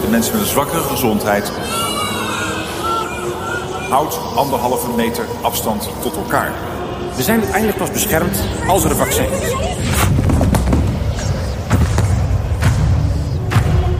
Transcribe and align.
de 0.00 0.08
mensen 0.08 0.32
met 0.32 0.42
een 0.42 0.48
zwakkere 0.48 0.82
gezondheid. 0.82 1.52
Houd 3.90 4.18
anderhalve 4.34 4.90
meter 4.96 5.24
afstand 5.42 5.88
tot 6.02 6.16
elkaar. 6.16 6.52
We 7.16 7.22
zijn 7.22 7.38
uiteindelijk 7.38 7.78
pas 7.78 7.90
beschermd 7.90 8.42
als 8.66 8.84
er 8.84 8.90
een 8.90 8.96
vaccin 8.96 9.32
is. 9.32 9.54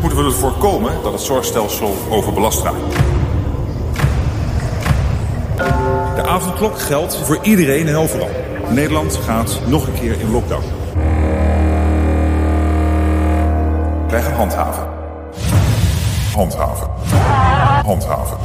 Moeten 0.01 0.19
we 0.19 0.24
ervoor 0.24 0.51
voorkomen 0.51 0.93
dat 1.02 1.12
het 1.12 1.21
zorgstelsel 1.21 1.95
overbelast 2.10 2.63
raakt. 2.63 2.95
De 6.16 6.23
avondklok 6.27 6.79
geldt 6.79 7.16
voor 7.16 7.38
iedereen 7.43 7.88
en 7.88 7.97
overal. 7.97 8.30
Nederland 8.69 9.16
gaat 9.16 9.60
nog 9.66 9.87
een 9.87 9.95
keer 9.95 10.21
in 10.21 10.30
lockdown. 10.30 10.65
Wij 14.09 14.23
gaan 14.23 14.33
handhaven. 14.33 14.86
Handhaven. 16.37 16.91
Handhaven. 17.89 18.39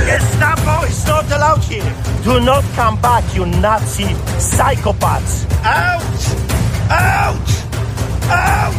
Gestapo 0.04 0.82
is 0.86 1.06
not 1.06 1.30
allowed 1.30 1.62
here. 1.62 1.94
Do 2.24 2.40
not 2.40 2.64
come 2.74 3.00
back, 3.00 3.22
you 3.36 3.46
Nazi 3.46 4.06
psychopaths. 4.38 5.46
Out! 5.64 6.02
Out! 6.90 7.57
Out! 8.30 8.74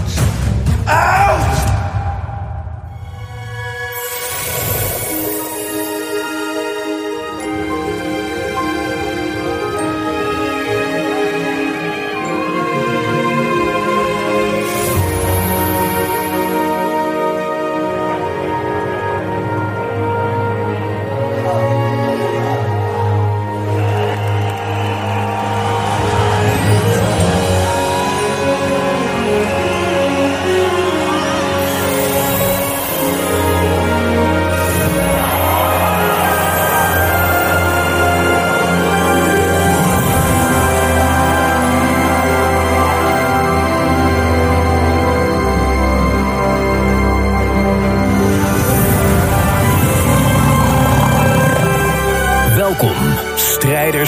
Out! 0.88 1.79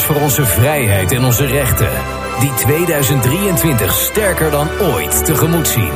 Voor 0.03 0.15
onze 0.15 0.45
vrijheid 0.45 1.11
en 1.11 1.25
onze 1.25 1.45
rechten. 1.45 1.89
Die 2.39 2.53
2023 2.53 3.93
sterker 3.93 4.51
dan 4.51 4.69
ooit 4.79 5.25
tegemoet 5.25 5.67
zien. 5.67 5.91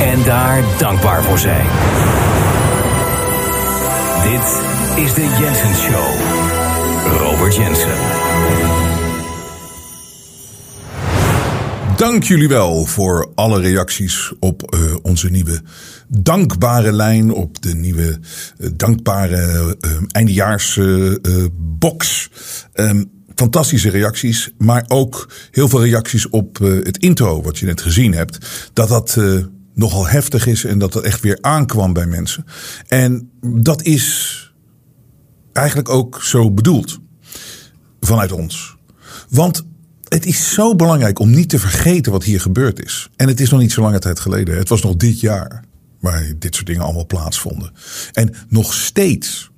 En 0.00 0.22
daar 0.24 0.62
dankbaar 0.78 1.22
voor 1.22 1.38
zijn. 1.38 1.66
Dit 4.22 4.62
is 5.04 5.14
de 5.14 5.36
Jensen 5.40 5.74
Show. 5.74 6.14
Robert 7.18 7.56
Jensen. 7.56 8.87
Dank 11.98 12.22
jullie 12.22 12.48
wel 12.48 12.84
voor 12.84 13.32
alle 13.34 13.60
reacties 13.60 14.32
op 14.40 14.74
uh, 14.74 14.94
onze 15.02 15.30
nieuwe 15.30 15.62
dankbare 16.08 16.92
lijn. 16.92 17.32
Op 17.32 17.62
de 17.62 17.74
nieuwe 17.74 18.18
uh, 18.58 18.70
dankbare 18.76 19.76
uh, 19.80 19.90
eindejaarsbox. 20.08 22.30
Um, 22.74 23.10
fantastische 23.34 23.90
reacties. 23.90 24.50
Maar 24.58 24.84
ook 24.88 25.32
heel 25.50 25.68
veel 25.68 25.84
reacties 25.84 26.28
op 26.28 26.58
het 26.58 26.98
intro 26.98 27.42
wat 27.42 27.58
je 27.58 27.66
net 27.66 27.80
gezien 27.80 28.14
hebt. 28.14 28.38
Dat 28.72 28.88
dat 28.88 29.18
nogal 29.74 30.06
heftig 30.06 30.46
is 30.46 30.64
en 30.64 30.78
dat 30.78 30.92
dat 30.92 31.02
echt 31.02 31.20
weer 31.20 31.38
aankwam 31.40 31.92
bij 31.92 32.06
mensen. 32.06 32.44
En 32.86 33.30
dat 33.40 33.82
is 33.82 34.36
eigenlijk 35.52 35.88
ook 35.88 36.22
zo 36.22 36.50
bedoeld. 36.50 36.98
Vanuit 38.00 38.32
ons. 38.32 38.76
Want 39.28 39.66
het 40.08 40.26
is 40.26 40.52
zo 40.52 40.74
belangrijk 40.74 41.18
om 41.18 41.30
niet 41.30 41.48
te 41.48 41.58
vergeten 41.58 42.12
wat 42.12 42.24
hier 42.24 42.40
gebeurd 42.40 42.84
is. 42.84 43.08
En 43.16 43.28
het 43.28 43.40
is 43.40 43.50
nog 43.50 43.60
niet 43.60 43.72
zo 43.72 43.82
lange 43.82 43.98
tijd 43.98 44.20
geleden. 44.20 44.56
Het 44.56 44.68
was 44.68 44.82
nog 44.82 44.96
dit 44.96 45.20
jaar 45.20 45.64
waar 46.00 46.32
dit 46.38 46.54
soort 46.54 46.66
dingen 46.66 46.82
allemaal 46.82 47.06
plaatsvonden. 47.06 47.72
En 48.12 48.34
nog 48.48 48.74
steeds, 48.74 49.50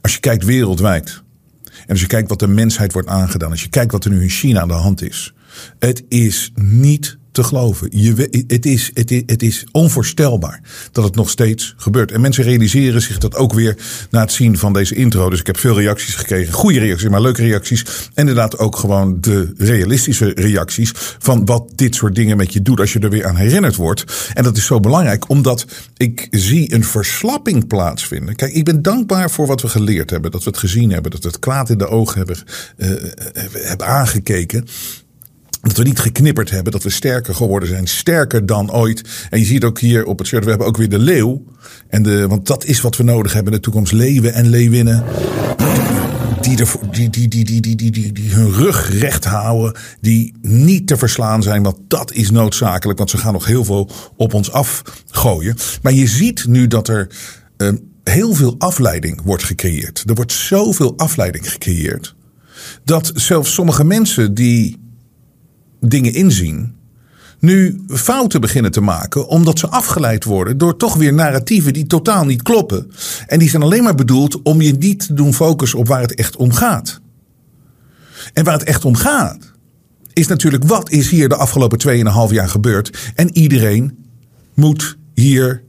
als 0.00 0.14
je 0.14 0.20
kijkt 0.20 0.44
wereldwijd. 0.44 1.22
En 1.64 1.90
als 1.90 2.00
je 2.00 2.06
kijkt 2.06 2.28
wat 2.28 2.38
de 2.38 2.46
mensheid 2.46 2.92
wordt 2.92 3.08
aangedaan. 3.08 3.50
Als 3.50 3.62
je 3.62 3.68
kijkt 3.68 3.92
wat 3.92 4.04
er 4.04 4.10
nu 4.10 4.22
in 4.22 4.28
China 4.28 4.60
aan 4.60 4.68
de 4.68 4.74
hand 4.74 5.02
is. 5.02 5.34
Het 5.78 6.04
is 6.08 6.52
niet 6.54 7.18
te 7.34 7.42
geloven. 7.42 7.88
Je, 7.90 8.44
het, 8.46 8.66
is, 8.66 8.90
het, 8.94 9.10
is, 9.10 9.22
het 9.26 9.42
is 9.42 9.66
onvoorstelbaar 9.72 10.60
dat 10.92 11.04
het 11.04 11.14
nog 11.14 11.30
steeds 11.30 11.74
gebeurt. 11.76 12.12
En 12.12 12.20
mensen 12.20 12.44
realiseren 12.44 13.02
zich 13.02 13.18
dat 13.18 13.34
ook 13.34 13.52
weer 13.52 13.76
na 14.10 14.20
het 14.20 14.32
zien 14.32 14.58
van 14.58 14.72
deze 14.72 14.94
intro. 14.94 15.30
Dus 15.30 15.40
ik 15.40 15.46
heb 15.46 15.58
veel 15.58 15.78
reacties 15.78 16.14
gekregen. 16.14 16.52
Goede 16.52 16.78
reacties, 16.78 17.08
maar 17.08 17.20
leuke 17.20 17.42
reacties. 17.42 17.82
En 17.82 18.10
inderdaad 18.14 18.58
ook 18.58 18.76
gewoon 18.76 19.20
de 19.20 19.52
realistische 19.58 20.32
reacties 20.34 20.92
van 21.18 21.44
wat 21.44 21.72
dit 21.74 21.94
soort 21.94 22.14
dingen 22.14 22.36
met 22.36 22.52
je 22.52 22.62
doet 22.62 22.80
als 22.80 22.92
je 22.92 22.98
er 22.98 23.10
weer 23.10 23.26
aan 23.26 23.36
herinnerd 23.36 23.76
wordt. 23.76 24.30
En 24.34 24.44
dat 24.44 24.56
is 24.56 24.66
zo 24.66 24.80
belangrijk 24.80 25.28
omdat 25.28 25.66
ik 25.96 26.26
zie 26.30 26.74
een 26.74 26.84
verslapping 26.84 27.66
plaatsvinden. 27.66 28.36
Kijk, 28.36 28.52
ik 28.52 28.64
ben 28.64 28.82
dankbaar 28.82 29.30
voor 29.30 29.46
wat 29.46 29.62
we 29.62 29.68
geleerd 29.68 30.10
hebben. 30.10 30.30
Dat 30.30 30.44
we 30.44 30.50
het 30.50 30.58
gezien 30.58 30.90
hebben. 30.90 31.10
Dat 31.10 31.22
we 31.22 31.28
het 31.28 31.38
kwaad 31.38 31.70
in 31.70 31.78
de 31.78 31.88
ogen 31.88 32.16
hebben, 32.16 32.36
uh, 32.76 32.88
hebben 33.52 33.86
aangekeken. 33.86 34.66
Dat 35.64 35.76
we 35.76 35.82
niet 35.82 35.98
geknipperd 35.98 36.50
hebben, 36.50 36.72
dat 36.72 36.82
we 36.82 36.90
sterker 36.90 37.34
geworden 37.34 37.68
zijn. 37.68 37.86
Sterker 37.86 38.46
dan 38.46 38.72
ooit. 38.72 39.28
En 39.30 39.38
je 39.38 39.44
ziet 39.44 39.64
ook 39.64 39.78
hier 39.80 40.04
op 40.04 40.18
het 40.18 40.26
shirt, 40.26 40.44
we 40.44 40.48
hebben 40.50 40.66
ook 40.66 40.76
weer 40.76 40.88
de 40.88 40.98
leeuw. 40.98 41.44
En 41.88 42.02
de, 42.02 42.26
want 42.28 42.46
dat 42.46 42.64
is 42.64 42.80
wat 42.80 42.96
we 42.96 43.02
nodig 43.02 43.32
hebben 43.32 43.52
in 43.52 43.58
de 43.58 43.64
toekomst. 43.64 43.92
Leeuwen 43.92 44.32
en 44.32 44.48
leeuwinnen. 44.48 45.04
Die, 46.40 46.58
er, 46.58 46.74
die, 46.90 47.10
die, 47.10 47.28
die, 47.28 47.44
die, 47.44 47.60
die, 47.60 47.90
die, 47.90 48.12
die, 48.12 48.30
hun 48.34 48.52
rug 48.52 48.98
recht 48.98 49.24
houden. 49.24 49.80
Die 50.00 50.34
niet 50.42 50.86
te 50.86 50.96
verslaan 50.96 51.42
zijn. 51.42 51.62
Want 51.62 51.76
dat 51.88 52.12
is 52.12 52.30
noodzakelijk. 52.30 52.98
Want 52.98 53.10
ze 53.10 53.18
gaan 53.18 53.32
nog 53.32 53.46
heel 53.46 53.64
veel 53.64 53.90
op 54.16 54.34
ons 54.34 54.52
afgooien. 54.52 55.56
Maar 55.82 55.92
je 55.92 56.06
ziet 56.06 56.46
nu 56.46 56.66
dat 56.66 56.88
er 56.88 57.08
ehm, 57.56 57.76
heel 58.04 58.34
veel 58.34 58.54
afleiding 58.58 59.20
wordt 59.24 59.44
gecreëerd. 59.44 60.02
Er 60.06 60.14
wordt 60.14 60.32
zoveel 60.32 60.96
afleiding 60.96 61.50
gecreëerd. 61.52 62.14
Dat 62.84 63.12
zelfs 63.14 63.54
sommige 63.54 63.84
mensen 63.84 64.34
die 64.34 64.82
dingen 65.90 66.12
inzien. 66.12 66.74
Nu 67.38 67.84
fouten 67.88 68.40
beginnen 68.40 68.70
te 68.70 68.80
maken 68.80 69.28
omdat 69.28 69.58
ze 69.58 69.68
afgeleid 69.68 70.24
worden 70.24 70.58
door 70.58 70.76
toch 70.76 70.94
weer 70.94 71.12
narratieven 71.12 71.72
die 71.72 71.86
totaal 71.86 72.24
niet 72.24 72.42
kloppen. 72.42 72.90
En 73.26 73.38
die 73.38 73.48
zijn 73.48 73.62
alleen 73.62 73.82
maar 73.82 73.94
bedoeld 73.94 74.42
om 74.42 74.60
je 74.60 74.72
niet 74.72 75.06
te 75.06 75.14
doen 75.14 75.34
focussen 75.34 75.78
op 75.78 75.88
waar 75.88 76.00
het 76.00 76.14
echt 76.14 76.36
om 76.36 76.52
gaat. 76.52 77.00
En 78.32 78.44
waar 78.44 78.58
het 78.58 78.64
echt 78.64 78.84
om 78.84 78.96
gaat, 78.96 79.52
is 80.12 80.26
natuurlijk 80.26 80.64
wat 80.64 80.90
is 80.90 81.10
hier 81.10 81.28
de 81.28 81.36
afgelopen 81.36 81.80
2,5 82.28 82.32
jaar 82.34 82.48
gebeurd. 82.48 83.12
En 83.14 83.36
iedereen 83.36 84.04
moet 84.54 84.96
hier 85.14 85.62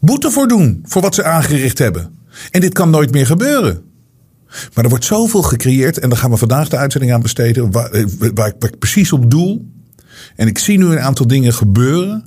boete 0.00 0.30
voor 0.30 0.48
doen, 0.48 0.84
voor 0.86 1.02
wat 1.02 1.14
ze 1.14 1.24
aangericht 1.24 1.78
hebben. 1.78 2.14
En 2.50 2.60
dit 2.60 2.72
kan 2.72 2.90
nooit 2.90 3.10
meer 3.10 3.26
gebeuren. 3.26 3.82
Maar 4.74 4.84
er 4.84 4.90
wordt 4.90 5.04
zoveel 5.04 5.42
gecreëerd 5.42 5.98
en 5.98 6.08
daar 6.08 6.18
gaan 6.18 6.30
we 6.30 6.36
vandaag 6.36 6.68
de 6.68 6.76
uitzending 6.76 7.12
aan 7.12 7.22
besteden 7.22 7.70
waar, 7.70 7.90
waar, 8.18 8.52
waar 8.58 8.68
ik 8.68 8.78
precies 8.78 9.12
op 9.12 9.30
doel. 9.30 9.66
En 10.36 10.46
ik 10.46 10.58
zie 10.58 10.78
nu 10.78 10.84
een 10.84 11.00
aantal 11.00 11.26
dingen 11.26 11.52
gebeuren 11.52 12.24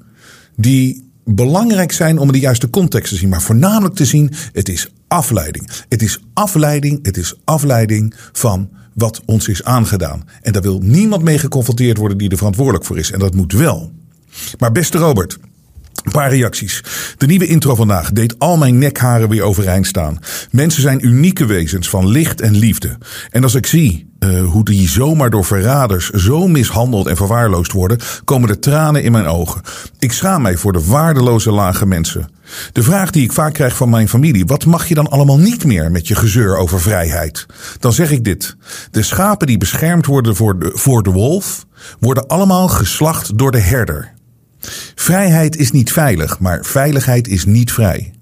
die 0.56 1.12
belangrijk 1.26 1.92
zijn 1.92 2.18
om 2.18 2.32
de 2.32 2.40
juiste 2.40 2.70
context 2.70 3.12
te 3.12 3.18
zien. 3.18 3.30
Maar 3.30 3.42
voornamelijk 3.42 3.96
te 3.96 4.06
zien, 4.06 4.32
het 4.54 4.70
is 4.70 4.90
afleiding. 5.08 5.70
Het 5.90 6.02
is 6.02 6.20
afleiding, 6.34 7.00
het 7.06 7.18
is 7.18 7.36
afleiding 7.44 8.14
van 8.32 8.70
wat 8.94 9.22
ons 9.26 9.48
is 9.48 9.64
aangedaan. 9.64 10.24
En 10.42 10.54
daar 10.54 10.62
wil 10.62 10.80
niemand 10.80 11.24
mee 11.24 11.38
geconfronteerd 11.38 11.98
worden 11.98 12.18
die 12.18 12.30
er 12.30 12.38
verantwoordelijk 12.38 12.86
voor 12.86 12.98
is. 12.98 13.12
En 13.12 13.20
dat 13.20 13.36
moet 13.36 13.54
wel. 13.54 13.92
Maar 14.60 14.72
beste 14.72 14.98
Robert, 14.98 15.38
Een 16.04 16.12
paar 16.12 16.30
reacties. 16.30 16.84
De 17.18 17.26
nieuwe 17.26 17.46
intro 17.46 17.76
vandaag 17.76 18.12
deed 18.12 18.40
al 18.40 18.58
mijn 18.58 18.78
nekharen 18.78 19.30
weer 19.30 19.44
overeind 19.44 19.88
staan. 19.88 20.20
Mensen 20.52 20.82
zijn 20.82 21.06
unieke 21.06 21.46
wezens 21.46 21.90
van 21.90 22.08
licht 22.08 22.42
en 22.42 22.56
liefde. 22.56 22.98
En 23.30 23.44
als 23.44 23.56
ik 23.56 23.66
zie 23.66 24.10
uh, 24.20 24.46
hoe 24.46 24.64
die 24.64 24.90
zomaar 24.90 25.30
door 25.30 25.46
verraders 25.46 26.10
zo 26.10 26.48
mishandeld 26.48 27.08
en 27.08 27.16
verwaarloosd 27.16 27.72
worden, 27.72 28.00
komen 28.24 28.48
de 28.48 28.60
tranen 28.60 29.04
in 29.04 29.12
mijn 29.12 29.26
ogen. 29.26 29.62
Ik 30.00 30.12
schaam 30.12 30.42
mij 30.42 30.58
voor 30.58 30.74
de 30.74 30.86
waardeloze 30.86 31.52
lage 31.52 31.86
mensen. 31.86 32.30
De 32.72 32.84
vraag 32.84 33.12
die 33.12 33.24
ik 33.24 33.32
vaak 33.32 33.54
krijg 33.54 33.76
van 33.76 33.90
mijn 33.90 34.10
familie: 34.10 34.46
wat 34.46 34.66
mag 34.66 34.88
je 34.88 34.96
dan 34.96 35.10
allemaal 35.10 35.40
niet 35.40 35.66
meer 35.66 35.92
met 35.92 36.08
je 36.08 36.16
gezeur 36.16 36.58
over 36.58 36.82
vrijheid? 36.82 37.46
Dan 37.80 37.94
zeg 37.94 38.12
ik 38.12 38.24
dit: 38.24 38.56
de 38.92 39.04
schapen 39.04 39.48
die 39.48 39.58
beschermd 39.58 40.06
worden 40.06 40.36
voor 40.36 40.60
de, 40.60 40.72
voor 40.74 41.04
de 41.04 41.12
wolf, 41.12 41.66
worden 42.00 42.28
allemaal 42.28 42.68
geslacht 42.68 43.38
door 43.38 43.52
de 43.52 43.60
herder. 43.60 44.18
Vrijheid 44.96 45.58
is 45.58 45.72
niet 45.72 45.92
veilig, 45.92 46.40
maar 46.40 46.66
veiligheid 46.66 47.28
is 47.28 47.46
niet 47.46 47.72
vrij. 47.72 48.14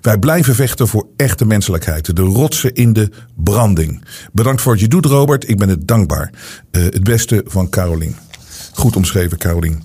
Wij 0.00 0.18
blijven 0.18 0.54
vechten 0.54 0.88
voor 0.88 1.06
echte 1.16 1.44
menselijkheid. 1.44 2.16
De 2.16 2.22
rotsen 2.22 2.74
in 2.74 2.92
de 2.92 3.10
branding. 3.34 4.02
Bedankt 4.32 4.62
voor 4.62 4.72
wat 4.72 4.80
je 4.80 4.88
doet, 4.88 5.06
Robert. 5.06 5.48
Ik 5.48 5.58
ben 5.58 5.68
het 5.68 5.88
dankbaar. 5.88 6.32
Uh, 6.70 6.82
het 6.82 7.04
beste 7.04 7.44
van 7.46 7.68
Carolien. 7.68 8.16
Goed 8.72 8.96
omschreven, 8.96 9.38
Carolien. 9.38 9.82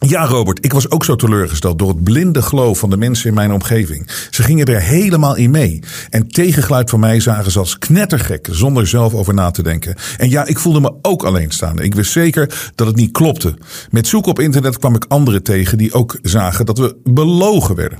Ja, 0.00 0.26
Robert, 0.26 0.64
ik 0.64 0.72
was 0.72 0.90
ook 0.90 1.04
zo 1.04 1.16
teleurgesteld 1.16 1.78
door 1.78 1.88
het 1.88 2.04
blinde 2.04 2.42
geloof 2.42 2.78
van 2.78 2.90
de 2.90 2.96
mensen 2.96 3.28
in 3.28 3.34
mijn 3.34 3.52
omgeving. 3.52 4.10
Ze 4.30 4.42
gingen 4.42 4.66
er 4.66 4.80
helemaal 4.80 5.36
in 5.36 5.50
mee. 5.50 5.82
En 6.10 6.28
tegengeluid 6.28 6.90
van 6.90 7.00
mij 7.00 7.20
zagen 7.20 7.50
ze 7.50 7.58
als 7.58 7.78
knettergek, 7.78 8.48
zonder 8.50 8.86
zelf 8.86 9.14
over 9.14 9.34
na 9.34 9.50
te 9.50 9.62
denken. 9.62 9.96
En 10.16 10.30
ja, 10.30 10.46
ik 10.46 10.58
voelde 10.58 10.80
me 10.80 10.94
ook 11.02 11.22
alleen 11.22 11.50
staan. 11.50 11.78
Ik 11.78 11.94
wist 11.94 12.12
zeker 12.12 12.70
dat 12.74 12.86
het 12.86 12.96
niet 12.96 13.12
klopte. 13.12 13.58
Met 13.90 14.06
zoeken 14.06 14.30
op 14.30 14.40
internet 14.40 14.78
kwam 14.78 14.94
ik 14.94 15.04
anderen 15.08 15.42
tegen 15.42 15.78
die 15.78 15.92
ook 15.92 16.18
zagen 16.22 16.66
dat 16.66 16.78
we 16.78 16.96
belogen 17.04 17.74
werden. 17.74 17.98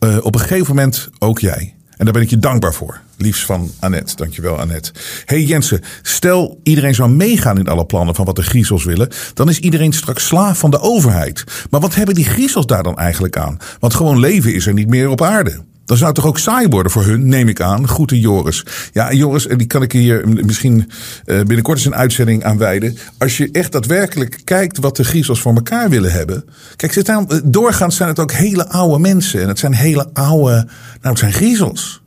Uh, 0.00 0.16
op 0.22 0.34
een 0.34 0.40
gegeven 0.40 0.74
moment 0.74 1.08
ook 1.18 1.38
jij. 1.38 1.75
En 1.96 2.04
daar 2.04 2.12
ben 2.12 2.22
ik 2.22 2.30
je 2.30 2.38
dankbaar 2.38 2.74
voor. 2.74 3.00
Liefst 3.16 3.44
van 3.44 3.70
Annette. 3.80 4.16
Dankjewel, 4.16 4.58
Annette. 4.58 4.92
Hey 5.24 5.42
Jensen, 5.42 5.80
stel 6.02 6.60
iedereen 6.62 6.94
zou 6.94 7.10
meegaan 7.10 7.58
in 7.58 7.68
alle 7.68 7.86
plannen 7.86 8.14
van 8.14 8.24
wat 8.24 8.36
de 8.36 8.42
griezels 8.42 8.84
willen. 8.84 9.08
Dan 9.34 9.48
is 9.48 9.58
iedereen 9.58 9.92
straks 9.92 10.26
slaaf 10.26 10.58
van 10.58 10.70
de 10.70 10.80
overheid. 10.80 11.44
Maar 11.70 11.80
wat 11.80 11.94
hebben 11.94 12.14
die 12.14 12.24
griezels 12.24 12.66
daar 12.66 12.82
dan 12.82 12.96
eigenlijk 12.96 13.36
aan? 13.36 13.58
Want 13.78 13.94
gewoon 13.94 14.18
leven 14.18 14.54
is 14.54 14.66
er 14.66 14.72
niet 14.72 14.88
meer 14.88 15.08
op 15.08 15.22
aarde. 15.22 15.60
Dan 15.86 15.96
zou 15.96 16.08
het 16.08 16.14
toch 16.14 16.26
ook 16.26 16.38
saai 16.38 16.68
worden 16.68 16.92
voor 16.92 17.04
hun, 17.04 17.28
neem 17.28 17.48
ik 17.48 17.60
aan. 17.60 17.88
Groeten 17.88 18.18
Joris. 18.18 18.64
Ja, 18.92 19.12
Joris, 19.12 19.46
en 19.46 19.58
die 19.58 19.66
kan 19.66 19.82
ik 19.82 19.92
hier 19.92 20.28
misschien 20.28 20.90
uh, 21.26 21.36
binnenkort 21.36 21.76
eens 21.76 21.86
een 21.86 21.94
uitzending 21.94 22.44
aan 22.44 22.58
wijden. 22.58 22.98
Als 23.18 23.36
je 23.36 23.48
echt 23.52 23.72
daadwerkelijk 23.72 24.40
kijkt 24.44 24.78
wat 24.78 24.96
de 24.96 25.04
griezels 25.04 25.40
voor 25.40 25.54
elkaar 25.54 25.90
willen 25.90 26.12
hebben. 26.12 26.44
Kijk, 26.76 26.92
zijn, 26.92 27.26
doorgaans 27.44 27.96
zijn 27.96 28.08
het 28.08 28.18
ook 28.18 28.32
hele 28.32 28.68
oude 28.68 28.98
mensen. 28.98 29.42
En 29.42 29.48
het 29.48 29.58
zijn 29.58 29.74
hele 29.74 30.10
oude, 30.12 30.54
nou 30.54 30.68
het 31.00 31.18
zijn 31.18 31.32
griezels. 31.32 32.02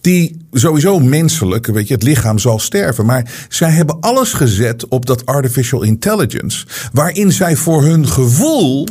Die 0.00 0.46
sowieso 0.52 0.98
menselijk, 0.98 1.66
weet 1.66 1.88
je, 1.88 1.94
het 1.94 2.02
lichaam 2.02 2.38
zal 2.38 2.58
sterven. 2.58 3.06
Maar 3.06 3.46
zij 3.48 3.70
hebben 3.70 4.00
alles 4.00 4.32
gezet 4.32 4.88
op 4.88 5.06
dat 5.06 5.26
artificial 5.26 5.82
intelligence. 5.82 6.66
Waarin 6.92 7.32
zij 7.32 7.56
voor 7.56 7.82
hun 7.82 8.08
gevoel 8.08 8.86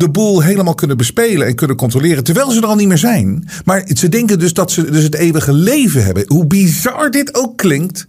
de 0.00 0.10
boel 0.10 0.42
helemaal 0.42 0.74
kunnen 0.74 0.96
bespelen 0.96 1.46
en 1.46 1.54
kunnen 1.54 1.76
controleren. 1.76 2.24
Terwijl 2.24 2.50
ze 2.50 2.60
er 2.60 2.66
al 2.66 2.74
niet 2.74 2.88
meer 2.88 2.98
zijn. 2.98 3.48
Maar 3.64 3.90
ze 3.94 4.08
denken 4.08 4.38
dus 4.38 4.52
dat 4.52 4.72
ze 4.72 4.90
dus 4.90 5.02
het 5.02 5.14
eeuwige 5.14 5.52
leven 5.52 6.04
hebben. 6.04 6.24
Hoe 6.26 6.46
bizar 6.46 7.10
dit 7.10 7.34
ook 7.34 7.56
klinkt. 7.56 8.06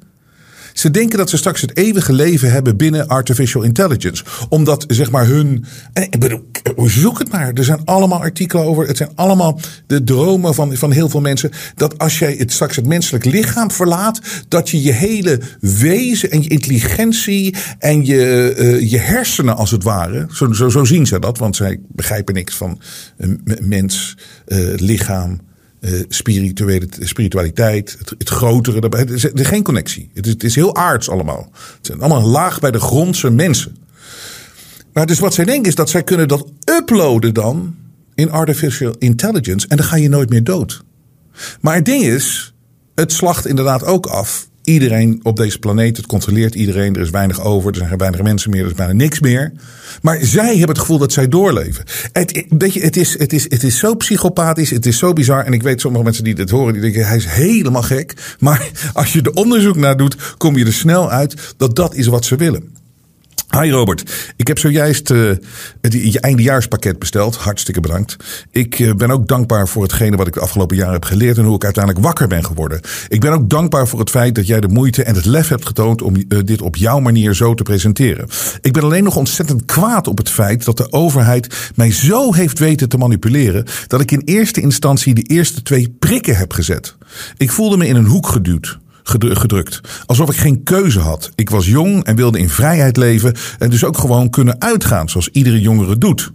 Ze 0.74 0.92
denken 0.92 1.18
dat 1.18 1.30
ze 1.30 1.38
straks 1.38 1.62
het 1.62 1.78
eeuwige 1.78 2.14
leven 2.14 2.52
hebben 2.52 2.78
binnen 2.78 3.08
artificial 3.08 3.64
intelligence. 3.64 4.24
Omdat 4.50 4.86
zeg 4.88 5.12
maar 5.12 5.26
hun. 5.26 5.66
Ik 5.94 6.20
bedoel, 6.20 6.42
zoek 6.78 7.20
het 7.20 7.32
maar. 7.32 7.52
Er 7.54 7.64
zijn 7.64 7.86
allemaal 7.86 8.20
artikelen 8.20 8.66
over. 8.66 8.88
Het 8.88 8.98
zijn 8.98 9.10
allemaal 9.16 9.60
de 9.88 10.04
dromen 10.04 10.56
van, 10.56 10.76
van 10.76 10.92
heel 10.92 11.10
veel 11.10 11.22
mensen. 11.22 11.52
Dat 11.76 11.98
als 11.98 12.20
jij 12.20 12.36
het, 12.38 12.52
straks 12.52 12.76
het 12.76 12.86
menselijk 12.86 13.26
lichaam 13.26 13.72
verlaat. 13.72 14.22
Dat 14.48 14.70
je 14.70 14.82
je 14.82 14.92
hele 14.92 15.40
wezen 15.60 16.32
en 16.32 16.44
je 16.44 16.50
intelligentie 16.50 17.56
en 17.80 18.06
je, 18.06 18.56
uh, 18.58 18.92
je 18.92 18.98
hersenen 18.98 19.56
als 19.56 19.72
het 19.72 19.84
ware. 19.84 20.28
Zo, 20.32 20.70
zo, 20.70 20.84
zien 20.84 21.06
ze 21.06 21.20
dat. 21.20 21.38
Want 21.38 21.56
zij 21.56 21.80
begrijpen 21.88 22.34
niks 22.34 22.56
van 22.56 22.80
mens, 23.62 24.18
lichaam 24.76 25.40
uh, 25.82 26.04
spirituele, 26.08 26.88
spiritualiteit, 27.00 27.98
het, 28.18 28.30
grotere. 28.30 28.90
Er 28.90 29.12
is, 29.12 29.24
er 29.24 29.40
is 29.40 29.48
geen 29.48 29.64
connectie. 29.64 30.10
Het 30.14 30.26
is, 30.26 30.32
het 30.32 30.44
is 30.44 30.56
heel 30.56 30.76
aards 30.76 31.10
allemaal. 31.10 31.50
Het 31.78 31.86
zijn 31.86 32.00
allemaal 32.00 32.28
laag 32.28 32.60
bij 32.60 32.72
de 32.72 32.80
grondse 32.80 33.30
mensen. 33.30 33.76
Maar 34.94 35.06
dus 35.06 35.20
wat 35.20 35.34
zij 35.34 35.46
denken 35.46 35.70
is 35.70 35.76
dat 35.76 35.90
zij 35.90 36.04
kunnen 36.04 36.28
dat 36.28 36.48
uploaden 36.66 37.34
dan 37.34 37.76
in 38.16 38.32
artificial 38.32 38.96
intelligence. 39.00 39.68
En 39.68 39.78
dan 39.78 39.86
ga 39.86 39.96
je 39.96 40.10
nooit 40.10 40.30
meer 40.30 40.44
dood. 40.44 40.84
Maar 41.62 41.76
het 41.76 41.86
ding 41.86 42.04
is, 42.04 42.54
het 42.96 43.12
slacht 43.12 43.46
inderdaad 43.46 43.84
ook 43.84 44.06
af 44.06 44.50
iedereen 44.64 45.20
op 45.24 45.38
deze 45.38 45.60
planeet. 45.60 45.98
Het 45.98 46.06
controleert 46.06 46.56
iedereen. 46.56 46.96
Er 46.96 47.02
is 47.02 47.10
weinig 47.10 47.42
over. 47.42 47.72
Er 47.72 47.78
zijn 47.78 47.98
weinig 47.98 48.22
mensen 48.22 48.50
meer. 48.50 48.62
Er 48.62 48.68
is 48.68 48.74
bijna 48.74 48.94
niks 48.94 49.20
meer. 49.20 49.52
Maar 50.02 50.18
zij 50.22 50.50
hebben 50.50 50.70
het 50.70 50.80
gevoel 50.80 50.98
dat 50.98 51.14
zij 51.14 51.28
doorleven. 51.28 51.84
Het, 52.12 52.46
je, 52.74 52.80
het, 52.80 52.98
is, 52.98 53.20
het, 53.20 53.34
is, 53.34 53.44
het 53.44 53.64
is 53.64 53.78
zo 53.78 53.96
psychopathisch. 53.96 54.70
Het 54.70 54.86
is 54.86 54.98
zo 54.98 55.14
bizar. 55.14 55.46
En 55.46 55.54
ik 55.54 55.64
weet 55.64 55.82
sommige 55.82 56.04
mensen 56.04 56.24
die 56.24 56.36
dit 56.36 56.50
horen. 56.50 56.74
Die 56.74 56.82
denken 56.82 57.08
hij 57.08 57.18
is 57.18 57.26
helemaal 57.26 57.82
gek. 57.82 58.36
Maar 58.40 58.72
als 58.94 59.14
je 59.14 59.22
er 59.22 59.34
onderzoek 59.34 59.76
naar 59.76 59.98
doet. 59.98 60.36
Kom 60.38 60.58
je 60.58 60.66
er 60.66 60.74
snel 60.74 61.12
uit 61.12 61.54
dat 61.58 61.76
dat 61.76 61.96
is 61.96 62.08
wat 62.08 62.26
ze 62.26 62.36
willen. 62.36 62.81
Hi 63.60 63.72
Robert, 63.72 64.34
ik 64.36 64.48
heb 64.48 64.60
zojuist 64.60 65.10
uh, 65.10 65.32
je 65.82 66.20
eindejaarspakket 66.20 67.00
besteld. 67.00 67.36
Hartstikke 67.36 67.80
bedankt. 67.80 68.16
Ik 68.52 68.80
uh, 68.80 68.94
ben 68.94 69.12
ook 69.12 69.28
dankbaar 69.28 69.68
voor 69.68 69.84
hetgene 69.84 70.18
wat 70.18 70.28
ik 70.28 70.34
de 70.34 70.40
afgelopen 70.40 70.76
jaren 70.76 70.94
heb 70.94 71.06
geleerd 71.06 71.38
en 71.38 71.44
hoe 71.44 71.56
ik 71.56 71.64
uiteindelijk 71.64 72.06
wakker 72.06 72.28
ben 72.28 72.46
geworden. 72.46 72.80
Ik 73.08 73.20
ben 73.20 73.32
ook 73.32 73.50
dankbaar 73.50 73.88
voor 73.88 74.00
het 74.00 74.10
feit 74.10 74.36
dat 74.36 74.48
jij 74.48 74.60
de 74.60 74.68
moeite 74.68 75.04
en 75.04 75.16
het 75.16 75.26
lef 75.26 75.48
hebt 75.48 75.66
getoond 75.66 76.02
om 76.02 76.16
uh, 76.16 76.40
dit 76.46 76.62
op 76.62 76.76
jouw 76.76 77.00
manier 77.00 77.34
zo 77.34 77.54
te 77.54 77.64
presenteren. 77.64 78.28
Ik 78.62 78.74
ben 78.74 78.84
alleen 78.84 79.04
nog 79.04 79.16
ontzettend 79.16 79.66
kwaad 79.66 80.08
op 80.08 80.18
het 80.18 80.30
feit 80.30 80.66
dat 80.66 80.78
de 80.78 80.92
overheid 80.92 81.72
mij 81.76 81.92
zo 81.92 82.34
heeft 82.34 82.60
weten 82.60 82.90
te 82.90 82.98
manipuleren 82.98 83.66
dat 83.88 84.02
ik 84.02 84.12
in 84.12 84.22
eerste 84.26 84.62
instantie 84.62 85.14
de 85.14 85.22
eerste 85.22 85.62
twee 85.62 85.96
prikken 86.00 86.38
heb 86.38 86.54
gezet. 86.54 86.96
Ik 87.38 87.52
voelde 87.52 87.78
me 87.78 87.88
in 87.88 87.96
een 87.96 88.06
hoek 88.06 88.28
geduwd 88.28 88.80
gedrukt. 89.04 89.82
Alsof 90.06 90.30
ik 90.30 90.38
geen 90.38 90.64
keuze 90.64 91.00
had. 91.00 91.32
Ik 91.36 91.50
was 91.50 91.66
jong 91.66 92.04
en 92.04 92.16
wilde 92.16 92.40
in 92.40 92.50
vrijheid 92.50 92.98
leven 92.98 93.36
en 93.60 93.70
dus 93.70 93.84
ook 93.84 93.98
gewoon 93.98 94.30
kunnen 94.30 94.62
uitgaan 94.62 95.10
zoals 95.10 95.30
iedere 95.30 95.62
jongere 95.62 95.98
doet. 95.98 96.32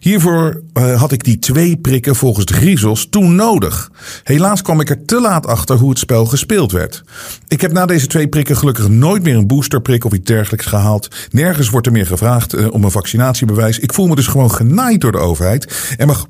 Hiervoor 0.00 0.62
uh, 0.74 1.00
had 1.00 1.12
ik 1.12 1.24
die 1.24 1.38
twee 1.38 1.76
prikken 1.76 2.16
volgens 2.16 2.46
de 2.46 2.54
griezels 2.54 3.06
toen 3.10 3.34
nodig. 3.34 3.90
Helaas 4.24 4.62
kwam 4.62 4.80
ik 4.80 4.90
er 4.90 5.04
te 5.04 5.20
laat 5.20 5.46
achter 5.46 5.76
hoe 5.76 5.90
het 5.90 5.98
spel 5.98 6.26
gespeeld 6.26 6.72
werd. 6.72 7.02
Ik 7.48 7.60
heb 7.60 7.72
na 7.72 7.86
deze 7.86 8.06
twee 8.06 8.28
prikken 8.28 8.56
gelukkig 8.56 8.88
nooit 8.88 9.22
meer 9.22 9.36
een 9.36 9.46
boosterprik 9.46 10.04
of 10.04 10.12
iets 10.12 10.24
dergelijks 10.24 10.66
gehaald. 10.66 11.08
Nergens 11.30 11.70
wordt 11.70 11.86
er 11.86 11.92
meer 11.92 12.06
gevraagd 12.06 12.54
uh, 12.54 12.72
om 12.72 12.84
een 12.84 12.90
vaccinatiebewijs. 12.90 13.78
Ik 13.78 13.92
voel 13.92 14.06
me 14.06 14.14
dus 14.14 14.26
gewoon 14.26 14.50
genaaid 14.50 15.00
door 15.00 15.12
de 15.12 15.18
overheid 15.18 15.94
en 15.96 16.06
mag 16.06 16.26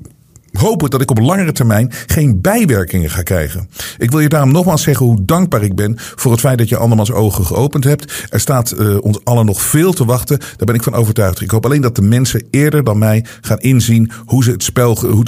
hopen 0.51 0.89
dat 0.89 1.01
ik 1.01 1.11
op 1.11 1.19
langere 1.19 1.51
termijn 1.51 1.91
geen 2.07 2.41
bijwerkingen 2.41 3.09
ga 3.09 3.21
krijgen. 3.21 3.69
Ik 3.97 4.11
wil 4.11 4.19
je 4.19 4.29
daarom 4.29 4.51
nogmaals 4.51 4.83
zeggen 4.83 5.05
hoe 5.05 5.25
dankbaar 5.25 5.63
ik 5.63 5.75
ben 5.75 5.95
voor 5.97 6.31
het 6.31 6.39
feit 6.39 6.57
dat 6.57 6.69
je 6.69 6.77
andermans 6.77 7.11
ogen 7.11 7.45
geopend 7.45 7.83
hebt. 7.83 8.25
Er 8.29 8.39
staat 8.39 8.73
uh, 8.79 8.97
ons 9.01 9.19
allen 9.23 9.45
nog 9.45 9.61
veel 9.61 9.93
te 9.93 10.05
wachten. 10.05 10.39
Daar 10.39 10.65
ben 10.65 10.75
ik 10.75 10.83
van 10.83 10.93
overtuigd. 10.93 11.41
Ik 11.41 11.51
hoop 11.51 11.65
alleen 11.65 11.81
dat 11.81 11.95
de 11.95 12.01
mensen 12.01 12.43
eerder 12.49 12.83
dan 12.83 12.97
mij 12.97 13.25
gaan 13.41 13.59
inzien 13.59 14.11
hoe, 14.25 14.43
ze 14.43 14.51
het, 14.51 14.63
spel, 14.63 14.99
hoe, 14.99 15.19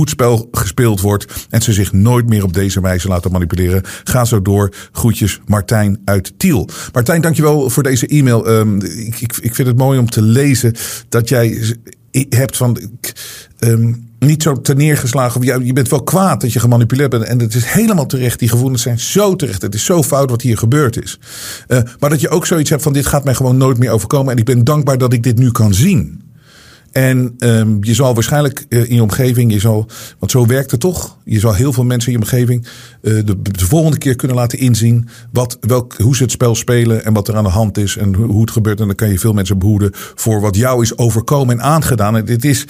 het, 0.00 0.10
spel 0.10 0.48
gespeeld 0.52 1.00
wordt. 1.00 1.46
En 1.50 1.62
ze 1.62 1.72
zich 1.72 1.92
nooit 1.92 2.28
meer 2.28 2.44
op 2.44 2.52
deze 2.52 2.80
wijze 2.80 3.08
laten 3.08 3.32
manipuleren. 3.32 3.82
Ga 4.04 4.24
zo 4.24 4.42
door. 4.42 4.74
Groetjes 4.92 5.40
Martijn 5.46 6.00
uit 6.04 6.32
Tiel. 6.36 6.68
Martijn, 6.92 7.20
dankjewel 7.20 7.70
voor 7.70 7.82
deze 7.82 8.06
e-mail. 8.06 8.48
Um, 8.48 8.82
ik, 8.82 9.36
ik, 9.40 9.54
vind 9.54 9.68
het 9.68 9.76
mooi 9.76 9.98
om 9.98 10.10
te 10.10 10.22
lezen 10.22 10.74
dat 11.08 11.28
jij 11.28 11.76
hebt 12.28 12.56
van. 12.56 12.78
Um, 13.58 14.10
niet 14.22 14.42
zo 14.42 14.60
te 14.60 14.74
neergeslagen. 14.74 15.40
Of, 15.40 15.64
je 15.64 15.72
bent 15.72 15.88
wel 15.88 16.02
kwaad 16.02 16.40
dat 16.40 16.52
je 16.52 16.60
gemanipuleerd 16.60 17.10
bent. 17.10 17.24
En 17.24 17.38
het 17.38 17.54
is 17.54 17.64
helemaal 17.64 18.06
terecht. 18.06 18.38
Die 18.38 18.48
gevoelens 18.48 18.82
zijn 18.82 18.98
zo 18.98 19.36
terecht. 19.36 19.62
Het 19.62 19.74
is 19.74 19.84
zo 19.84 20.02
fout 20.02 20.30
wat 20.30 20.42
hier 20.42 20.58
gebeurd 20.58 21.02
is. 21.02 21.18
Uh, 21.68 21.78
maar 21.98 22.10
dat 22.10 22.20
je 22.20 22.28
ook 22.28 22.46
zoiets 22.46 22.70
hebt 22.70 22.82
van 22.82 22.92
dit 22.92 23.06
gaat 23.06 23.24
mij 23.24 23.34
gewoon 23.34 23.56
nooit 23.56 23.78
meer 23.78 23.90
overkomen. 23.90 24.32
En 24.32 24.38
ik 24.38 24.44
ben 24.44 24.64
dankbaar 24.64 24.98
dat 24.98 25.12
ik 25.12 25.22
dit 25.22 25.38
nu 25.38 25.50
kan 25.50 25.74
zien. 25.74 26.31
En 26.92 27.34
um, 27.38 27.78
je 27.80 27.94
zal 27.94 28.14
waarschijnlijk 28.14 28.66
uh, 28.68 28.88
in 28.88 28.94
je 28.94 29.02
omgeving, 29.02 29.52
je 29.52 29.58
zal, 29.58 29.86
want 30.18 30.30
zo 30.30 30.46
werkt 30.46 30.70
het 30.70 30.80
toch. 30.80 31.16
Je 31.24 31.38
zal 31.38 31.54
heel 31.54 31.72
veel 31.72 31.84
mensen 31.84 32.12
in 32.12 32.18
je 32.18 32.24
omgeving 32.24 32.66
uh, 33.02 33.24
de, 33.24 33.42
de, 33.42 33.66
volgende 33.66 33.98
keer 33.98 34.16
kunnen 34.16 34.36
laten 34.36 34.58
inzien 34.58 35.08
wat, 35.32 35.58
welk, 35.60 35.94
hoe 35.96 36.16
ze 36.16 36.22
het 36.22 36.32
spel 36.32 36.54
spelen 36.54 37.04
en 37.04 37.12
wat 37.12 37.28
er 37.28 37.36
aan 37.36 37.44
de 37.44 37.50
hand 37.50 37.78
is 37.78 37.96
en 37.96 38.14
hoe, 38.14 38.26
hoe 38.26 38.40
het 38.40 38.50
gebeurt. 38.50 38.80
En 38.80 38.86
dan 38.86 38.94
kan 38.94 39.08
je 39.08 39.18
veel 39.18 39.32
mensen 39.32 39.58
behoeden 39.58 39.90
voor 39.94 40.40
wat 40.40 40.56
jou 40.56 40.82
is 40.82 40.98
overkomen 40.98 41.58
en 41.58 41.64
aangedaan. 41.64 42.16
En 42.16 42.24
dit 42.24 42.44
is, 42.44 42.66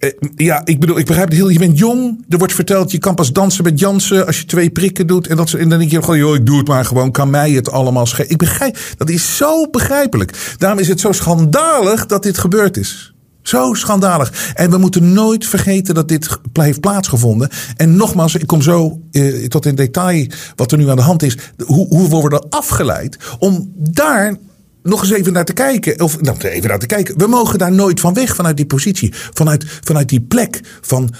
uh, 0.00 0.10
ja, 0.36 0.62
ik 0.64 0.80
bedoel, 0.80 0.98
ik 0.98 1.06
begrijp 1.06 1.28
het 1.28 1.36
heel. 1.36 1.48
Je 1.48 1.58
bent 1.58 1.78
jong, 1.78 2.24
er 2.28 2.38
wordt 2.38 2.54
verteld, 2.54 2.90
je 2.90 2.98
kan 2.98 3.14
pas 3.14 3.32
dansen 3.32 3.64
met 3.64 3.78
Jansen 3.78 4.26
als 4.26 4.38
je 4.38 4.44
twee 4.44 4.70
prikken 4.70 5.06
doet. 5.06 5.26
En, 5.26 5.36
dat, 5.36 5.52
en 5.52 5.68
dan 5.68 5.78
denk 5.78 5.90
je 5.90 6.02
gewoon, 6.02 6.18
joh, 6.18 6.34
ik 6.34 6.46
doe 6.46 6.58
het 6.58 6.68
maar 6.68 6.84
gewoon, 6.84 7.10
kan 7.10 7.30
mij 7.30 7.50
het 7.50 7.70
allemaal 7.70 8.06
schelen. 8.06 8.30
Ik 8.30 8.38
begrijp, 8.38 8.78
dat 8.96 9.10
is 9.10 9.36
zo 9.36 9.70
begrijpelijk. 9.70 10.54
Daarom 10.58 10.78
is 10.78 10.88
het 10.88 11.00
zo 11.00 11.12
schandalig 11.12 12.06
dat 12.06 12.22
dit 12.22 12.38
gebeurd 12.38 12.76
is. 12.76 13.13
Zo 13.44 13.74
schandalig. 13.74 14.52
En 14.54 14.70
we 14.70 14.78
moeten 14.78 15.12
nooit 15.12 15.46
vergeten 15.46 15.94
dat 15.94 16.08
dit 16.08 16.38
heeft 16.52 16.80
plaatsgevonden. 16.80 17.48
En 17.76 17.96
nogmaals, 17.96 18.34
ik 18.34 18.46
kom 18.46 18.62
zo 18.62 19.00
eh, 19.10 19.46
tot 19.46 19.66
in 19.66 19.74
detail 19.74 20.26
wat 20.56 20.72
er 20.72 20.78
nu 20.78 20.88
aan 20.88 20.96
de 20.96 21.02
hand 21.02 21.22
is. 21.22 21.38
Hoe, 21.64 21.86
hoe 21.88 22.08
we 22.08 22.16
worden 22.16 22.48
afgeleid 22.48 23.18
om 23.38 23.72
daar 23.76 24.36
nog 24.82 25.00
eens 25.00 25.12
even 25.12 25.32
naar 25.32 25.44
te 25.44 25.52
kijken. 25.52 26.00
Of 26.00 26.20
nou, 26.20 26.38
even 26.38 26.68
naar 26.68 26.78
te 26.78 26.86
kijken. 26.86 27.18
We 27.18 27.26
mogen 27.26 27.58
daar 27.58 27.72
nooit 27.72 28.00
van 28.00 28.14
weg 28.14 28.34
vanuit 28.34 28.56
die 28.56 28.66
positie. 28.66 29.12
Vanuit, 29.14 29.64
vanuit 29.84 30.08
die 30.08 30.20
plek 30.20 30.60
van, 30.80 31.14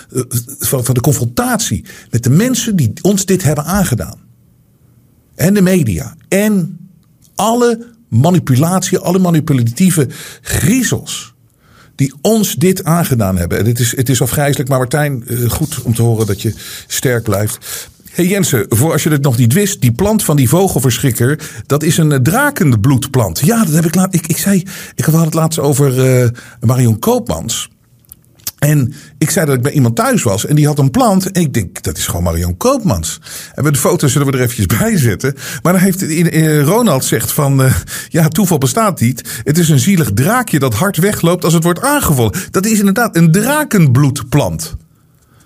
van, 0.59 0.85
van 0.85 0.95
de 0.95 1.01
confrontatie 1.01 1.85
met 2.11 2.23
de 2.23 2.31
mensen 2.31 2.77
die 2.77 2.93
ons 3.03 3.25
dit 3.25 3.43
hebben 3.43 3.65
aangedaan. 3.65 4.19
En 5.35 5.55
de 5.55 5.63
media. 5.63 6.15
En 6.29 6.79
alle 7.35 7.87
manipulatie, 8.09 8.99
alle 8.99 9.19
manipulatieve 9.19 10.09
griezels 10.41 11.34
die 11.95 12.15
ons 12.21 12.55
dit 12.55 12.85
aangedaan 12.85 13.37
hebben. 13.37 13.59
En 13.59 13.67
het 13.67 13.79
is, 13.79 13.97
het 13.97 14.09
is 14.09 14.23
afgrijzelijk, 14.23 14.69
maar 14.69 14.79
Martijn, 14.79 15.25
eh, 15.27 15.51
goed 15.51 15.83
om 15.83 15.95
te 15.95 16.03
horen 16.03 16.27
dat 16.27 16.43
je 16.43 16.55
sterk 16.87 17.23
blijft. 17.23 17.89
Hey 18.11 18.27
Jensen, 18.27 18.67
voor 18.69 18.93
als 18.93 19.03
je 19.03 19.11
het 19.11 19.23
nog 19.23 19.37
niet 19.37 19.53
wist, 19.53 19.81
die 19.81 19.93
plant 19.93 20.25
van 20.25 20.37
die 20.37 20.49
vogelverschrikker, 20.49 21.51
dat 21.67 21.83
is 21.83 21.97
een 21.97 22.23
drakenbloedplant. 22.23 23.41
Ja, 23.41 23.65
dat 23.65 23.75
heb 23.75 23.85
ik 23.85 23.95
laat. 23.95 24.15
Ik, 24.15 24.27
ik 24.27 24.39
zei, 24.39 24.63
ik 24.95 25.05
had 25.05 25.25
het 25.25 25.35
laatst 25.35 25.59
over 25.59 26.23
uh, 26.23 26.29
Marion 26.61 26.99
Koopmans. 26.99 27.71
En 28.65 28.93
ik 29.19 29.31
zei 29.31 29.47
dat 29.47 29.55
ik 29.55 29.63
bij 29.63 29.73
iemand 29.73 29.97
thuis 29.97 30.23
was 30.23 30.47
en 30.47 30.57
die 30.57 30.67
had 30.67 30.79
een 30.79 30.91
plant. 30.91 31.31
En 31.31 31.43
ik 31.43 31.55
denk, 31.55 31.83
dat 31.83 31.97
is 31.97 32.07
gewoon 32.07 32.23
Marion 32.23 32.57
Koopmans. 32.57 33.21
En 33.55 33.65
de 33.65 33.79
foto's 33.79 34.13
zullen 34.13 34.27
we 34.27 34.33
er 34.33 34.43
eventjes 34.43 34.67
bij 34.79 34.99
zetten. 34.99 35.35
Maar 35.63 35.73
dan 35.73 35.83
heeft 35.83 36.03
Ronald 36.69 37.05
zegt 37.05 37.33
van, 37.33 37.61
uh, 37.61 37.75
ja, 38.09 38.29
toeval 38.29 38.59
bestaat 38.59 39.01
niet. 39.01 39.43
Het 39.45 39.59
is 39.59 39.69
een 39.69 39.79
zielig 39.79 40.13
draakje 40.13 40.59
dat 40.59 40.75
hard 40.75 40.97
wegloopt 40.97 41.45
als 41.45 41.53
het 41.53 41.65
wordt 41.65 41.83
aangevallen. 41.83 42.35
Dat 42.51 42.67
is 42.67 42.79
inderdaad 42.79 43.17
een 43.17 43.33
drakenbloedplant. 43.33 44.77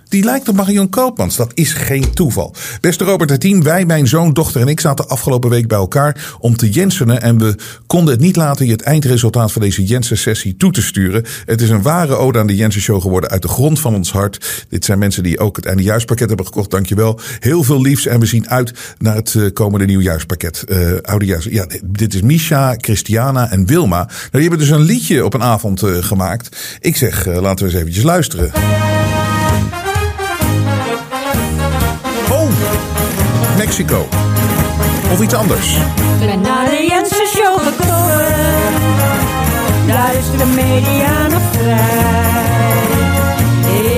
Die 0.09 0.25
lijkt 0.25 0.49
op 0.49 0.57
Marion 0.57 0.89
Koopmans. 0.89 1.37
Dat 1.37 1.51
is 1.55 1.73
geen 1.73 2.13
toeval. 2.13 2.55
Beste 2.81 3.05
Robert 3.05 3.31
het 3.31 3.41
team, 3.41 3.63
wij, 3.63 3.85
mijn 3.85 4.07
zoon, 4.07 4.33
dochter 4.33 4.61
en 4.61 4.69
ik 4.69 4.81
zaten 4.81 5.09
afgelopen 5.09 5.51
week 5.51 5.69
bij 5.69 5.79
elkaar 5.79 6.37
om 6.41 6.57
te 6.57 6.71
jensenen. 6.71 7.23
En 7.23 7.39
we 7.39 7.55
konden 7.87 8.15
het 8.15 8.23
niet 8.23 8.37
laten 8.37 8.67
je 8.67 8.73
het 8.73 8.83
eindresultaat 8.83 9.53
van 9.53 9.63
deze 9.63 9.85
Jensen-sessie 9.85 10.57
toe 10.57 10.73
te 10.73 10.83
sturen. 10.83 11.25
Het 11.45 11.61
is 11.61 11.71
een 11.71 11.83
ware 11.83 12.17
ode 12.17 12.39
aan 12.39 12.47
de 12.47 12.57
Jensen-show 12.57 13.01
geworden 13.01 13.31
uit 13.31 13.43
de 13.43 13.49
grond 13.49 13.81
van 13.81 13.95
ons 13.95 14.13
hart. 14.13 14.67
Dit 14.69 14.85
zijn 14.85 14.99
mensen 14.99 15.23
die 15.23 15.39
ook 15.39 15.57
het 15.57 15.67
eindejaarspakket 15.67 16.29
hebben 16.29 16.47
gekocht. 16.47 16.71
Dankjewel. 16.71 17.21
Heel 17.39 17.63
veel 17.63 17.81
liefs 17.81 18.07
en 18.07 18.21
we 18.21 18.27
zien 18.27 18.49
uit 18.49 18.73
naar 18.99 19.15
het 19.15 19.35
eh, 19.35 19.53
komende 19.53 19.87
nieuwjaarspakket. 19.87 20.65
Uh, 20.69 20.91
oudejaars. 21.03 21.45
Ja, 21.45 21.67
dit 21.85 22.15
is 22.15 22.23
Misha, 22.23 22.75
Christiana 22.77 23.51
en 23.51 23.67
Wilma. 23.67 24.05
Nou, 24.05 24.29
die 24.31 24.41
hebben 24.41 24.59
dus 24.59 24.71
een 24.71 24.81
liedje 24.81 25.25
op 25.25 25.35
een 25.35 25.43
avond 25.43 25.83
uh, 25.83 25.97
gemaakt. 26.03 26.77
Ik 26.81 26.97
zeg, 26.97 27.27
laten 27.27 27.67
we 27.67 27.73
eens 27.73 27.81
eventjes 27.81 28.05
luisteren. 28.05 28.51
Mexico. 33.69 34.09
Of 35.13 35.21
iets 35.21 35.35
anders. 35.35 35.77
Ik 35.77 36.27
ben 36.27 36.41
naar 36.41 36.65
de 36.65 36.87
Jensen 36.89 37.27
Show 37.27 37.59
gekomen. 37.59 38.35
Daar 39.87 40.15
is 40.15 40.39
de 40.39 40.47
media 40.55 41.27
nog 41.27 41.43
vrij. 41.51 42.87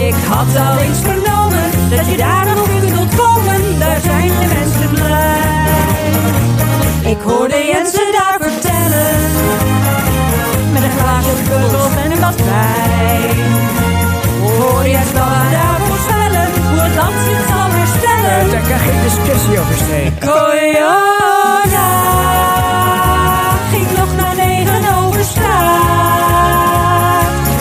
Ik 0.07 0.15
had 0.29 0.57
al 0.67 0.79
eens 0.79 0.99
vernomen 0.99 1.71
dat 1.91 2.07
je 2.11 2.17
daar 2.17 2.47
nog 2.47 2.69
kunt 2.81 2.99
ontkomen. 2.99 3.79
Daar 3.79 4.00
zijn 4.00 4.29
de 4.29 4.47
mensen 4.55 4.91
blij. 4.95 5.39
Ik 7.12 7.19
hoorde 7.25 7.67
Jensen 7.73 8.12
daar 8.12 8.39
vertellen. 8.41 9.19
Met 10.73 10.83
een 10.83 10.91
glaasje 10.99 11.31
bubbels 11.49 11.95
en 12.05 12.11
een 12.11 12.45
wijn. 12.45 13.70
Discussie 19.14 19.59
over. 19.59 19.76
Corona 20.21 21.88
ging 23.71 23.87
nog 23.99 24.17
naar 24.17 24.35
negen 24.37 24.83
over 25.05 25.25
straat. 25.25 26.38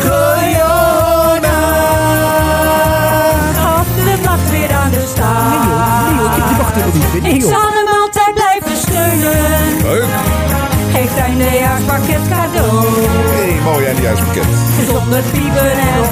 Corona 0.01 1.59
gaf 3.61 3.87
de 3.95 4.15
macht 4.23 4.49
weer 4.49 4.71
aan 4.73 4.91
de 4.91 5.03
staat. 5.13 5.49
Nee 5.49 5.59
joh, 5.69 6.51
ik 6.51 6.57
wacht 6.57 6.75
er 6.75 6.85
niet 6.93 7.13
in. 7.15 7.21
Nee 7.21 7.33
Ik 7.33 7.41
joh. 7.41 7.49
zal 7.51 7.69
hem 7.77 7.87
altijd 8.01 8.33
blijven 8.33 8.77
steunen. 8.77 9.81
Leuk. 9.83 10.05
Geeft 10.93 11.17
eindejaarspakket 11.17 12.21
cadeau. 12.29 12.85
Hey, 13.35 13.59
mooi 13.63 13.85
eindejaarspakket. 13.85 14.45
Zonder 14.87 15.21
piepen 15.31 15.71
en 15.71 16.03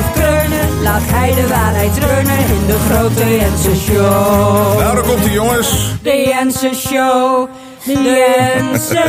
laat 0.98 1.10
hij 1.10 1.34
de 1.36 1.48
waarheid 1.48 1.94
dreunen 1.94 2.38
in 2.38 2.66
de 2.68 2.78
grote 2.90 3.36
Jensen 3.36 3.78
Show. 3.78 4.80
Nou, 4.80 4.96
daar 4.96 5.04
komt 5.04 5.20
hij 5.20 5.34
jongens. 5.34 5.92
De 6.02 6.24
Jensen 6.28 6.76
Show. 6.76 7.48
De 7.86 7.94
Jensen 7.94 8.98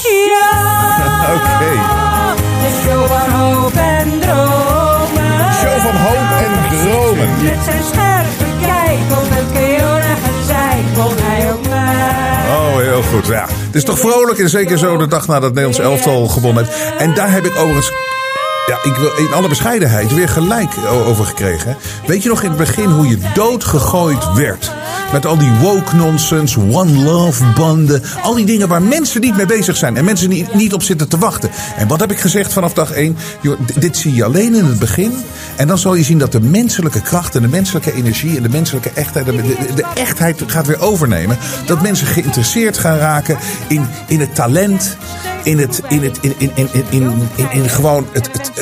Show. 0.00 0.38
Oké. 1.34 1.70
De 2.62 2.70
show 2.82 3.06
van 3.06 3.30
hoop 3.30 3.72
en 3.74 4.20
dromen. 4.20 5.52
Show 5.60 5.78
van 5.80 5.96
hoop 5.96 6.30
en 6.44 6.78
dromen. 6.78 7.28
Met 7.42 7.58
zijn 7.64 7.82
scherpe 7.92 8.44
kijk 8.60 9.18
op 9.20 9.28
het 9.28 9.52
keurige 9.52 10.30
zij 10.46 10.84
kon 10.94 11.14
hij 11.16 11.52
ook 11.52 11.68
mij. 11.68 12.56
Oh, 12.56 12.76
heel 12.76 13.02
goed. 13.02 13.26
Ja. 13.26 13.46
Het 13.48 13.74
is 13.74 13.84
toch 13.84 13.98
vrolijk 13.98 14.38
en 14.38 14.48
zeker 14.48 14.78
zo 14.78 14.96
de 14.96 15.06
dag 15.06 15.26
nadat 15.26 15.54
Nederlands 15.54 15.78
elftal 15.78 16.28
gewonnen 16.28 16.64
heeft. 16.64 16.78
En 16.98 17.14
daar 17.14 17.30
heb 17.30 17.44
ik 17.44 17.56
overigens, 17.56 17.92
ja, 18.68 18.78
ik 18.82 18.96
wil 18.96 19.10
in 19.16 19.32
alle 19.32 19.48
bescheidenheid 19.48 20.14
weer 20.14 20.28
gelijk 20.28 20.70
o- 20.88 21.04
over 21.04 21.24
gekregen. 21.24 21.76
Weet 22.06 22.22
je 22.22 22.28
nog 22.28 22.42
in 22.42 22.48
het 22.48 22.58
begin 22.58 22.90
hoe 22.90 23.08
je 23.08 23.18
doodgegooid 23.34 24.32
werd? 24.34 24.72
Met 25.12 25.26
al 25.26 25.38
die 25.38 25.50
woke 25.50 25.96
nonsense, 25.96 26.60
one 26.60 26.92
love 27.02 27.44
banden. 27.54 28.02
Al 28.22 28.34
die 28.34 28.46
dingen 28.46 28.68
waar 28.68 28.82
mensen 28.82 29.20
niet 29.20 29.36
mee 29.36 29.46
bezig 29.46 29.76
zijn. 29.76 29.96
En 29.96 30.04
mensen 30.04 30.28
niet, 30.28 30.54
niet 30.54 30.72
op 30.74 30.82
zitten 30.82 31.08
te 31.08 31.18
wachten. 31.18 31.50
En 31.76 31.88
wat 31.88 32.00
heb 32.00 32.10
ik 32.10 32.18
gezegd 32.18 32.52
vanaf 32.52 32.72
dag 32.72 32.90
één? 32.92 33.16
Joh, 33.40 33.58
d- 33.66 33.80
dit 33.80 33.96
zie 33.96 34.14
je 34.14 34.24
alleen 34.24 34.54
in 34.54 34.64
het 34.64 34.78
begin. 34.78 35.12
En 35.56 35.66
dan 35.68 35.78
zal 35.78 35.94
je 35.94 36.02
zien 36.04 36.18
dat 36.18 36.32
de 36.32 36.40
menselijke 36.40 37.00
kracht 37.00 37.34
en 37.34 37.42
de 37.42 37.48
menselijke 37.48 37.92
energie 37.92 38.36
en 38.36 38.42
de 38.42 38.48
menselijke 38.48 38.90
echtheid. 38.94 39.26
De, 39.26 39.32
de, 39.36 39.56
de 39.74 39.84
echtheid 39.94 40.42
gaat 40.46 40.66
weer 40.66 40.80
overnemen. 40.80 41.38
Dat 41.66 41.82
mensen 41.82 42.06
geïnteresseerd 42.06 42.78
gaan 42.78 42.96
raken 42.96 43.36
in, 43.68 43.86
in 44.06 44.20
het 44.20 44.34
talent. 44.34 44.96
In 45.48 45.58
het, 45.58 45.82
in 45.88 46.02
het, 46.02 46.18
in, 46.20 46.34
in, 46.38 46.50
in, 46.54 46.68
in, 46.90 47.28
in, 47.36 47.50
in, 47.50 47.68
gewoon 47.68 48.06
het, 48.12 48.28
het- 48.32 48.52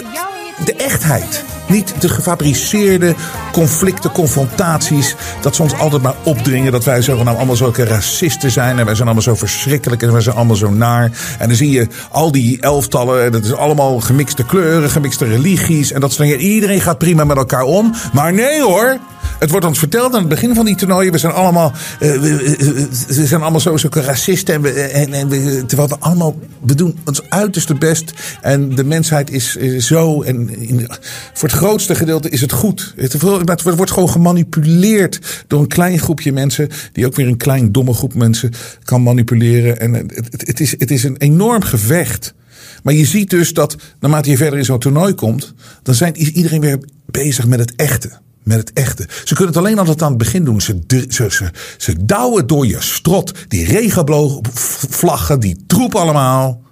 de 0.64 0.74
echtheid. 0.74 1.44
Niet 1.68 1.94
de 2.00 2.08
gefabriceerde 2.08 3.14
conflicten, 3.52 4.12
confrontaties. 4.12 5.14
Dat 5.40 5.56
ze 5.56 5.62
ons 5.62 5.74
altijd 5.74 6.02
maar 6.02 6.14
opdringen. 6.22 6.72
Dat 6.72 6.84
wij 6.84 7.02
zogenaamd 7.02 7.36
allemaal 7.36 7.56
zulke 7.56 7.84
racisten 7.84 8.50
zijn. 8.50 8.78
En 8.78 8.84
wij 8.84 8.94
zijn 8.94 9.06
allemaal 9.06 9.22
zo 9.22 9.34
verschrikkelijk. 9.34 10.02
En 10.02 10.12
wij 10.12 10.20
zijn 10.20 10.36
allemaal 10.36 10.56
zo 10.56 10.70
naar. 10.70 11.10
En 11.38 11.48
dan 11.48 11.56
zie 11.56 11.70
je 11.70 11.86
al 12.10 12.32
die 12.32 12.60
elftallen. 12.60 13.24
En 13.24 13.32
dat 13.32 13.44
is 13.44 13.52
allemaal 13.52 14.00
gemixte 14.00 14.44
kleuren, 14.44 14.90
gemixte 14.90 15.24
religies. 15.24 15.92
En 15.92 16.00
dat 16.00 16.12
soort 16.12 16.28
dingen. 16.28 16.44
Iedereen 16.44 16.80
gaat 16.80 16.98
prima 16.98 17.24
met 17.24 17.36
elkaar 17.36 17.62
om. 17.62 17.94
Maar 18.12 18.32
nee 18.32 18.62
hoor. 18.62 18.98
Het 19.38 19.50
wordt 19.50 19.66
ons 19.66 19.78
verteld 19.78 20.12
aan 20.14 20.20
het 20.20 20.28
begin 20.28 20.54
van 20.54 20.64
die 20.64 20.74
toernooien. 20.74 21.12
We 21.12 21.18
zijn 21.18 21.32
allemaal, 21.32 21.72
eh, 22.00 22.12
we, 22.12 23.26
zijn 23.26 23.42
allemaal 23.42 23.60
zulke 23.60 24.00
racisten. 24.00 24.54
En 24.54 24.62
we, 24.62 24.70
en, 24.70 25.12
en 25.12 25.28
we, 25.28 25.64
terwijl 25.66 25.88
we 25.88 25.96
allemaal, 25.98 26.36
we 26.60 26.74
doen 26.74 26.98
ons 27.04 27.22
uiterste 27.28 27.74
best. 27.74 28.12
En 28.40 28.74
de 28.74 28.84
mensheid 28.84 29.30
is, 29.30 29.56
zo. 29.78 30.22
En 30.22 30.68
in, 30.68 30.88
voor 31.32 31.48
het 31.48 31.55
grootste 31.56 31.94
gedeelte 31.94 32.28
is 32.28 32.40
het 32.40 32.52
goed. 32.52 32.94
Het, 32.96 33.22
wordt- 33.22 33.90
gewoon 33.90 34.10
gemanipuleerd 34.10 35.44
door 35.46 35.60
een 35.60 35.66
klein 35.66 35.98
groepje 35.98 36.32
mensen. 36.32 36.68
Die 36.92 37.06
ook 37.06 37.14
weer 37.14 37.26
een 37.26 37.36
klein 37.36 37.72
domme 37.72 37.92
groep 37.94 38.14
mensen 38.14 38.52
kan 38.82 39.02
manipuleren. 39.02 39.80
En 39.80 39.94
het, 39.94 40.46
het, 40.46 40.60
is, 40.60 40.70
het 40.70 40.90
is 40.90 41.04
een 41.04 41.16
enorm 41.16 41.62
gevecht. 41.62 42.34
Maar 42.82 42.94
je 42.94 43.04
ziet 43.04 43.30
dus 43.30 43.52
dat 43.52 43.76
naarmate 44.00 44.30
je 44.30 44.36
verder 44.36 44.58
in 44.58 44.64
zo'n 44.64 44.78
toernooi 44.78 45.14
komt, 45.14 45.54
dan 45.82 45.94
zijn 45.94 46.16
iedereen 46.16 46.60
weer 46.60 46.78
bezig 47.06 47.46
met 47.46 47.58
het 47.58 47.74
echte. 47.76 48.10
Met 48.42 48.58
het 48.58 48.72
echte. 48.72 49.08
Ze 49.24 49.34
kunnen 49.34 49.54
het 49.54 49.56
alleen 49.56 49.78
altijd 49.78 50.02
aan 50.02 50.08
het 50.08 50.18
begin 50.18 50.44
doen. 50.44 50.60
Ze, 50.60 50.78
ze, 51.08 51.50
ze, 51.76 51.94
douwen 52.04 52.46
door 52.46 52.66
je 52.66 52.80
strot. 52.80 53.32
Die 53.48 53.66
regenboogvlaggen, 53.66 55.40
die 55.40 55.56
troep 55.66 55.94
allemaal. 55.94 56.62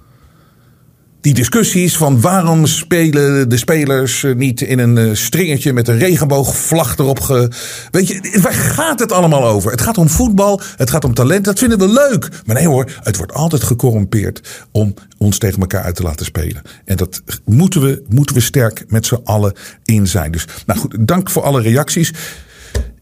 Die 1.24 1.34
discussies 1.34 1.96
van 1.96 2.20
waarom 2.20 2.66
spelen 2.66 3.48
de 3.48 3.56
spelers 3.56 4.24
eh, 4.24 4.34
niet 4.34 4.60
in 4.60 4.78
een 4.78 4.98
eh, 4.98 5.14
stringetje 5.14 5.72
met 5.72 5.88
een 5.88 5.98
regenboogvlag 5.98 6.98
erop. 6.98 7.20
Ge... 7.20 7.50
Weet 7.90 8.08
je, 8.08 8.38
waar 8.42 8.52
gaat 8.52 8.98
het 8.98 9.12
allemaal 9.12 9.44
over? 9.44 9.70
Het 9.70 9.80
gaat 9.80 9.98
om 9.98 10.08
voetbal, 10.08 10.60
het 10.76 10.90
gaat 10.90 11.04
om 11.04 11.14
talent, 11.14 11.44
dat 11.44 11.58
vinden 11.58 11.78
we 11.78 11.88
leuk. 11.88 12.28
Maar 12.46 12.54
nee 12.54 12.66
hoor, 12.66 12.90
het 13.02 13.16
wordt 13.16 13.32
altijd 13.32 13.62
gecorrumpeerd 13.62 14.66
om 14.70 14.94
ons 15.18 15.38
tegen 15.38 15.60
elkaar 15.60 15.82
uit 15.82 15.94
te 15.94 16.02
laten 16.02 16.26
spelen. 16.26 16.62
En 16.84 16.96
dat 16.96 17.22
moeten 17.44 17.80
we, 17.80 18.02
moeten 18.08 18.34
we 18.34 18.40
sterk 18.40 18.84
met 18.88 19.06
z'n 19.06 19.20
allen 19.24 19.52
in 19.84 20.06
zijn. 20.06 20.32
Dus 20.32 20.46
nou 20.66 20.78
goed, 20.80 20.96
dank 21.00 21.30
voor 21.30 21.42
alle 21.42 21.62
reacties. 21.62 22.12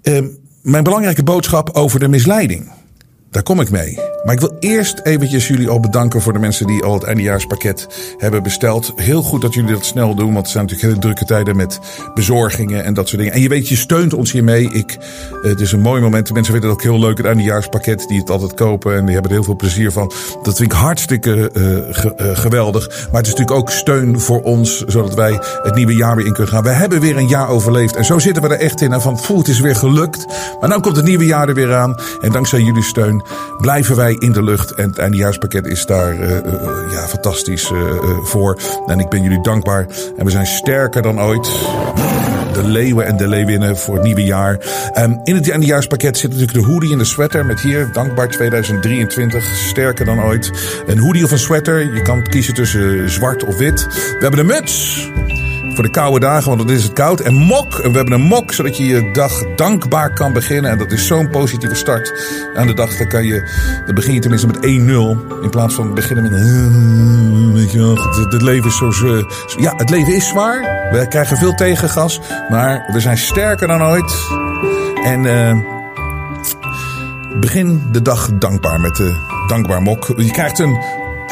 Ehm, 0.03 0.27
mijn 0.63 0.85
belangrijke 0.85 1.23
boodschap 1.23 1.71
over 1.71 2.01
de 2.01 2.09
misleiding. 2.09 2.71
Daar 3.33 3.43
kom 3.43 3.61
ik 3.61 3.71
mee. 3.71 3.99
Maar 4.25 4.35
ik 4.35 4.41
wil 4.41 4.57
eerst 4.59 5.01
eventjes 5.03 5.49
jullie 5.49 5.69
al 5.69 5.81
bedanken 5.81 6.21
voor 6.21 6.33
de 6.33 6.39
mensen 6.39 6.67
die 6.67 6.83
al 6.83 6.95
het 6.95 7.03
eindejaarspakket 7.03 7.87
hebben 8.19 8.43
besteld. 8.43 8.93
Heel 8.97 9.23
goed 9.23 9.41
dat 9.41 9.55
jullie 9.55 9.73
dat 9.73 9.85
snel 9.85 10.15
doen, 10.15 10.33
want 10.33 10.39
het 10.39 10.49
zijn 10.49 10.65
natuurlijk 10.65 10.91
hele 10.91 11.01
drukke 11.01 11.25
tijden 11.25 11.57
met 11.57 11.79
bezorgingen 12.15 12.85
en 12.85 12.95
dat 12.95 13.09
soort 13.09 13.21
dingen. 13.21 13.37
En 13.37 13.43
je 13.43 13.49
weet, 13.49 13.69
je 13.69 13.77
steunt 13.77 14.15
ons 14.15 14.33
hiermee. 14.33 14.73
Ik, 14.73 14.99
eh, 15.43 15.51
het 15.51 15.61
is 15.61 15.73
een 15.73 15.81
mooi 15.81 16.01
moment. 16.01 16.27
De 16.27 16.33
mensen 16.33 16.53
vinden 16.53 16.71
het 16.71 16.79
ook 16.79 16.85
heel 16.85 17.01
leuk, 17.01 17.17
het 17.17 17.27
eindejaarspakket, 17.27 18.05
die 18.09 18.21
het 18.21 18.31
altijd 18.31 18.55
kopen. 18.55 18.97
En 18.97 19.05
die 19.05 19.13
hebben 19.13 19.31
er 19.31 19.37
heel 19.37 19.47
veel 19.47 19.57
plezier 19.57 19.93
van. 19.93 20.13
Dat 20.43 20.57
vind 20.57 20.73
ik 20.73 20.79
hartstikke 20.79 21.51
uh, 21.55 21.79
ge, 21.91 22.35
geweldig. 22.35 22.89
Maar 22.89 23.21
het 23.23 23.27
is 23.27 23.35
natuurlijk 23.35 23.59
ook 23.59 23.71
steun 23.71 24.21
voor 24.21 24.43
ons, 24.43 24.85
zodat 24.87 25.15
wij 25.15 25.41
het 25.63 25.75
nieuwe 25.75 25.95
jaar 25.95 26.17
weer 26.17 26.27
in 26.27 26.33
kunnen 26.33 26.53
gaan. 26.53 26.63
We 26.63 26.71
hebben 26.71 27.01
weer 27.01 27.17
een 27.17 27.29
jaar 27.29 27.49
overleefd. 27.49 27.97
En 27.97 28.05
zo 28.05 28.19
zitten 28.19 28.43
we 28.43 28.49
er 28.49 28.61
echt 28.61 28.81
in. 28.81 28.93
En 28.93 29.03
van, 29.03 29.19
voel, 29.19 29.39
het 29.39 29.49
is 29.49 29.61
weer 29.61 29.77
gelukt. 29.77 30.27
Maar 30.61 30.69
dan 30.69 30.81
komt 30.81 30.97
het 30.97 31.05
nieuwe 31.05 31.27
jaar 31.27 31.49
er 31.49 31.55
weer 31.55 31.75
aan. 31.75 31.95
En 32.21 32.33
dankzij 32.33 32.61
jullie 32.61 32.83
steun 32.83 33.22
blijven 33.59 33.97
wij 33.97 34.17
in 34.19 34.33
de 34.33 34.43
lucht. 34.43 34.75
En 34.75 34.89
het 34.89 34.99
eindejaarspakket 34.99 35.67
is 35.67 35.87
daar 35.87 36.15
uh, 36.15 36.31
uh, 36.31 36.39
ja, 36.93 37.07
fantastisch 37.07 37.71
uh, 37.71 37.81
voor. 38.23 38.59
En 38.87 39.01
ik 39.01 39.09
ben 39.09 39.23
jullie 39.23 39.43
dankbaar. 39.43 39.87
En 40.17 40.25
we 40.25 40.31
zijn 40.31 40.47
sterker 40.47 41.03
dan 41.03 41.21
ooit. 41.21 41.51
De 42.53 42.63
leeuwen 42.65 43.07
en 43.07 43.17
de 43.17 43.29
leeuwinnen 43.29 43.77
voor 43.77 43.95
het 43.95 44.05
nieuwe 44.05 44.25
jaar. 44.25 44.59
Um, 44.99 45.21
in 45.25 45.35
het 45.35 45.51
eindejaarspakket 45.51 46.19
zit 46.19 46.31
natuurlijk 46.31 46.59
de 46.59 46.73
hoodie 46.73 46.93
en 46.93 46.99
de 46.99 47.05
sweater. 47.05 47.47
Met 47.47 47.61
hier, 47.61 47.93
dankbaar 47.93 48.29
2023. 48.29 49.45
Sterker 49.45 50.05
dan 50.05 50.23
ooit. 50.23 50.51
Een 50.87 50.99
hoodie 50.99 51.25
of 51.25 51.31
een 51.31 51.39
sweater. 51.39 51.95
Je 51.95 52.03
kan 52.03 52.23
kiezen 52.23 52.55
tussen 52.55 53.11
zwart 53.11 53.45
of 53.45 53.57
wit. 53.57 53.87
We 53.93 54.17
hebben 54.19 54.47
de 54.47 54.53
muts. 54.53 55.11
De 55.83 55.91
koude 55.91 56.21
dagen, 56.21 56.49
want 56.49 56.67
dan 56.67 56.77
is 56.77 56.83
het 56.83 56.93
koud. 56.93 57.21
En 57.21 57.35
mok. 57.35 57.77
We 57.77 57.91
hebben 57.91 58.13
een 58.13 58.21
mok, 58.21 58.53
zodat 58.53 58.77
je 58.77 58.85
je 58.85 59.11
dag 59.13 59.55
dankbaar 59.57 60.13
kan 60.13 60.33
beginnen. 60.33 60.71
En 60.71 60.79
dat 60.79 60.93
is 60.93 61.07
zo'n 61.07 61.31
positieve 61.31 61.75
start 61.75 62.13
aan 62.55 62.67
de 62.67 62.75
dag. 62.75 62.97
Dan, 62.97 63.09
kan 63.09 63.25
je, 63.25 63.51
dan 63.87 63.95
begin 63.95 64.15
je 64.15 64.21
tenminste 64.21 64.47
met 64.47 64.57
1-0. 64.57 64.61
In 65.43 65.51
plaats 65.51 65.75
van 65.75 65.95
beginnen 65.95 66.25
met... 66.25 66.33
Weet 67.55 67.73
je 67.73 67.79
wel, 67.79 67.97
het, 68.31 68.43
leven 68.43 68.69
is 68.69 68.77
zo... 68.77 69.27
Ja, 69.59 69.73
het 69.77 69.91
leven 69.91 70.15
is 70.15 70.29
zwaar. 70.29 70.89
We 70.93 71.09
krijgen 71.09 71.37
veel 71.37 71.55
tegengas. 71.55 72.21
Maar 72.51 72.85
we 72.93 73.01
zijn 73.01 73.19
sterker 73.19 73.67
dan 73.67 73.83
ooit. 73.83 74.15
En... 75.05 75.25
Uh, 75.25 75.81
begin 77.41 77.83
de 77.93 78.03
dag 78.03 78.31
dankbaar 78.33 78.81
met 78.81 78.97
de 78.97 79.17
dankbaar 79.47 79.83
mok. 79.83 80.13
Je 80.17 80.31
krijgt 80.31 80.59
een 80.59 80.81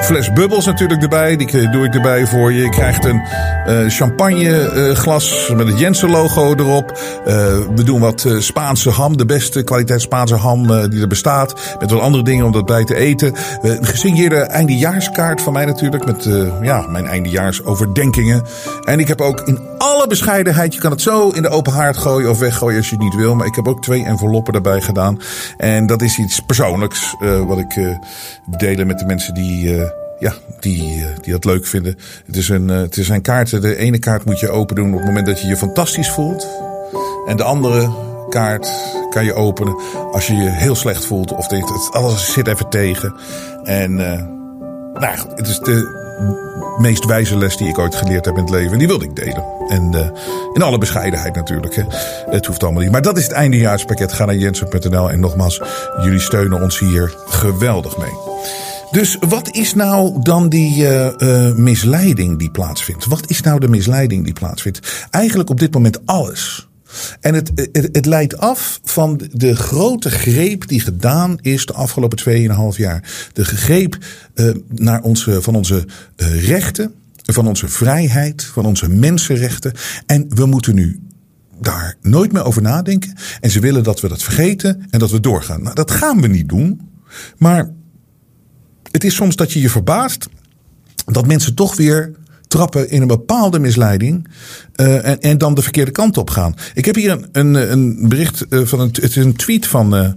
fles 0.02 0.32
bubbels 0.32 0.66
natuurlijk 0.66 1.02
erbij. 1.02 1.36
Die 1.36 1.70
doe 1.70 1.84
ik 1.84 1.94
erbij 1.94 2.26
voor 2.26 2.52
je. 2.52 2.62
Je 2.62 2.68
krijgt 2.68 3.04
een 3.04 3.22
uh, 3.66 3.88
champagne 3.88 4.72
uh, 4.74 4.94
glas 4.94 5.52
met 5.56 5.66
het 5.66 5.78
Jensen 5.78 6.10
logo 6.10 6.54
erop. 6.54 6.90
Uh, 6.90 7.34
we 7.74 7.82
doen 7.84 8.00
wat 8.00 8.26
Spaanse 8.38 8.90
ham. 8.90 9.16
De 9.16 9.26
beste 9.26 9.62
kwaliteit 9.62 10.00
Spaanse 10.00 10.34
ham 10.34 10.90
die 10.90 11.00
er 11.00 11.06
bestaat. 11.06 11.76
Met 11.80 11.90
wat 11.90 12.00
andere 12.00 12.24
dingen 12.24 12.44
om 12.44 12.52
dat 12.52 12.66
bij 12.66 12.84
te 12.84 12.94
eten. 12.94 13.34
een 13.62 13.86
gesigneerde 13.86 14.36
eindejaarskaart 14.36 15.42
van 15.42 15.52
mij 15.52 15.64
natuurlijk. 15.64 16.06
Met 16.06 16.28
ja, 16.62 16.86
mijn 16.88 17.06
eindejaarsoverdenkingen. 17.06 18.42
En 18.84 18.98
ik 18.98 19.08
heb 19.08 19.20
ook 19.20 19.40
in 19.40 19.58
alle 19.78 20.06
bescheidenheid. 20.06 20.74
Je 20.74 20.80
kan 20.80 20.90
het 20.90 21.02
zo 21.02 21.28
in 21.28 21.42
de 21.42 21.48
open 21.48 21.72
haard 21.72 21.96
gooien 21.96 22.30
of 22.30 22.38
weggooien 22.38 22.76
als 22.76 22.88
je 22.88 22.94
het 22.94 23.04
niet 23.04 23.14
wil. 23.14 23.34
Maar 23.34 23.46
ik 23.46 23.54
heb 23.54 23.68
ook 23.68 23.82
twee 23.82 24.04
enveloppen 24.04 24.54
erbij 24.54 24.80
gedaan. 24.80 25.20
En 25.56 25.86
dat 25.86 26.02
is 26.02 26.18
iets 26.18 26.40
persoonlijks. 26.40 27.16
wat 27.46 27.58
ik 27.58 27.98
delen 28.44 28.86
met 28.86 28.98
de 28.98 29.04
mensen 29.04 29.34
die 29.34 29.89
ja, 30.20 30.34
die, 30.60 31.04
die 31.22 31.32
dat 31.32 31.44
leuk 31.44 31.66
vinden. 31.66 31.98
Het 32.26 32.36
is, 32.36 32.48
een, 32.48 32.68
het 32.68 32.96
is 32.96 33.08
een 33.08 33.22
kaart. 33.22 33.62
De 33.62 33.76
ene 33.76 33.98
kaart 33.98 34.24
moet 34.24 34.40
je 34.40 34.50
open 34.50 34.76
doen 34.76 34.92
op 34.92 34.96
het 34.96 35.06
moment 35.06 35.26
dat 35.26 35.40
je 35.40 35.48
je 35.48 35.56
fantastisch 35.56 36.10
voelt. 36.10 36.48
En 37.26 37.36
de 37.36 37.42
andere 37.42 37.90
kaart 38.28 38.70
kan 39.10 39.24
je 39.24 39.34
openen 39.34 39.76
als 40.12 40.26
je 40.26 40.34
je 40.34 40.50
heel 40.50 40.74
slecht 40.74 41.04
voelt. 41.04 41.32
Of 41.32 41.46
denkt, 41.46 41.68
het, 41.68 41.88
alles 41.92 42.32
zit 42.32 42.46
even 42.46 42.68
tegen. 42.68 43.14
En 43.64 43.92
uh, 43.92 44.22
nou 45.00 45.16
het 45.34 45.48
is 45.48 45.58
de 45.58 45.98
meest 46.78 47.04
wijze 47.04 47.36
les 47.36 47.56
die 47.56 47.68
ik 47.68 47.78
ooit 47.78 47.94
geleerd 47.94 48.24
heb 48.24 48.36
in 48.36 48.40
het 48.40 48.50
leven. 48.50 48.72
En 48.72 48.78
die 48.78 48.86
wilde 48.86 49.04
ik 49.04 49.16
delen. 49.16 49.44
En 49.68 49.92
uh, 49.94 50.10
in 50.52 50.62
alle 50.62 50.78
bescheidenheid 50.78 51.34
natuurlijk. 51.34 51.74
Hè. 51.74 51.82
Het 52.30 52.46
hoeft 52.46 52.62
allemaal 52.62 52.82
niet. 52.82 52.92
Maar 52.92 53.02
dat 53.02 53.18
is 53.18 53.24
het 53.24 53.32
eindejaarspakket. 53.32 54.12
Ga 54.12 54.24
naar 54.24 54.34
jensen.nl. 54.34 55.10
En 55.10 55.20
nogmaals, 55.20 55.62
jullie 56.02 56.20
steunen 56.20 56.62
ons 56.62 56.78
hier 56.78 57.14
geweldig 57.26 57.98
mee. 57.98 58.12
Dus 58.90 59.16
wat 59.28 59.54
is 59.54 59.74
nou 59.74 60.22
dan 60.22 60.48
die 60.48 60.82
uh, 60.82 61.10
uh, 61.18 61.54
misleiding 61.54 62.38
die 62.38 62.50
plaatsvindt? 62.50 63.04
Wat 63.04 63.30
is 63.30 63.40
nou 63.40 63.60
de 63.60 63.68
misleiding 63.68 64.24
die 64.24 64.32
plaatsvindt? 64.32 65.06
Eigenlijk 65.10 65.50
op 65.50 65.60
dit 65.60 65.74
moment 65.74 66.06
alles. 66.06 66.68
En 67.20 67.34
het, 67.34 67.50
het, 67.54 67.88
het 67.92 68.06
leidt 68.06 68.38
af 68.38 68.80
van 68.84 69.20
de 69.32 69.56
grote 69.56 70.10
greep 70.10 70.68
die 70.68 70.80
gedaan 70.80 71.38
is 71.40 71.66
de 71.66 71.72
afgelopen 71.72 72.18
2,5 72.72 72.76
jaar. 72.76 73.28
De 73.32 73.44
greep 73.44 73.98
uh, 74.34 74.54
naar 74.68 75.02
onze, 75.02 75.42
van 75.42 75.54
onze 75.54 75.86
rechten, 76.16 76.94
van 77.22 77.48
onze 77.48 77.68
vrijheid, 77.68 78.44
van 78.44 78.66
onze 78.66 78.88
mensenrechten. 78.88 79.72
En 80.06 80.26
we 80.28 80.46
moeten 80.46 80.74
nu 80.74 81.00
daar 81.60 81.96
nooit 82.00 82.32
meer 82.32 82.44
over 82.44 82.62
nadenken. 82.62 83.14
En 83.40 83.50
ze 83.50 83.60
willen 83.60 83.82
dat 83.82 84.00
we 84.00 84.08
dat 84.08 84.22
vergeten 84.22 84.86
en 84.90 84.98
dat 84.98 85.10
we 85.10 85.20
doorgaan. 85.20 85.62
Nou, 85.62 85.74
dat 85.74 85.90
gaan 85.90 86.20
we 86.20 86.28
niet 86.28 86.48
doen. 86.48 86.80
Maar 87.38 87.70
het 88.90 89.04
is 89.04 89.14
soms 89.14 89.36
dat 89.36 89.52
je 89.52 89.60
je 89.60 89.70
verbaast 89.70 90.28
dat 91.04 91.26
mensen 91.26 91.54
toch 91.54 91.76
weer 91.76 92.12
trappen 92.48 92.90
in 92.90 93.00
een 93.00 93.08
bepaalde 93.08 93.58
misleiding 93.58 94.28
uh, 94.76 95.06
en, 95.06 95.20
en, 95.20 95.38
dan 95.38 95.54
de 95.54 95.62
verkeerde 95.62 95.90
kant 95.90 96.18
op 96.18 96.30
gaan. 96.30 96.54
Ik 96.74 96.84
heb 96.84 96.94
hier 96.94 97.10
een, 97.10 97.28
een, 97.32 97.72
een 97.72 98.08
bericht 98.08 98.46
uh, 98.50 98.66
van 98.66 98.80
een, 98.80 98.88
het 98.92 99.02
is 99.02 99.16
een 99.16 99.36
tweet 99.36 99.66
van 99.66 99.96
uh, 99.96 100.08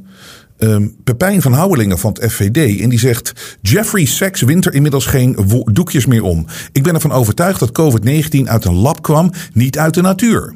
um, 0.58 0.96
Pepijn 1.04 1.42
van 1.42 1.54
Houwelingen 1.54 2.00
van 2.00 2.18
het 2.20 2.32
FVD. 2.32 2.82
En 2.82 2.90
die 2.90 3.00
zegt: 3.00 3.58
Jeffrey 3.62 4.06
Sachs 4.06 4.42
wint 4.42 4.66
er 4.66 4.74
inmiddels 4.74 5.06
geen 5.06 5.38
doekjes 5.66 6.06
meer 6.06 6.24
om. 6.24 6.46
Ik 6.72 6.84
ben 6.84 6.94
ervan 6.94 7.12
overtuigd 7.12 7.60
dat 7.60 7.82
COVID-19 7.82 8.42
uit 8.44 8.66
een 8.66 8.76
lab 8.76 9.02
kwam, 9.02 9.32
niet 9.54 9.78
uit 9.78 9.94
de 9.94 10.02
natuur. 10.02 10.56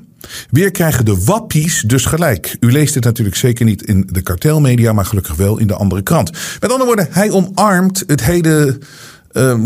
Weer 0.51 0.71
krijgen 0.71 1.05
de 1.05 1.23
wappies 1.23 1.81
dus 1.81 2.05
gelijk. 2.05 2.55
U 2.59 2.71
leest 2.71 2.93
het 2.95 3.03
natuurlijk 3.03 3.35
zeker 3.35 3.65
niet 3.65 3.83
in 3.83 4.09
de 4.11 4.21
kartelmedia, 4.21 4.93
maar 4.93 5.05
gelukkig 5.05 5.35
wel 5.35 5.57
in 5.57 5.67
de 5.67 5.75
andere 5.75 6.01
krant. 6.01 6.31
Met 6.31 6.71
andere 6.71 6.85
woorden, 6.85 7.07
hij 7.11 7.31
omarmt 7.31 8.03
het 8.07 8.23
hele 8.23 8.77
uh, 9.31 9.57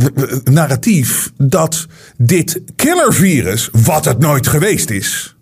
narratief 0.43 1.31
dat 1.37 1.87
dit 2.17 2.61
killervirus, 2.75 3.69
wat 3.71 4.05
het 4.05 4.19
nooit 4.19 4.47
geweest 4.47 4.89
is, 4.89 5.35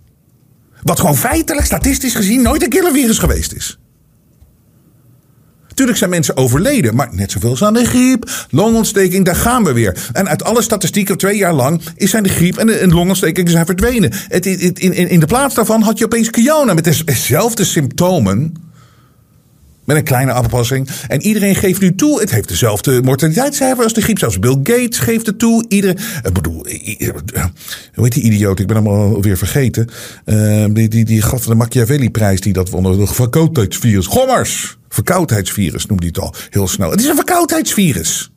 wat 0.83 0.99
gewoon 0.99 1.17
feitelijk, 1.17 1.65
statistisch 1.65 2.15
gezien, 2.15 2.41
nooit 2.41 2.63
een 2.63 2.69
killervirus 2.69 3.17
geweest 3.17 3.53
is. 3.53 3.79
Tuurlijk 5.79 5.99
zijn 5.99 6.09
mensen 6.09 6.37
overleden, 6.37 6.95
maar 6.95 7.09
net 7.11 7.31
zoveel 7.31 7.49
als 7.49 7.63
aan 7.63 7.73
de 7.73 7.85
griep, 7.85 8.31
longontsteking, 8.49 9.25
daar 9.25 9.35
gaan 9.35 9.63
we 9.63 9.73
weer. 9.73 10.09
En 10.13 10.27
uit 10.29 10.43
alle 10.43 10.61
statistieken 10.61 11.17
twee 11.17 11.37
jaar 11.37 11.53
lang 11.53 11.81
is 11.95 12.09
zijn 12.09 12.23
de 12.23 12.29
griep 12.29 12.57
en 12.57 12.67
de, 12.67 12.87
longontsteking 12.87 13.49
zijn 13.49 13.65
verdwenen. 13.65 14.11
Het, 14.27 14.45
in, 14.45 14.73
in, 14.73 15.09
in 15.09 15.19
de 15.19 15.25
plaats 15.25 15.55
daarvan 15.55 15.81
had 15.81 15.97
je 15.97 16.05
opeens 16.05 16.29
corona 16.29 16.73
met 16.73 17.05
dezelfde 17.05 17.63
symptomen. 17.63 18.53
Met 19.85 19.97
een 19.97 20.03
kleine 20.03 20.31
aanpassing. 20.31 20.89
En 21.07 21.21
iedereen 21.21 21.55
geeft 21.55 21.81
nu 21.81 21.95
toe. 21.95 22.19
Het 22.19 22.31
heeft 22.31 22.47
dezelfde 22.47 23.01
mortaliteitscijfer 23.01 23.83
als 23.83 23.93
de 23.93 24.01
griep. 24.01 24.19
Zelfs 24.19 24.39
Bill 24.39 24.59
Gates 24.63 24.97
geeft 24.97 25.25
het 25.25 25.39
toe. 25.39 25.65
Iedereen. 25.67 25.97
Ik 26.23 26.33
bedoel, 26.33 26.65
hoe 27.93 28.03
heet 28.03 28.13
die 28.13 28.23
idioot? 28.23 28.59
Ik 28.59 28.67
ben 28.67 28.75
hem 28.75 28.87
alweer 28.87 29.37
vergeten. 29.37 29.89
Uh, 30.25 30.65
die, 30.69 30.87
die, 30.87 31.05
die 31.05 31.21
gaf 31.21 31.45
de 31.45 31.55
Machiavelli-prijs 31.55 32.41
die 32.41 32.53
dat 32.53 32.69
won. 32.69 32.83
De 32.83 33.07
verkoudheidsvirus. 33.07 34.05
Gommers! 34.05 34.78
Verkoudheidsvirus 34.89 35.85
noemt 35.85 35.99
hij 35.99 36.09
het 36.13 36.19
al 36.19 36.33
heel 36.49 36.67
snel. 36.67 36.91
Het 36.91 36.99
is 36.99 37.07
een 37.07 37.15
verkoudheidsvirus. 37.15 38.31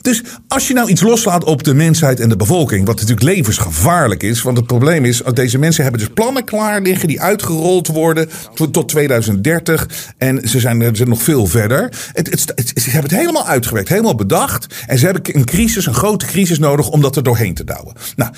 Dus 0.00 0.22
als 0.48 0.68
je 0.68 0.74
nou 0.74 0.88
iets 0.88 1.00
loslaat 1.00 1.44
op 1.44 1.62
de 1.62 1.74
mensheid 1.74 2.20
en 2.20 2.28
de 2.28 2.36
bevolking, 2.36 2.86
wat 2.86 2.94
natuurlijk 2.94 3.22
levensgevaarlijk 3.22 4.22
is, 4.22 4.42
want 4.42 4.56
het 4.56 4.66
probleem 4.66 5.04
is, 5.04 5.22
deze 5.32 5.58
mensen 5.58 5.82
hebben 5.82 6.00
dus 6.00 6.10
plannen 6.14 6.44
klaar 6.44 6.80
liggen 6.80 7.08
die 7.08 7.20
uitgerold 7.20 7.86
worden 7.86 8.28
tot 8.70 8.88
2030 8.88 9.88
en 10.18 10.48
ze 10.48 10.60
zijn, 10.60 10.96
ze 10.96 11.04
nog 11.04 11.22
veel 11.22 11.46
verder. 11.46 11.92
Het, 12.12 12.30
het, 12.30 12.72
ze 12.74 12.90
hebben 12.90 13.10
het 13.10 13.20
helemaal 13.20 13.46
uitgewerkt, 13.46 13.88
helemaal 13.88 14.14
bedacht 14.14 14.84
en 14.86 14.98
ze 14.98 15.04
hebben 15.04 15.36
een 15.36 15.44
crisis, 15.44 15.86
een 15.86 15.94
grote 15.94 16.26
crisis 16.26 16.58
nodig 16.58 16.88
om 16.88 17.00
dat 17.00 17.16
er 17.16 17.22
doorheen 17.22 17.54
te 17.54 17.64
douwen. 17.64 17.94
Nou, 18.16 18.32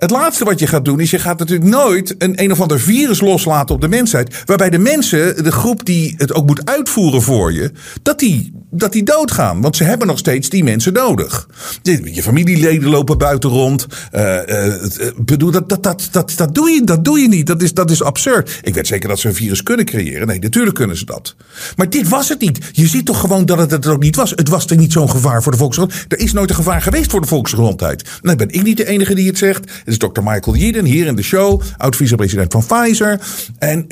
het 0.00 0.10
laatste 0.10 0.44
wat 0.44 0.58
je 0.58 0.66
gaat 0.66 0.84
doen 0.84 1.00
is 1.00 1.10
je 1.10 1.18
gaat 1.18 1.38
natuurlijk 1.38 1.70
nooit 1.70 2.14
een 2.18 2.42
een 2.42 2.52
of 2.52 2.60
ander 2.60 2.80
virus 2.80 3.20
loslaten 3.20 3.74
op 3.74 3.80
de 3.80 3.88
mensheid. 3.88 4.42
Waarbij 4.44 4.70
de 4.70 4.78
mensen, 4.78 5.44
de 5.44 5.52
groep 5.52 5.84
die 5.84 6.14
het 6.16 6.34
ook 6.34 6.46
moet 6.46 6.66
uitvoeren 6.66 7.22
voor 7.22 7.52
je, 7.52 7.72
dat 8.02 8.18
die, 8.18 8.52
dat 8.70 8.92
die 8.92 9.02
doodgaan. 9.02 9.60
Want 9.60 9.76
ze 9.76 9.84
hebben 9.84 10.06
nog 10.06 10.18
steeds 10.18 10.48
die 10.48 10.64
mensen 10.64 10.92
nodig. 10.92 11.48
Je 11.82 12.22
familieleden 12.22 12.88
lopen 12.88 13.18
buiten 13.18 13.50
rond. 13.50 13.86
Uh, 14.12 14.36
uh, 14.46 14.74
bedoel, 15.16 15.50
dat, 15.50 15.68
dat, 15.68 15.82
dat, 15.82 16.08
dat, 16.10 16.32
dat, 16.36 16.54
doe 16.54 16.70
je, 16.70 16.84
dat 16.84 17.04
doe 17.04 17.20
je 17.20 17.28
niet. 17.28 17.46
Dat 17.46 17.62
is, 17.62 17.74
dat 17.74 17.90
is 17.90 18.02
absurd. 18.02 18.60
Ik 18.62 18.74
weet 18.74 18.86
zeker 18.86 19.08
dat 19.08 19.18
ze 19.18 19.28
een 19.28 19.34
virus 19.34 19.62
kunnen 19.62 19.84
creëren. 19.86 20.26
Nee, 20.26 20.38
natuurlijk 20.38 20.76
kunnen 20.76 20.96
ze 20.96 21.04
dat. 21.04 21.34
Maar 21.76 21.90
dit 21.90 22.08
was 22.08 22.28
het 22.28 22.40
niet. 22.40 22.58
Je 22.72 22.86
ziet 22.86 23.06
toch 23.06 23.20
gewoon 23.20 23.46
dat 23.46 23.58
het 23.58 23.70
het 23.70 23.86
ook 23.86 24.02
niet 24.02 24.16
was. 24.16 24.30
Het 24.30 24.48
was 24.48 24.66
er 24.66 24.76
niet 24.76 24.92
zo'n 24.92 25.10
gevaar 25.10 25.42
voor 25.42 25.52
de 25.52 25.58
volksgezondheid. 25.58 26.12
Er 26.12 26.18
is 26.18 26.32
nooit 26.32 26.50
een 26.50 26.56
gevaar 26.56 26.82
geweest 26.82 27.10
voor 27.10 27.20
de 27.20 27.26
volksgezondheid. 27.26 28.04
Dan 28.22 28.36
ben 28.36 28.48
ik 28.50 28.62
niet 28.62 28.76
de 28.76 28.86
enige 28.86 29.14
die 29.14 29.26
het 29.26 29.38
zegt 29.38 29.70
is 29.90 29.98
Dr. 29.98 30.22
Michael 30.22 30.56
Yeadon 30.56 30.84
hier 30.84 31.06
in 31.06 31.16
de 31.16 31.22
show, 31.22 31.62
oud 31.76 31.96
vicepresident 31.96 32.52
van 32.52 32.64
Pfizer. 32.66 33.20
En 33.58 33.86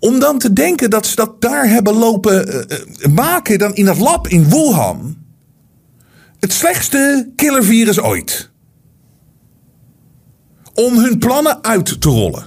Om 0.00 0.18
dan 0.18 0.38
te 0.38 0.52
denken 0.52 0.90
dat 0.90 1.06
ze 1.06 1.16
dat 1.16 1.40
daar 1.40 1.68
hebben 1.68 1.94
lopen 1.94 2.68
eh, 2.68 2.78
eh, 2.78 3.12
maken 3.12 3.58
dan 3.58 3.74
in 3.74 3.84
dat 3.84 3.98
lab 3.98 4.28
in 4.28 4.48
Wuhan. 4.48 5.16
Het 6.40 6.52
slechtste 6.52 7.30
killervirus 7.36 8.00
ooit. 8.00 8.50
Om 10.74 10.98
hun 10.98 11.18
plannen 11.18 11.64
uit 11.64 12.00
te 12.00 12.08
rollen. 12.08 12.46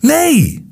Nee. 0.00 0.65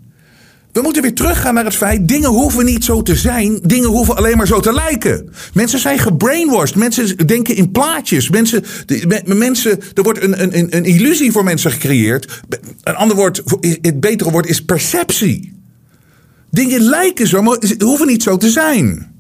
We 0.74 0.82
moeten 0.82 1.02
weer 1.02 1.14
teruggaan 1.14 1.54
naar 1.54 1.64
het 1.64 1.74
feit, 1.76 2.08
dingen 2.08 2.28
hoeven 2.30 2.64
niet 2.64 2.84
zo 2.84 3.02
te 3.02 3.16
zijn, 3.16 3.58
dingen 3.62 3.88
hoeven 3.88 4.16
alleen 4.16 4.36
maar 4.36 4.46
zo 4.46 4.60
te 4.60 4.72
lijken. 4.72 5.30
Mensen 5.52 5.78
zijn 5.78 5.98
gebrainwashed, 5.98 6.76
mensen 6.76 7.16
denken 7.26 7.56
in 7.56 7.70
plaatjes, 7.70 8.30
mensen, 8.30 8.64
de- 8.86 9.22
me- 9.24 9.34
mensen, 9.34 9.80
er 9.94 10.02
wordt 10.02 10.22
een, 10.22 10.42
een, 10.42 10.76
een- 10.76 10.84
illusie 10.84 11.32
voor 11.32 11.44
mensen 11.44 11.70
gecreëerd. 11.70 12.42
Een 12.82 12.94
ander 12.94 13.16
woord, 13.16 13.42
het 13.60 14.00
betere 14.00 14.30
woord 14.30 14.46
is 14.46 14.64
perceptie. 14.64 15.52
Dingen 16.50 16.80
lijken 16.80 17.26
zo, 17.26 17.42
maar 17.42 17.58
hoeven 17.78 18.06
niet 18.06 18.22
zo 18.22 18.36
te 18.36 18.50
zijn. 18.50 19.12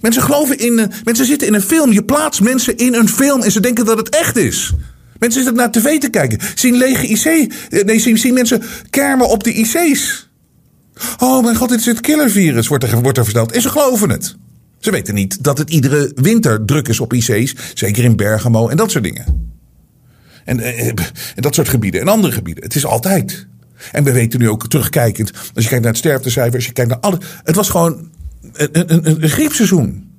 Mensen 0.00 0.22
geloven 0.22 0.58
in, 0.58 0.78
eh, 0.78 0.86
mensen 1.04 1.24
zitten 1.26 1.48
in 1.48 1.54
een 1.54 1.62
film, 1.62 1.92
je 1.92 2.04
plaatst 2.04 2.40
mensen 2.40 2.76
in 2.76 2.94
een 2.94 3.08
film 3.08 3.42
en 3.42 3.52
ze 3.52 3.60
denken 3.60 3.84
dat 3.84 3.96
het 3.98 4.08
echt 4.08 4.36
is. 4.36 4.72
Mensen 5.18 5.42
zitten 5.42 5.60
naar 5.62 5.70
tv 5.72 5.98
te 5.98 6.08
kijken, 6.08 6.38
zien 6.54 6.74
lege 6.76 7.06
IC, 7.06 7.24
eh, 7.70 7.84
nee, 7.84 7.98
zien, 7.98 8.18
zien 8.18 8.34
mensen 8.34 8.62
kermen 8.90 9.28
op 9.28 9.44
de 9.44 9.52
IC's. 9.52 10.28
Oh 11.18 11.44
mijn 11.44 11.56
god, 11.56 11.68
dit 11.68 11.78
is 11.78 11.86
het 11.86 12.00
killervirus, 12.00 12.68
wordt 12.68 12.84
er, 12.84 13.00
wordt 13.00 13.18
er 13.18 13.24
verteld. 13.24 13.52
En 13.52 13.62
ze 13.62 13.68
geloven 13.68 14.10
het. 14.10 14.36
Ze 14.78 14.90
weten 14.90 15.14
niet 15.14 15.44
dat 15.44 15.58
het 15.58 15.70
iedere 15.70 16.12
winter 16.14 16.64
druk 16.64 16.88
is 16.88 17.00
op 17.00 17.12
IC's. 17.12 17.54
Zeker 17.74 18.04
in 18.04 18.16
Bergamo 18.16 18.68
en 18.68 18.76
dat 18.76 18.90
soort 18.90 19.04
dingen. 19.04 19.48
En, 20.44 20.60
eh, 20.60 20.86
en 20.86 20.94
dat 21.34 21.54
soort 21.54 21.68
gebieden 21.68 22.00
en 22.00 22.08
andere 22.08 22.32
gebieden. 22.32 22.64
Het 22.64 22.74
is 22.74 22.86
altijd. 22.86 23.46
En 23.92 24.04
we 24.04 24.12
weten 24.12 24.40
nu 24.40 24.48
ook 24.48 24.68
terugkijkend. 24.68 25.32
Als 25.54 25.64
je 25.64 25.68
kijkt 25.68 25.84
naar 25.84 25.92
het 25.92 26.00
sterftecijfer. 26.00 26.54
Als 26.54 26.66
je 26.66 26.72
kijkt 26.72 26.90
naar 26.90 27.00
alle. 27.00 27.18
Het 27.44 27.56
was 27.56 27.68
gewoon 27.68 28.10
een, 28.52 28.92
een, 28.92 29.22
een 29.22 29.28
griepseizoen. 29.28 30.09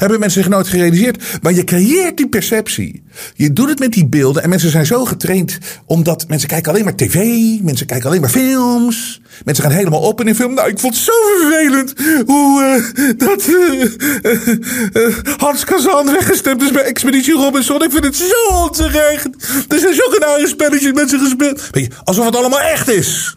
Hebben 0.00 0.20
mensen 0.20 0.42
zich 0.42 0.50
nooit 0.50 0.68
gerealiseerd. 0.68 1.22
Maar 1.42 1.52
je 1.52 1.64
creëert 1.64 2.16
die 2.16 2.28
perceptie. 2.28 3.02
Je 3.34 3.52
doet 3.52 3.68
het 3.68 3.78
met 3.78 3.92
die 3.92 4.06
beelden. 4.06 4.42
En 4.42 4.48
mensen 4.48 4.70
zijn 4.70 4.86
zo 4.86 5.04
getraind. 5.04 5.58
Omdat 5.84 6.24
mensen 6.28 6.48
kijken 6.48 6.72
alleen 6.72 6.84
maar 6.84 6.96
tv. 6.96 7.16
Mensen 7.62 7.86
kijken 7.86 8.08
alleen 8.08 8.20
maar 8.20 8.30
films. 8.30 9.20
Mensen 9.44 9.64
gaan 9.64 9.72
helemaal 9.72 10.00
op 10.00 10.20
in 10.20 10.26
een 10.26 10.34
film. 10.34 10.54
Nou, 10.54 10.68
ik 10.68 10.78
vond 10.78 10.94
het 10.94 11.02
zo 11.02 11.12
vervelend. 11.40 11.94
Hoe 12.26 12.62
eh, 12.62 13.18
dat 13.28 13.48
eh, 14.92 15.36
Hans 15.36 15.64
Kazan 15.64 16.06
weggestemd 16.12 16.62
is 16.62 16.72
bij 16.72 16.82
Expeditie 16.82 17.34
Robinson. 17.34 17.82
Ik 17.82 17.90
vind 17.90 18.04
het 18.04 18.16
zo 18.16 18.54
onterecht. 18.54 19.28
Er 19.68 19.78
zijn 19.78 19.94
zulke 19.94 20.18
nare 20.20 20.46
spelletjes 20.46 20.92
met 20.92 21.10
ze 21.10 21.18
gespeeld. 21.18 21.70
Alsof 22.04 22.24
het 22.24 22.36
allemaal 22.36 22.60
echt 22.60 22.88
is. 22.88 23.36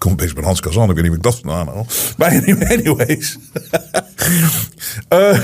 Ik 0.00 0.06
kom 0.06 0.14
opeens 0.14 0.32
bij 0.32 0.44
Hans 0.44 0.60
Kazan, 0.60 0.90
ik 0.90 0.94
weet 0.94 1.04
niet 1.04 1.16
wat 1.16 1.16
ik 1.16 1.22
dat 1.22 1.40
vandaan 1.40 1.66
haal. 1.66 1.86
Maar 2.16 2.30
anyways. 2.68 3.36
Eh, 5.08 5.40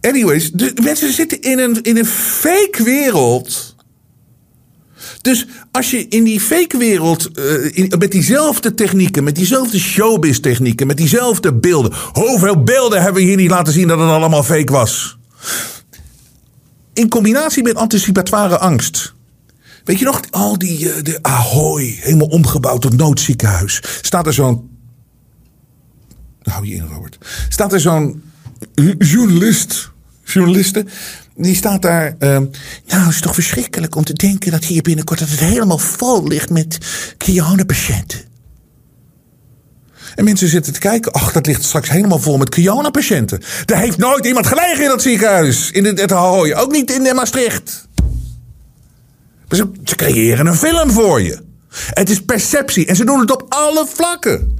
anyways, 0.00 0.50
mensen 0.82 1.12
zitten 1.12 1.40
in 1.40 1.58
een, 1.58 1.82
in 1.82 1.96
een 1.96 2.06
fake 2.06 2.82
wereld. 2.84 3.76
Dus 5.20 5.46
als 5.70 5.90
je 5.90 6.08
in 6.08 6.24
die 6.24 6.40
fake 6.40 6.78
wereld, 6.78 7.30
eh, 7.30 7.98
met 7.98 8.10
diezelfde 8.12 8.74
technieken, 8.74 9.24
met 9.24 9.34
diezelfde 9.34 9.78
showbiz 9.78 10.38
technieken, 10.38 10.86
met 10.86 10.96
diezelfde 10.96 11.54
beelden. 11.54 11.92
Hoeveel 12.12 12.62
beelden 12.62 13.02
hebben 13.02 13.22
we 13.22 13.28
hier 13.28 13.36
niet 13.36 13.50
laten 13.50 13.72
zien 13.72 13.88
dat 13.88 13.98
het 13.98 14.08
allemaal 14.08 14.42
fake 14.42 14.72
was? 14.72 15.18
In 16.92 17.08
combinatie 17.08 17.62
met 17.62 17.74
anticipatoire 17.74 18.58
angst. 18.58 19.14
Weet 19.90 19.98
je 19.98 20.04
nog, 20.04 20.20
al 20.30 20.58
die 20.58 20.92
eh, 20.92 21.02
de 21.02 21.18
Ahoy, 21.22 21.98
helemaal 22.00 22.26
omgebouwd 22.26 22.80
tot 22.80 22.96
noodziekenhuis. 22.96 23.82
Staat 24.02 24.26
er 24.26 24.32
zo'n. 24.32 24.70
Hou 26.42 26.66
je 26.66 26.74
in, 26.74 26.86
Robert. 26.92 27.18
Staat 27.48 27.72
er 27.72 27.80
zo'n 27.80 28.22
journalist, 28.98 29.90
journaliste. 30.24 30.86
Die 31.36 31.54
staat 31.54 31.82
daar. 31.82 32.16
eh, 32.18 32.28
nou, 32.28 32.50
het 32.86 33.08
is 33.08 33.20
toch 33.20 33.34
verschrikkelijk 33.34 33.94
om 33.94 34.04
te 34.04 34.12
denken 34.12 34.50
dat 34.50 34.64
hier 34.64 34.82
binnenkort 34.82 35.18
dat 35.18 35.28
het 35.28 35.40
helemaal 35.40 35.78
vol 35.78 36.26
ligt 36.26 36.50
met 36.50 36.78
Kiona-patiënten. 37.16 38.20
En 40.14 40.24
mensen 40.24 40.48
zitten 40.48 40.72
te 40.72 40.78
kijken. 40.78 41.12
Ach, 41.12 41.32
dat 41.32 41.46
ligt 41.46 41.64
straks 41.64 41.90
helemaal 41.90 42.18
vol 42.18 42.38
met 42.38 42.48
Kiona-patiënten. 42.48 43.42
Er 43.66 43.76
heeft 43.76 43.98
nooit 43.98 44.26
iemand 44.26 44.46
gelegen 44.46 44.82
in 44.82 44.88
dat 44.88 45.02
ziekenhuis. 45.02 45.70
In 45.70 45.84
het, 45.84 46.00
het 46.00 46.12
Ahoy. 46.12 46.52
Ook 46.52 46.72
niet 46.72 46.90
in 46.90 47.14
Maastricht. 47.14 47.88
Ze, 49.50 49.70
creëren 49.84 50.46
een 50.46 50.54
film 50.54 50.90
voor 50.90 51.22
je. 51.22 51.38
Het 51.70 52.10
is 52.10 52.22
perceptie 52.22 52.86
en 52.86 52.96
ze 52.96 53.04
doen 53.04 53.20
het 53.20 53.32
op 53.32 53.44
alle 53.48 53.86
vlakken. 53.94 54.58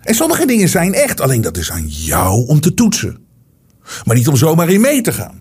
En 0.00 0.14
sommige 0.14 0.46
dingen 0.46 0.68
zijn 0.68 0.94
echt, 0.94 1.20
alleen 1.20 1.40
dat 1.40 1.56
is 1.56 1.70
aan 1.70 1.88
jou 1.88 2.46
om 2.46 2.60
te 2.60 2.74
toetsen. 2.74 3.18
Maar 4.04 4.16
niet 4.16 4.28
om 4.28 4.36
zomaar 4.36 4.68
in 4.68 4.80
mee 4.80 5.00
te 5.00 5.12
gaan. 5.12 5.38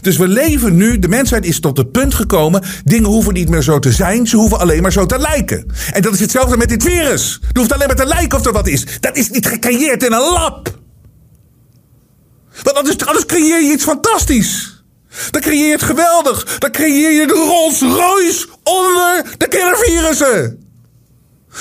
Dus 0.00 0.16
we 0.16 0.28
leven 0.28 0.76
nu, 0.76 0.98
de 0.98 1.08
mensheid 1.08 1.44
is 1.44 1.60
tot 1.60 1.76
het 1.76 1.92
punt 1.92 2.14
gekomen. 2.14 2.62
Dingen 2.84 3.08
hoeven 3.08 3.32
niet 3.32 3.48
meer 3.48 3.62
zo 3.62 3.78
te 3.78 3.92
zijn, 3.92 4.26
ze 4.26 4.36
hoeven 4.36 4.58
alleen 4.58 4.82
maar 4.82 4.92
zo 4.92 5.06
te 5.06 5.18
lijken. 5.18 5.66
En 5.92 6.02
dat 6.02 6.12
is 6.12 6.20
hetzelfde 6.20 6.56
met 6.56 6.68
dit 6.68 6.82
virus. 6.82 7.38
Het 7.46 7.56
hoeft 7.56 7.72
alleen 7.72 7.86
maar 7.86 7.96
te 7.96 8.06
lijken 8.06 8.38
of 8.38 8.46
er 8.46 8.52
wat 8.52 8.68
is. 8.68 9.00
Dat 9.00 9.16
is 9.16 9.30
niet 9.30 9.46
gecreëerd 9.46 10.04
in 10.04 10.12
een 10.12 10.32
lab. 10.32 10.78
Want 12.62 12.76
anders, 12.76 13.06
anders 13.06 13.26
creëer 13.26 13.62
je 13.62 13.72
iets 13.72 13.84
fantastisch. 13.84 14.69
Dan 15.30 15.40
creëer 15.40 15.66
je 15.66 15.72
het 15.72 15.82
geweldig. 15.82 16.58
Dan 16.58 16.70
creëer 16.70 17.10
je 17.12 17.26
de 17.26 17.32
Rolls 17.32 17.80
Royce 17.80 18.46
onder 18.62 19.24
de 19.38 19.48
killervirussen. 19.48 20.64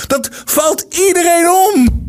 Dat 0.08 0.30
valt 0.46 0.86
iedereen 0.90 1.50
om. 1.50 2.08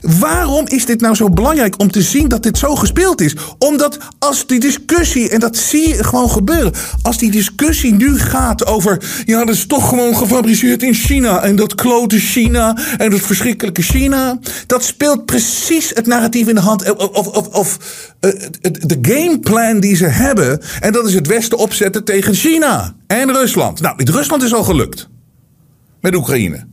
Waarom 0.00 0.66
is 0.66 0.86
dit 0.86 1.00
nou 1.00 1.14
zo 1.14 1.30
belangrijk 1.30 1.80
om 1.80 1.90
te 1.90 2.02
zien 2.02 2.28
dat 2.28 2.42
dit 2.42 2.58
zo 2.58 2.74
gespeeld 2.74 3.20
is? 3.20 3.36
Omdat 3.58 3.98
als 4.18 4.46
die 4.46 4.60
discussie, 4.60 5.28
en 5.28 5.40
dat 5.40 5.56
zie 5.56 5.88
je 5.88 6.04
gewoon 6.04 6.30
gebeuren, 6.30 6.72
als 7.02 7.18
die 7.18 7.30
discussie 7.30 7.94
nu 7.94 8.18
gaat 8.18 8.66
over, 8.66 9.22
ja, 9.24 9.44
dat 9.44 9.54
is 9.54 9.66
toch 9.66 9.88
gewoon 9.88 10.16
gefabriceerd 10.16 10.82
in 10.82 10.94
China 10.94 11.42
en 11.42 11.56
dat 11.56 11.74
klote 11.74 12.18
China 12.18 12.76
en 12.98 13.10
dat 13.10 13.20
verschrikkelijke 13.20 13.82
China, 13.82 14.38
dat 14.66 14.84
speelt 14.84 15.24
precies 15.24 15.90
het 15.94 16.06
narratief 16.06 16.48
in 16.48 16.54
de 16.54 16.60
hand, 16.60 16.96
of, 16.96 17.08
of, 17.08 17.26
of, 17.26 17.48
of 17.48 17.78
eh, 18.20 18.30
de 18.60 18.98
gameplan 19.02 19.80
die 19.80 19.96
ze 19.96 20.06
hebben, 20.06 20.60
en 20.80 20.92
dat 20.92 21.06
is 21.06 21.14
het 21.14 21.26
Westen 21.26 21.58
opzetten 21.58 22.04
tegen 22.04 22.34
China 22.34 22.94
en 23.06 23.32
Rusland. 23.32 23.80
Nou, 23.80 24.04
Rusland 24.04 24.42
is 24.42 24.54
al 24.54 24.64
gelukt. 24.64 25.08
Met 26.00 26.14
Oekraïne. 26.14 26.66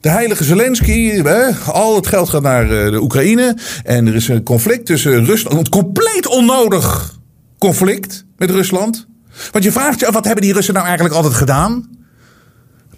De 0.00 0.08
heilige 0.08 0.44
Zelensky, 0.44 1.10
hè, 1.10 1.50
al 1.72 1.96
het 1.96 2.06
geld 2.06 2.28
gaat 2.28 2.42
naar 2.42 2.62
eh, 2.62 2.90
de 2.90 3.02
Oekraïne. 3.02 3.56
En 3.84 4.06
er 4.06 4.14
is 4.14 4.28
een 4.28 4.42
conflict 4.42 4.86
tussen 4.86 5.24
Rusland. 5.24 5.58
Een 5.58 5.68
compleet 5.68 6.26
onnodig 6.26 7.18
conflict 7.58 8.24
met 8.36 8.50
Rusland. 8.50 9.06
Want 9.50 9.64
je 9.64 9.72
vraagt 9.72 10.00
je 10.00 10.06
af, 10.06 10.14
wat 10.14 10.24
hebben 10.24 10.42
die 10.42 10.52
Russen 10.52 10.74
nou 10.74 10.86
eigenlijk 10.86 11.16
altijd 11.16 11.34
gedaan? 11.34 11.88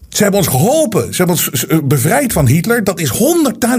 Ze 0.09 0.23
hebben 0.23 0.41
ons 0.41 0.49
geholpen. 0.49 1.15
Ze 1.15 1.17
hebben 1.17 1.37
ons 1.37 1.67
eh, 1.67 1.79
bevrijd 1.85 2.33
van 2.33 2.47
Hitler. 2.47 2.85
Dat 2.85 3.01
is 3.01 3.13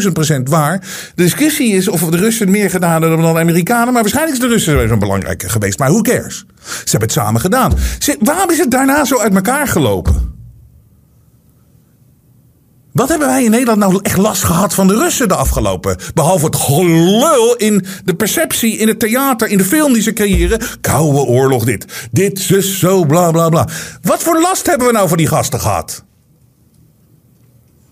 100.000 0.06 0.12
procent 0.14 0.50
waar. 0.50 0.80
De 1.16 1.24
discussie 1.24 1.74
is 1.74 1.88
of 1.88 2.02
de 2.02 2.18
Russen 2.18 2.52
meer 2.52 2.70
gedaan 2.70 3.02
hebben 3.02 3.22
dan 3.22 3.34
de 3.34 3.40
Amerikanen. 3.40 3.94
Maar 3.94 4.02
waarschijnlijk 4.02 4.36
is 4.36 4.44
de 4.44 4.48
Russen 4.48 4.88
zo 4.88 4.98
belangrijk 4.98 5.44
geweest. 5.48 5.80
Maar 5.80 5.90
who 5.90 6.02
cares? 6.02 6.46
Ze 6.64 6.90
hebben 6.90 7.10
het 7.10 7.12
samen 7.12 7.42
gedaan. 7.42 7.74
Waarom 8.20 8.50
is 8.50 8.58
het 8.58 8.72
daarna 8.72 9.06
zo 9.06 9.20
uit 9.20 9.36
elkaar 9.36 9.68
gelopen? 9.68 10.33
Wat 12.94 13.10
hebben 13.10 13.28
wij 13.28 13.44
in 13.44 13.52
Nederland 13.52 13.80
nou 13.80 14.00
echt 14.02 14.18
last 14.18 14.44
gehad 14.44 14.74
van 14.74 14.88
de 14.88 14.94
Russen 14.94 15.28
de 15.28 15.36
afgelopen? 15.36 15.98
Behalve 16.14 16.46
het 16.46 16.56
gelul 16.56 17.56
in 17.56 17.86
de 18.06 18.16
perceptie, 18.16 18.78
in 18.78 18.88
het 18.88 19.00
theater, 19.00 19.48
in 19.48 19.58
de 19.58 19.66
film 19.66 19.94
die 19.94 20.02
ze 20.02 20.14
creëren. 20.14 20.60
Koude 20.82 21.20
oorlog 21.20 21.66
dit. 21.66 21.86
Dit, 22.12 22.40
zus, 22.40 22.80
zo, 22.80 23.06
bla 23.06 23.32
bla 23.32 23.50
bla. 23.50 23.68
Wat 24.02 24.24
voor 24.24 24.42
last 24.42 24.66
hebben 24.66 24.88
we 24.88 24.94
nou 24.94 25.08
van 25.08 25.18
die 25.18 25.28
gasten 25.28 25.60
gehad? 25.60 26.04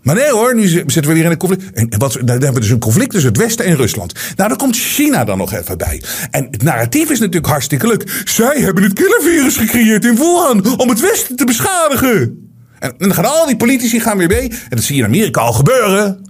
Maar 0.02 0.16
nee 0.16 0.32
hoor, 0.32 0.56
nu 0.56 0.68
zitten 0.68 1.08
we 1.08 1.14
weer 1.14 1.26
in 1.26 1.32
een 1.32 1.38
conflict. 1.38 1.74
En 1.74 1.98
wat, 1.98 2.14
dan 2.14 2.28
hebben 2.28 2.54
we 2.54 2.60
dus 2.60 2.70
een 2.70 2.80
conflict 2.80 3.12
tussen 3.12 3.30
het 3.30 3.40
Westen 3.40 3.66
en 3.66 3.76
Rusland. 3.76 4.14
Nou, 4.36 4.50
dan 4.50 4.58
komt 4.58 4.78
China 4.78 5.24
dan 5.24 5.38
nog 5.38 5.54
even 5.54 5.78
bij. 5.78 6.04
En 6.32 6.48
het 6.52 6.64
narratief 6.64 7.10
is 7.10 7.20
natuurlijk 7.20 7.48
hartstikke 7.48 7.88
leuk. 7.88 8.22
Zij 8.26 8.60
hebben 8.60 8.84
het 8.84 8.94
killervirus 8.94 9.58
gecreëerd 9.58 10.06
in 10.06 10.16
Wuhan 10.16 10.78
om 10.78 10.90
het 10.90 11.00
Westen 11.00 11.36
te 11.36 11.46
beschadigen. 11.46 12.51
En, 12.82 12.94
dan 12.98 13.14
gaan 13.14 13.26
al 13.26 13.46
die 13.46 13.58
politici 13.58 14.00
gaan 14.00 14.18
weer 14.18 14.28
mee. 14.28 14.50
En 14.50 14.70
dat 14.70 14.84
zie 14.84 14.96
je 14.96 15.02
in 15.02 15.08
Amerika 15.08 15.42
al 15.42 15.54
gebeuren. 15.54 16.30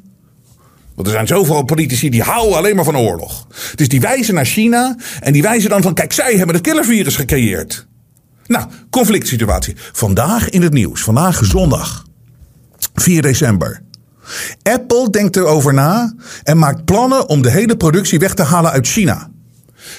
Want 0.96 1.08
er 1.08 1.14
zijn 1.14 1.28
zoveel 1.28 1.64
politici 1.64 2.10
die 2.10 2.22
houden 2.22 2.58
alleen 2.58 2.76
maar 2.76 2.84
van 2.84 2.98
oorlog. 2.98 3.48
Dus 3.76 3.90
die 3.90 4.02
wijzen 4.02 4.34
naar 4.34 4.46
China. 4.46 4.98
En 5.20 5.34
die 5.34 5.42
wijzen 5.42 5.70
dan 5.70 5.82
van, 5.82 5.94
kijk, 5.94 6.14
zij 6.14 6.36
hebben 6.36 6.56
het 6.56 6.64
killervirus 6.64 7.16
gecreëerd. 7.16 7.88
Nou, 8.46 8.66
conflict 8.90 9.28
situatie. 9.28 9.76
Vandaag 9.92 10.50
in 10.50 10.62
het 10.62 10.74
nieuws. 10.74 11.02
Vandaag 11.02 11.46
zondag. 11.46 12.06
4 12.94 13.22
december. 13.22 13.82
Apple 14.64 15.10
denkt 15.10 15.36
erover 15.36 15.74
na 15.74 16.14
en 16.44 16.58
maakt 16.58 16.86
plannen 16.86 17.30
om 17.30 17.42
de 17.42 17.52
hele 17.52 17.78
productie 17.78 18.20
weg 18.20 18.34
te 18.34 18.44
halen 18.44 18.72
uit 18.72 18.88
China. 18.88 19.30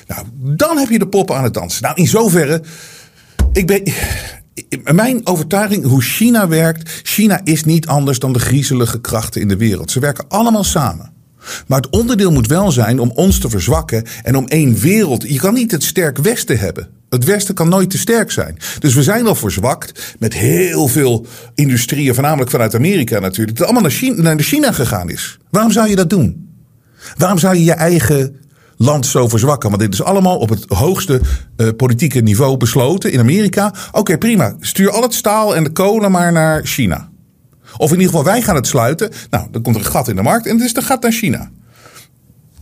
Nou, 0.06 0.26
dan 0.34 0.78
heb 0.78 0.88
je 0.88 0.98
de 0.98 1.08
poppen 1.08 1.36
aan 1.36 1.44
het 1.44 1.54
dansen. 1.54 1.82
Nou, 1.82 1.94
in 1.96 2.06
zoverre. 2.06 2.62
Ik 3.52 3.66
ben, 3.66 3.82
mijn 4.92 5.26
overtuiging 5.26 5.84
hoe 5.84 6.02
China 6.02 6.48
werkt. 6.48 6.90
China 7.02 7.40
is 7.44 7.64
niet 7.64 7.86
anders 7.86 8.18
dan 8.18 8.32
de 8.32 8.38
griezelige 8.38 9.00
krachten 9.00 9.40
in 9.40 9.48
de 9.48 9.56
wereld. 9.56 9.90
Ze 9.90 10.00
werken 10.00 10.24
allemaal 10.28 10.64
samen. 10.64 11.12
Maar 11.66 11.80
het 11.80 11.90
onderdeel 11.90 12.32
moet 12.32 12.46
wel 12.46 12.72
zijn 12.72 12.98
om 12.98 13.10
ons 13.10 13.38
te 13.38 13.48
verzwakken 13.48 14.04
en 14.22 14.36
om 14.36 14.46
één 14.46 14.74
wereld. 14.78 15.28
Je 15.28 15.38
kan 15.38 15.54
niet 15.54 15.70
het 15.70 15.84
sterk 15.84 16.18
Westen 16.18 16.58
hebben. 16.58 16.88
Het 17.08 17.24
Westen 17.24 17.54
kan 17.54 17.68
nooit 17.68 17.90
te 17.90 17.98
sterk 17.98 18.30
zijn. 18.30 18.58
Dus 18.78 18.94
we 18.94 19.02
zijn 19.02 19.26
al 19.26 19.34
verzwakt 19.34 20.16
met 20.18 20.34
heel 20.34 20.88
veel 20.88 21.26
industrieën, 21.54 22.14
voornamelijk 22.14 22.50
vanuit 22.50 22.74
Amerika 22.74 23.18
natuurlijk, 23.18 23.56
dat 23.56 23.66
allemaal 23.66 23.82
naar 23.82 23.90
China, 23.90 24.22
naar 24.22 24.38
China 24.38 24.72
gegaan 24.72 25.10
is. 25.10 25.38
Waarom 25.50 25.72
zou 25.72 25.88
je 25.88 25.96
dat 25.96 26.10
doen? 26.10 26.50
Waarom 27.16 27.38
zou 27.38 27.56
je 27.56 27.64
je 27.64 27.72
eigen 27.72 28.36
land 28.82 29.06
zo 29.06 29.28
verzwakken? 29.28 29.68
Want 29.68 29.82
dit 29.82 29.92
is 29.92 30.02
allemaal 30.02 30.38
op 30.38 30.48
het 30.48 30.64
hoogste 30.68 31.20
uh, 31.56 31.68
politieke 31.76 32.20
niveau 32.20 32.56
besloten 32.56 33.12
in 33.12 33.20
Amerika. 33.20 33.74
Oké, 33.92 34.18
prima. 34.18 34.54
Stuur 34.60 34.90
al 34.90 35.02
het 35.02 35.14
staal 35.14 35.56
en 35.56 35.64
de 35.64 35.72
kolen 35.72 36.10
maar 36.10 36.32
naar 36.32 36.64
China. 36.64 37.08
Of 37.76 37.90
in 37.90 37.96
ieder 38.00 38.06
geval, 38.06 38.24
wij 38.24 38.42
gaan 38.42 38.54
het 38.54 38.66
sluiten. 38.66 39.10
Nou, 39.30 39.48
dan 39.50 39.62
komt 39.62 39.76
er 39.76 39.84
een 39.84 39.90
gat 39.90 40.08
in 40.08 40.16
de 40.16 40.22
markt 40.22 40.46
en 40.46 40.56
het 40.56 40.64
is 40.64 40.74
de 40.74 40.82
gat 40.82 41.02
naar 41.02 41.12
China. 41.12 41.50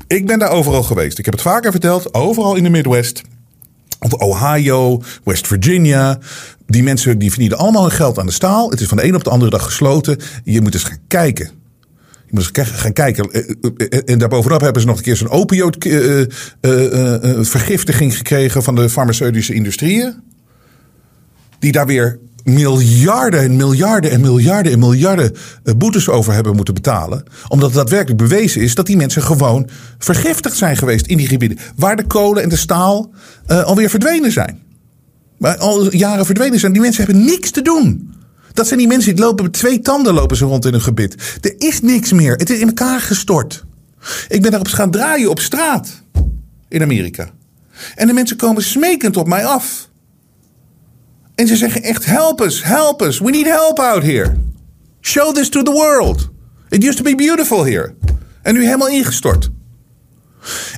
Ik 0.06 0.26
ben 0.26 0.38
daar 0.38 0.50
overal 0.50 0.82
geweest. 0.82 1.18
Ik 1.18 1.24
heb 1.24 1.34
het 1.34 1.42
vaker 1.42 1.70
verteld. 1.70 2.14
Overal 2.14 2.54
in 2.54 2.62
de 2.62 2.70
Midwest. 2.70 3.22
Of 4.00 4.12
Ohio, 4.12 5.02
West 5.24 5.46
Virginia. 5.46 6.18
Die 6.66 6.82
mensen 6.82 7.18
die 7.18 7.30
verdienen 7.30 7.58
allemaal 7.58 7.82
hun 7.82 7.90
geld 7.90 8.18
aan 8.18 8.26
de 8.26 8.32
staal. 8.32 8.70
Het 8.70 8.80
is 8.80 8.88
van 8.88 8.96
de 8.96 9.04
een 9.04 9.14
op 9.14 9.24
de 9.24 9.30
andere 9.30 9.50
dag 9.50 9.64
gesloten. 9.64 10.18
Je 10.44 10.60
moet 10.60 10.74
eens 10.74 10.84
gaan 10.84 10.98
kijken. 11.08 11.59
Je 12.30 12.36
moet 12.36 12.58
eens 12.58 12.70
gaan 12.70 12.92
kijken. 12.92 13.30
En 14.04 14.18
daarbovenop 14.18 14.60
hebben 14.60 14.82
ze 14.82 14.88
nog 14.88 14.96
een 14.96 15.02
keer 15.02 15.16
zo'n 15.16 15.28
opioidvergiftiging 15.28 18.16
gekregen 18.16 18.62
van 18.62 18.74
de 18.74 18.90
farmaceutische 18.90 19.54
industrieën. 19.54 20.14
Die 21.58 21.72
daar 21.72 21.86
weer 21.86 22.18
miljarden 22.44 23.40
en 23.40 23.56
miljarden 23.56 24.10
en 24.10 24.20
miljarden 24.20 24.72
en 24.72 24.78
miljarden 24.78 25.32
eh, 25.64 25.74
boetes 25.74 26.08
over 26.08 26.32
hebben 26.32 26.56
moeten 26.56 26.74
betalen. 26.74 27.24
Omdat 27.48 27.68
het 27.68 27.78
daadwerkelijk 27.78 28.18
bewezen 28.18 28.60
is 28.60 28.74
dat 28.74 28.86
die 28.86 28.96
mensen 28.96 29.22
gewoon 29.22 29.68
vergiftigd 29.98 30.56
zijn 30.56 30.76
geweest 30.76 31.06
in 31.06 31.16
die 31.16 31.28
gebieden. 31.28 31.58
Waar 31.76 31.96
de 31.96 32.06
kolen 32.06 32.42
en 32.42 32.48
de 32.48 32.56
staal 32.56 33.10
alweer 33.46 33.90
verdwenen 33.90 34.32
zijn. 34.32 34.58
Maar 35.38 35.56
al 35.56 35.94
jaren 35.94 36.26
verdwenen 36.26 36.60
zijn. 36.60 36.72
Die 36.72 36.80
mensen 36.80 37.04
hebben 37.04 37.24
niks 37.24 37.50
te 37.50 37.62
doen. 37.62 38.14
Dat 38.60 38.68
zijn 38.68 38.80
die 38.80 38.88
mensen 38.88 39.14
die 39.14 39.24
lopen 39.24 39.44
met 39.44 39.52
twee 39.52 39.80
tanden 39.80 40.14
lopen 40.14 40.36
ze 40.36 40.44
rond 40.44 40.64
in 40.64 40.74
een 40.74 40.80
gebit. 40.80 41.38
Er 41.40 41.54
is 41.58 41.80
niks 41.80 42.12
meer. 42.12 42.32
Het 42.32 42.50
is 42.50 42.58
in 42.58 42.66
elkaar 42.66 43.00
gestort. 43.00 43.64
Ik 44.28 44.42
ben 44.42 44.50
daarop 44.50 44.68
gaan 44.68 44.90
draaien 44.90 45.30
op 45.30 45.40
straat 45.40 46.02
in 46.68 46.82
Amerika. 46.82 47.30
En 47.94 48.06
de 48.06 48.12
mensen 48.12 48.36
komen 48.36 48.62
smekend 48.62 49.16
op 49.16 49.28
mij 49.28 49.44
af. 49.44 49.88
En 51.34 51.46
ze 51.46 51.56
zeggen 51.56 51.82
echt: 51.82 52.04
help 52.04 52.40
us, 52.40 52.62
help 52.62 53.02
us. 53.02 53.18
We 53.18 53.30
need 53.30 53.46
help 53.46 53.78
out 53.78 54.02
here. 54.02 54.36
Show 55.00 55.34
this 55.34 55.48
to 55.48 55.62
the 55.62 55.72
world. 55.72 56.28
It 56.68 56.84
used 56.84 56.96
to 56.96 57.02
be 57.02 57.14
beautiful 57.14 57.64
here. 57.64 57.94
En 58.42 58.54
nu 58.54 58.64
helemaal 58.64 58.88
ingestort. 58.88 59.50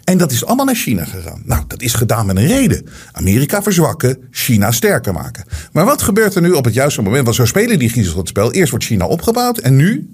En 0.05 0.19
dat 0.19 0.33
is 0.33 0.45
allemaal 0.45 0.65
naar 0.65 0.75
China 0.75 1.05
gegaan. 1.05 1.43
Nou, 1.45 1.65
dat 1.67 1.83
is 1.83 1.95
gedaan 1.95 2.27
met 2.27 2.37
een 2.37 2.47
reden. 2.47 2.87
Amerika 3.13 3.63
verzwakken, 3.63 4.19
China 4.31 4.71
sterker 4.71 5.13
maken. 5.13 5.45
Maar 5.73 5.85
wat 5.85 6.03
gebeurt 6.03 6.35
er 6.35 6.43
nu 6.43 6.53
op 6.53 6.65
het 6.65 6.75
juiste 6.75 7.03
moment? 7.03 7.25
Want 7.25 7.37
zo 7.37 7.45
spelen 7.45 7.79
die 7.79 7.89
Griezels 7.89 8.17
het 8.17 8.29
spel. 8.29 8.53
Eerst 8.53 8.71
wordt 8.71 8.85
China 8.85 9.07
opgebouwd 9.07 9.59
en 9.59 9.77
nu 9.77 10.11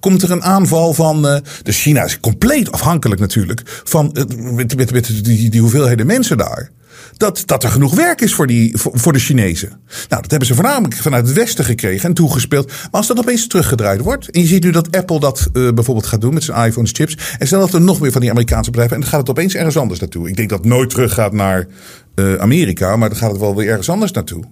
komt 0.00 0.22
er 0.22 0.30
een 0.30 0.42
aanval 0.42 0.94
van. 0.94 1.26
Uh, 1.26 1.36
dus 1.62 1.82
China 1.82 2.04
is 2.04 2.20
compleet 2.20 2.72
afhankelijk 2.72 3.20
natuurlijk 3.20 3.62
van 3.84 4.10
met, 4.54 4.76
met, 4.76 4.92
met 4.92 5.24
die, 5.24 5.50
die 5.50 5.60
hoeveelheden 5.60 6.06
mensen 6.06 6.36
daar 6.36 6.70
dat, 7.18 7.42
dat 7.46 7.64
er 7.64 7.70
genoeg 7.70 7.94
werk 7.94 8.20
is 8.20 8.34
voor, 8.34 8.46
die, 8.46 8.72
voor, 8.74 9.12
de 9.12 9.18
Chinezen. 9.18 9.68
Nou, 10.08 10.22
dat 10.22 10.30
hebben 10.30 10.48
ze 10.48 10.54
voornamelijk 10.54 10.94
vanuit 10.94 11.26
het 11.26 11.34
Westen 11.34 11.64
gekregen 11.64 12.08
en 12.08 12.14
toegespeeld. 12.14 12.66
Maar 12.66 12.88
als 12.90 13.06
dat 13.06 13.18
opeens 13.18 13.46
teruggedraaid 13.46 14.00
wordt. 14.00 14.30
En 14.30 14.40
je 14.40 14.46
ziet 14.46 14.62
nu 14.62 14.70
dat 14.70 14.96
Apple 14.96 15.20
dat 15.20 15.48
uh, 15.52 15.72
bijvoorbeeld 15.72 16.06
gaat 16.06 16.20
doen 16.20 16.34
met 16.34 16.44
zijn 16.44 16.66
iPhones 16.66 16.90
chips. 16.92 17.16
En 17.38 17.46
stel 17.46 17.60
dat 17.60 17.72
er 17.72 17.80
nog 17.80 18.00
meer 18.00 18.12
van 18.12 18.20
die 18.20 18.30
Amerikaanse 18.30 18.70
bedrijven. 18.70 18.96
En 18.96 19.02
dan 19.02 19.10
gaat 19.10 19.20
het 19.20 19.30
opeens 19.30 19.54
ergens 19.54 19.76
anders 19.76 20.00
naartoe. 20.00 20.28
Ik 20.28 20.36
denk 20.36 20.48
dat 20.48 20.58
het 20.58 20.68
nooit 20.68 20.90
terug 20.90 21.14
gaat 21.14 21.32
naar 21.32 21.66
uh, 22.14 22.34
Amerika. 22.34 22.96
Maar 22.96 23.08
dan 23.08 23.18
gaat 23.18 23.30
het 23.30 23.40
wel 23.40 23.56
weer 23.56 23.68
ergens 23.68 23.90
anders 23.90 24.12
naartoe. 24.12 24.44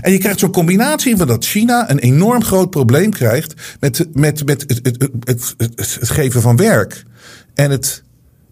En 0.00 0.12
je 0.12 0.18
krijgt 0.18 0.38
zo'n 0.38 0.52
combinatie 0.52 1.16
van 1.16 1.26
dat 1.26 1.44
China 1.44 1.90
een 1.90 1.98
enorm 1.98 2.44
groot 2.44 2.70
probleem 2.70 3.10
krijgt 3.10 3.54
met, 3.80 4.06
met, 4.12 4.44
met 4.46 4.64
het, 4.66 4.98
het, 5.24 5.54
het, 5.76 5.98
geven 6.00 6.40
van 6.40 6.56
werk. 6.56 7.04
En 7.54 7.70
het 7.70 8.02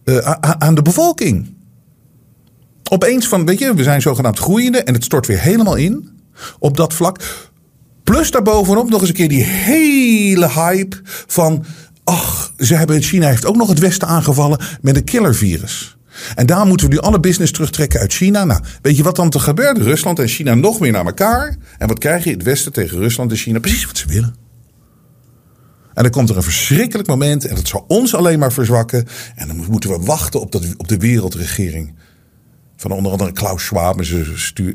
uh, 0.04 0.18
aan 0.58 0.74
de 0.74 0.82
bevolking 0.82 1.54
opeens 2.92 3.28
van, 3.28 3.46
weet 3.46 3.58
je, 3.58 3.74
we 3.74 3.82
zijn 3.82 4.02
zogenaamd 4.02 4.38
groeiende 4.38 4.82
en 4.82 4.94
het 4.94 5.04
stort 5.04 5.26
weer 5.26 5.40
helemaal 5.40 5.76
in 5.76 6.10
op 6.58 6.76
dat 6.76 6.94
vlak. 6.94 7.20
Plus 8.04 8.30
daarbovenop 8.30 8.90
nog 8.90 9.00
eens 9.00 9.08
een 9.08 9.14
keer 9.14 9.28
die 9.28 9.44
hele 9.44 10.48
hype 10.48 10.96
van, 11.26 11.64
ach, 12.04 12.52
ze 12.58 12.74
hebben, 12.74 13.02
China 13.02 13.28
heeft 13.28 13.46
ook 13.46 13.56
nog 13.56 13.68
het 13.68 13.78
Westen 13.78 14.08
aangevallen 14.08 14.60
met 14.80 14.96
een 14.96 15.04
killervirus. 15.04 15.96
En 16.34 16.46
daar 16.46 16.66
moeten 16.66 16.88
we 16.88 16.94
nu 16.94 17.00
alle 17.00 17.20
business 17.20 17.52
terugtrekken 17.52 18.00
uit 18.00 18.12
China. 18.12 18.44
Nou, 18.44 18.60
weet 18.82 18.96
je 18.96 19.02
wat 19.02 19.16
dan 19.16 19.30
te 19.30 19.38
gebeurt? 19.38 19.78
Rusland 19.78 20.18
en 20.18 20.28
China 20.28 20.54
nog 20.54 20.80
meer 20.80 20.92
naar 20.92 21.06
elkaar. 21.06 21.56
En 21.78 21.88
wat 21.88 21.98
krijg 21.98 22.24
je? 22.24 22.30
Het 22.30 22.42
Westen 22.42 22.72
tegen 22.72 22.98
Rusland 22.98 23.30
en 23.30 23.36
China. 23.36 23.58
Precies 23.58 23.86
wat 23.86 23.96
ze 23.96 24.06
willen. 24.08 24.34
En 25.94 26.02
dan 26.02 26.12
komt 26.12 26.30
er 26.30 26.36
een 26.36 26.42
verschrikkelijk 26.42 27.08
moment 27.08 27.46
en 27.46 27.54
dat 27.54 27.68
zal 27.68 27.84
ons 27.88 28.14
alleen 28.14 28.38
maar 28.38 28.52
verzwakken. 28.52 29.06
En 29.34 29.46
dan 29.46 29.64
moeten 29.70 29.90
we 29.90 29.98
wachten 29.98 30.40
op, 30.40 30.52
dat, 30.52 30.64
op 30.76 30.88
de 30.88 30.96
wereldregering 30.96 31.94
van 32.82 32.90
onder 32.90 33.12
andere 33.12 33.32
Klaus 33.32 33.64
Schwab. 33.64 34.04
Ze 34.04 34.32
stuur, 34.34 34.74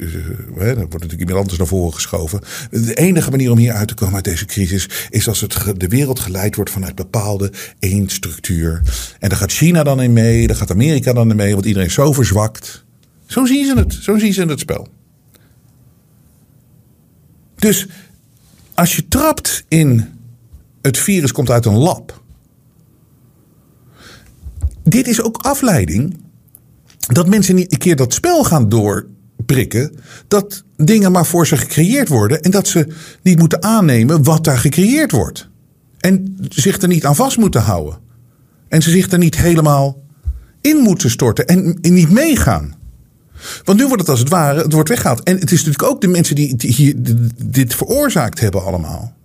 hè, 0.56 0.67
er 0.67 0.76
wordt 0.76 0.91
natuurlijk 0.91 1.20
iemand 1.20 1.38
anders 1.38 1.58
naar 1.58 1.67
voren 1.67 1.93
geschoven. 1.93 2.41
De 2.70 2.93
enige 2.93 3.30
manier 3.30 3.52
om 3.52 3.58
hier 3.58 3.74
uit 3.74 3.88
te 3.88 3.93
komen 3.93 4.15
uit 4.15 4.24
deze 4.24 4.46
crisis 4.46 4.89
is 5.10 5.28
als 5.28 5.41
het 5.41 5.56
de 5.78 5.88
wereld 5.88 6.20
geleid 6.20 6.56
wordt 6.56 6.72
vanuit 6.72 6.96
bepaalde 6.96 7.52
één 7.80 8.10
structuur. 8.10 8.82
En 9.20 9.30
daar 9.30 9.38
gaat 9.38 9.52
China 9.52 9.84
dan 9.84 10.02
in 10.02 10.13
mee, 10.13 10.48
daar 10.48 10.56
gaat 10.56 10.72
Amerika 10.72 11.13
dan 11.13 11.30
in 11.30 11.36
mee, 11.36 11.54
want 11.54 11.65
iedereen 11.65 11.88
is 11.88 11.93
zo 11.93 12.13
verzwakt. 12.13 12.86
Zo 13.26 13.46
zien 13.46 13.65
ze 13.65 13.74
het, 13.74 13.93
zo 13.93 14.17
zien 14.17 14.34
ze 14.34 14.46
het 14.46 14.60
spel. 14.60 14.88
Dus 17.56 17.88
als 18.74 18.96
je 18.96 19.08
trapt 19.08 19.65
in 19.67 20.06
het 20.82 20.98
virus 20.98 21.32
komt 21.32 21.50
uit 21.50 21.65
een 21.65 21.78
lab. 21.78 22.24
Dit 24.84 25.08
is 25.08 25.22
ook 25.22 25.38
afleiding 25.38 26.17
dat 27.08 27.28
mensen 27.28 27.56
niet 27.56 27.72
een 27.72 27.78
keer 27.78 27.96
dat 27.96 28.13
spel 28.13 28.43
gaan 28.43 28.70
doorprikken. 28.70 29.96
Dat 30.28 30.63
dingen 30.76 31.12
maar 31.12 31.26
voor 31.26 31.48
ze 31.48 31.58
gecreëerd 31.58 32.08
worden. 32.08 32.41
En 32.41 32.52
dat 32.52 32.67
ze 32.67 32.88
niet 33.22 33.39
moeten 33.39 33.63
aannemen 33.63 34.24
wat 34.24 34.43
daar 34.43 34.58
gecreëerd 34.58 35.12
wordt. 35.12 35.50
En 35.98 36.38
zich 36.50 36.82
er 36.82 36.88
niet 36.88 37.06
aan 37.06 37.15
vast 37.15 37.38
moeten 37.38 37.62
houden. 37.62 37.98
En 38.67 38.82
ze 38.82 38.89
zich 38.89 39.12
er 39.12 39.17
niet 39.17 39.38
helemaal 39.38 40.02
in 40.62 40.78
moeten 40.78 41.10
storten 41.10 41.46
en 41.46 41.78
niet 41.82 42.12
meegaan. 42.12 42.76
Want 43.63 43.80
nu 43.80 43.86
wordt 43.86 44.02
het 44.02 44.10
als 44.10 44.20
het 44.20 44.30
ware, 44.30 44.62
het 44.62 44.74
wordt 44.74 44.89
weggehaald. 44.89 45.24
En 45.24 45.34
het 45.34 45.52
is 45.52 45.63
natuurlijk 45.63 45.93
ook 45.93 46.02
de 46.02 46.08
mensen 46.08 46.36
die 46.36 46.56
hier 46.58 46.93
dit 47.46 47.76
veroorzaakt 47.76 48.39
hebben 48.39 48.63
allemaal. 48.63 49.16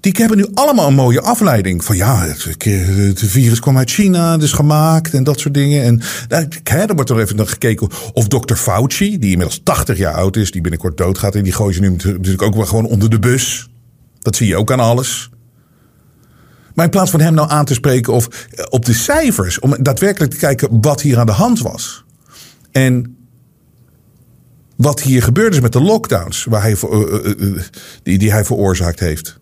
Die 0.00 0.12
hebben 0.16 0.36
nu 0.36 0.46
allemaal 0.54 0.86
een 0.86 0.94
mooie 0.94 1.20
afleiding. 1.20 1.84
Van 1.84 1.96
ja, 1.96 2.26
het, 2.26 3.22
virus 3.24 3.60
kwam 3.60 3.78
uit 3.78 3.90
China, 3.90 4.36
dus 4.36 4.52
gemaakt 4.52 5.14
en 5.14 5.24
dat 5.24 5.40
soort 5.40 5.54
dingen. 5.54 5.82
En 5.82 6.00
nou, 6.28 6.48
er 6.64 6.94
wordt 6.94 7.10
er 7.10 7.20
even 7.20 7.36
naar 7.36 7.46
gekeken 7.46 7.88
of 8.12 8.28
dokter 8.28 8.56
Fauci, 8.56 9.18
die 9.18 9.30
inmiddels 9.30 9.60
80 9.64 9.98
jaar 9.98 10.14
oud 10.14 10.36
is, 10.36 10.50
die 10.50 10.60
binnenkort 10.60 10.96
doodgaat. 10.96 11.34
En 11.34 11.42
die 11.42 11.52
gooien 11.52 11.74
ze 11.74 11.80
nu 11.80 11.90
natuurlijk 11.90 12.42
ook 12.42 12.54
wel 12.54 12.66
gewoon 12.66 12.86
onder 12.86 13.10
de 13.10 13.18
bus. 13.18 13.68
Dat 14.18 14.36
zie 14.36 14.46
je 14.46 14.56
ook 14.56 14.72
aan 14.72 14.80
alles. 14.80 15.30
Maar 16.74 16.84
in 16.84 16.90
plaats 16.90 17.10
van 17.10 17.20
hem 17.20 17.34
nou 17.34 17.50
aan 17.50 17.64
te 17.64 17.74
spreken 17.74 18.12
of 18.12 18.28
eh, 18.28 18.64
op 18.68 18.84
de 18.84 18.94
cijfers, 18.94 19.58
om 19.58 19.76
daadwerkelijk 19.80 20.32
te 20.32 20.38
kijken 20.38 20.80
wat 20.80 21.00
hier 21.00 21.18
aan 21.18 21.26
de 21.26 21.32
hand 21.32 21.60
was. 21.60 22.04
En 22.72 23.16
wat 24.76 25.00
hier 25.00 25.22
gebeurd 25.22 25.54
is 25.54 25.60
met 25.60 25.72
de 25.72 25.80
lockdowns 25.80 26.44
waar 26.44 26.62
hij, 26.62 26.76
uh, 26.84 27.00
uh, 27.36 27.62
die, 28.02 28.18
die 28.18 28.30
hij 28.30 28.44
veroorzaakt 28.44 29.00
heeft. 29.00 29.40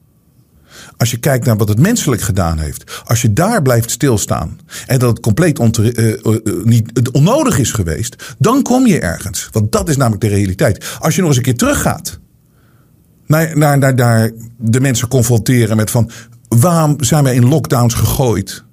Als 0.97 1.11
je 1.11 1.17
kijkt 1.17 1.47
naar 1.47 1.57
wat 1.57 1.69
het 1.69 1.79
menselijk 1.79 2.23
gedaan 2.23 2.59
heeft. 2.59 3.03
Als 3.05 3.23
je 3.23 3.33
daar 3.33 3.63
blijft 3.63 3.91
stilstaan. 3.91 4.59
En 4.87 4.99
dat 4.99 5.11
het 5.11 5.21
compleet 5.21 5.79
uh, 5.79 5.97
uh, 5.97 6.37
niet, 6.65 6.91
het 6.93 7.11
onnodig 7.11 7.59
is 7.59 7.73
geweest. 7.73 8.35
Dan 8.39 8.63
kom 8.63 8.87
je 8.87 9.01
ergens. 9.01 9.49
Want 9.53 9.73
dat 9.73 9.89
is 9.89 9.97
namelijk 9.97 10.23
de 10.23 10.29
realiteit. 10.29 10.97
Als 10.99 11.15
je 11.15 11.21
nog 11.21 11.29
eens 11.29 11.39
een 11.39 11.45
keer 11.45 11.57
teruggaat. 11.57 12.19
Naar, 13.27 13.59
naar 13.59 14.31
de 14.59 14.81
mensen 14.81 15.09
confronteren 15.09 15.77
met 15.77 15.91
van. 15.91 16.11
Waarom 16.49 16.97
zijn 17.05 17.25
wij 17.25 17.35
in 17.35 17.49
lockdowns 17.49 17.95
gegooid? 17.95 18.65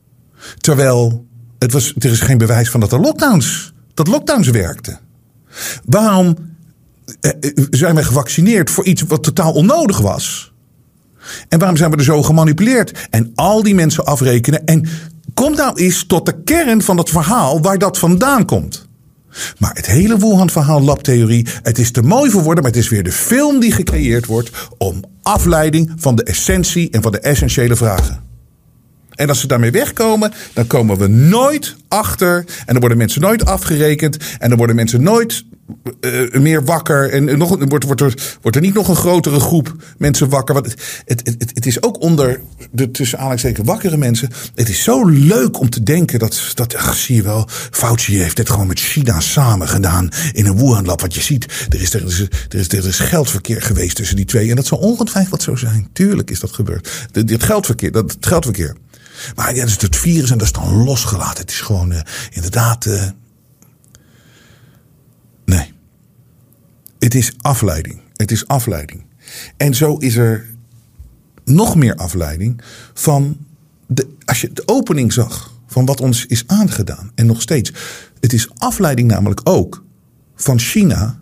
Terwijl 0.57 1.25
het 1.59 1.71
was, 1.71 1.93
er 1.97 2.11
is 2.11 2.21
geen 2.21 2.37
bewijs 2.37 2.69
van 2.69 2.79
dat 2.79 2.91
er 2.91 2.99
lockdowns, 2.99 3.73
dat 3.93 4.07
lockdowns 4.07 4.49
werkten. 4.49 4.99
Waarom 5.85 6.35
zijn 7.69 7.95
wij 7.95 8.03
gevaccineerd 8.03 8.69
voor 8.69 8.85
iets 8.85 9.01
wat 9.01 9.23
totaal 9.23 9.53
onnodig 9.53 9.99
was? 9.99 10.53
En 11.49 11.59
waarom 11.59 11.77
zijn 11.77 11.91
we 11.91 11.97
er 11.97 12.03
zo 12.03 12.23
gemanipuleerd? 12.23 13.07
En 13.09 13.31
al 13.35 13.63
die 13.63 13.75
mensen 13.75 14.05
afrekenen. 14.05 14.65
En 14.65 14.87
kom 15.33 15.55
nou 15.55 15.79
eens 15.79 16.03
tot 16.07 16.25
de 16.25 16.43
kern 16.43 16.81
van 16.81 16.97
het 16.97 17.09
verhaal 17.09 17.61
waar 17.61 17.77
dat 17.77 17.97
vandaan 17.97 18.45
komt. 18.45 18.87
Maar 19.57 19.73
het 19.73 19.85
hele 19.85 20.17
Wuhan-verhaal, 20.17 20.81
labtheorie, 20.81 21.47
het 21.61 21.77
is 21.77 21.91
te 21.91 22.01
mooi 22.01 22.31
voor 22.31 22.43
woorden, 22.43 22.63
maar 22.63 22.71
het 22.71 22.81
is 22.81 22.89
weer 22.89 23.03
de 23.03 23.11
film 23.11 23.59
die 23.59 23.71
gecreëerd 23.71 24.25
wordt 24.25 24.51
om 24.77 25.03
afleiding 25.21 25.91
van 25.95 26.15
de 26.15 26.23
essentie 26.23 26.89
en 26.89 27.01
van 27.01 27.11
de 27.11 27.19
essentiële 27.19 27.75
vragen. 27.75 28.23
En 29.15 29.29
als 29.29 29.39
ze 29.39 29.47
daarmee 29.47 29.71
wegkomen, 29.71 30.33
dan 30.53 30.67
komen 30.67 30.97
we 30.97 31.07
nooit 31.07 31.75
achter. 31.87 32.37
En 32.37 32.65
dan 32.65 32.79
worden 32.79 32.97
mensen 32.97 33.21
nooit 33.21 33.45
afgerekend. 33.45 34.17
En 34.39 34.49
dan 34.49 34.57
worden 34.57 34.75
mensen 34.75 35.03
nooit 35.03 35.45
uh, 36.01 36.31
meer 36.31 36.63
wakker. 36.63 37.09
En 37.09 37.37
nog, 37.37 37.57
wordt, 37.59 37.85
wordt, 37.85 38.01
er, 38.01 38.37
wordt 38.41 38.57
er 38.57 38.63
niet 38.63 38.73
nog 38.73 38.87
een 38.87 38.95
grotere 38.95 39.39
groep 39.39 39.75
mensen 39.97 40.29
wakker. 40.29 40.53
Want 40.53 40.65
het, 40.65 40.81
het, 41.05 41.21
het, 41.25 41.51
het 41.53 41.65
is 41.65 41.83
ook 41.83 42.01
onder 42.01 42.41
de 42.71 42.91
tussen 42.91 43.17
aanhalingstekens 43.17 43.67
wakkere 43.67 43.97
mensen. 43.97 44.29
Het 44.55 44.69
is 44.69 44.83
zo 44.83 45.05
leuk 45.05 45.59
om 45.59 45.69
te 45.69 45.83
denken 45.83 46.19
dat, 46.19 46.51
dat 46.53 46.75
ach, 46.75 46.95
zie 46.95 47.15
je 47.15 47.23
wel, 47.23 47.47
Fauci 47.71 48.21
heeft 48.21 48.35
dit 48.35 48.49
gewoon 48.49 48.67
met 48.67 48.79
China 48.79 49.19
samen 49.19 49.67
gedaan 49.67 50.09
in 50.33 50.45
een 50.45 50.57
Wuhan-lab. 50.57 51.01
Wat 51.01 51.13
je 51.13 51.21
ziet, 51.21 51.67
er 51.69 51.81
is, 51.81 51.93
er, 51.93 52.05
is, 52.05 52.19
er, 52.49 52.85
is, 52.85 52.99
er 52.99 53.05
geldverkeer 53.05 53.61
geweest 53.61 53.95
tussen 53.95 54.15
die 54.15 54.25
twee. 54.25 54.49
En 54.49 54.55
dat 54.55 54.65
zal 54.65 54.77
ongetwijfeld 54.77 55.41
zo 55.41 55.55
zijn. 55.55 55.89
Tuurlijk 55.93 56.31
is 56.31 56.39
dat 56.39 56.51
gebeurd. 56.51 57.07
Dit 57.11 57.43
geldverkeer, 57.43 57.91
dat 57.91 58.11
het 58.11 58.25
geldverkeer. 58.25 58.75
Maar 59.35 59.55
ja, 59.55 59.63
is 59.63 59.81
het 59.81 59.95
virus 59.95 60.31
en 60.31 60.37
dat 60.37 60.47
is 60.47 60.53
dan 60.53 60.83
losgelaten. 60.83 61.41
Het 61.41 61.49
is 61.49 61.61
gewoon 61.61 61.91
uh, 61.91 61.99
inderdaad. 62.31 62.85
Uh, 62.85 63.03
nee. 65.45 65.73
Het 67.05 67.15
is 67.15 67.31
afleiding. 67.37 67.99
Het 68.15 68.31
is 68.31 68.47
afleiding. 68.47 69.05
En 69.57 69.75
zo 69.75 69.97
is 69.97 70.15
er 70.15 70.45
nog 71.43 71.75
meer 71.75 71.95
afleiding 71.95 72.61
van. 72.93 73.37
De, 73.87 74.07
als 74.25 74.41
je 74.41 74.49
de 74.53 74.63
opening 74.65 75.13
zag 75.13 75.53
van 75.67 75.85
wat 75.85 76.01
ons 76.01 76.25
is 76.25 76.43
aangedaan. 76.47 77.11
En 77.15 77.25
nog 77.25 77.41
steeds. 77.41 77.73
Het 78.19 78.33
is 78.33 78.49
afleiding 78.57 79.07
namelijk 79.07 79.41
ook 79.43 79.83
van 80.35 80.59
China. 80.59 81.21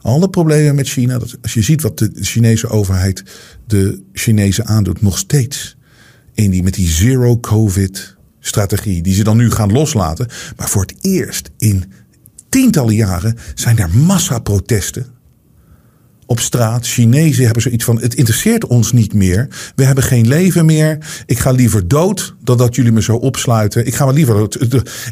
Alle 0.00 0.30
problemen 0.30 0.74
met 0.74 0.88
China. 0.88 1.18
Dat 1.18 1.36
als 1.42 1.54
je 1.54 1.62
ziet 1.62 1.82
wat 1.82 1.98
de 1.98 2.10
Chinese 2.14 2.68
overheid 2.68 3.22
de 3.66 4.02
Chinezen 4.12 4.66
aandoet, 4.66 5.02
nog 5.02 5.18
steeds 5.18 5.76
in 6.34 6.50
die, 6.50 6.62
met 6.62 6.74
die 6.74 6.88
zero-covid-strategie, 6.88 9.02
die 9.02 9.14
ze 9.14 9.24
dan 9.24 9.36
nu 9.36 9.50
gaan 9.50 9.72
loslaten. 9.72 10.28
Maar 10.56 10.68
voor 10.68 10.82
het 10.82 10.94
eerst 11.00 11.50
in 11.58 11.92
tientallen 12.48 12.94
jaren 12.94 13.36
zijn 13.54 13.78
er 13.78 13.90
massaprotesten 13.90 15.06
op 16.26 16.40
straat. 16.40 16.86
Chinezen 16.86 17.44
hebben 17.44 17.62
zoiets 17.62 17.84
van: 17.84 18.00
het 18.00 18.14
interesseert 18.14 18.66
ons 18.66 18.92
niet 18.92 19.14
meer. 19.14 19.48
We 19.74 19.84
hebben 19.84 20.04
geen 20.04 20.28
leven 20.28 20.66
meer. 20.66 21.22
Ik 21.26 21.38
ga 21.38 21.50
liever 21.50 21.88
dood 21.88 22.34
dan 22.42 22.56
dat 22.56 22.74
jullie 22.74 22.92
me 22.92 23.02
zo 23.02 23.16
opsluiten. 23.16 23.86
Ik 23.86 23.94
ga 23.94 24.04
maar 24.04 24.14
liever. 24.14 24.48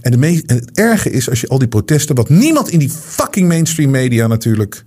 En, 0.01 0.23
en 0.23 0.45
het 0.47 0.71
erge 0.73 1.11
is 1.11 1.31
als 1.31 1.41
je 1.41 1.49
al 1.49 1.59
die 1.59 1.69
protesten, 1.69 2.15
wat 2.15 2.29
niemand 2.29 2.69
in 2.69 2.79
die 2.79 2.91
fucking 2.91 3.49
mainstream 3.49 3.91
media 3.91 4.27
natuurlijk 4.27 4.85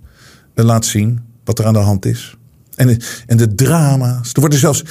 eh, 0.54 0.64
laat 0.64 0.86
zien, 0.86 1.20
wat 1.44 1.58
er 1.58 1.66
aan 1.66 1.72
de 1.72 1.78
hand 1.78 2.06
is. 2.06 2.36
En, 2.74 3.00
en 3.26 3.36
de 3.36 3.54
drama's. 3.54 4.32
Er 4.32 4.40
worden 4.40 4.58
zelfs 4.58 4.84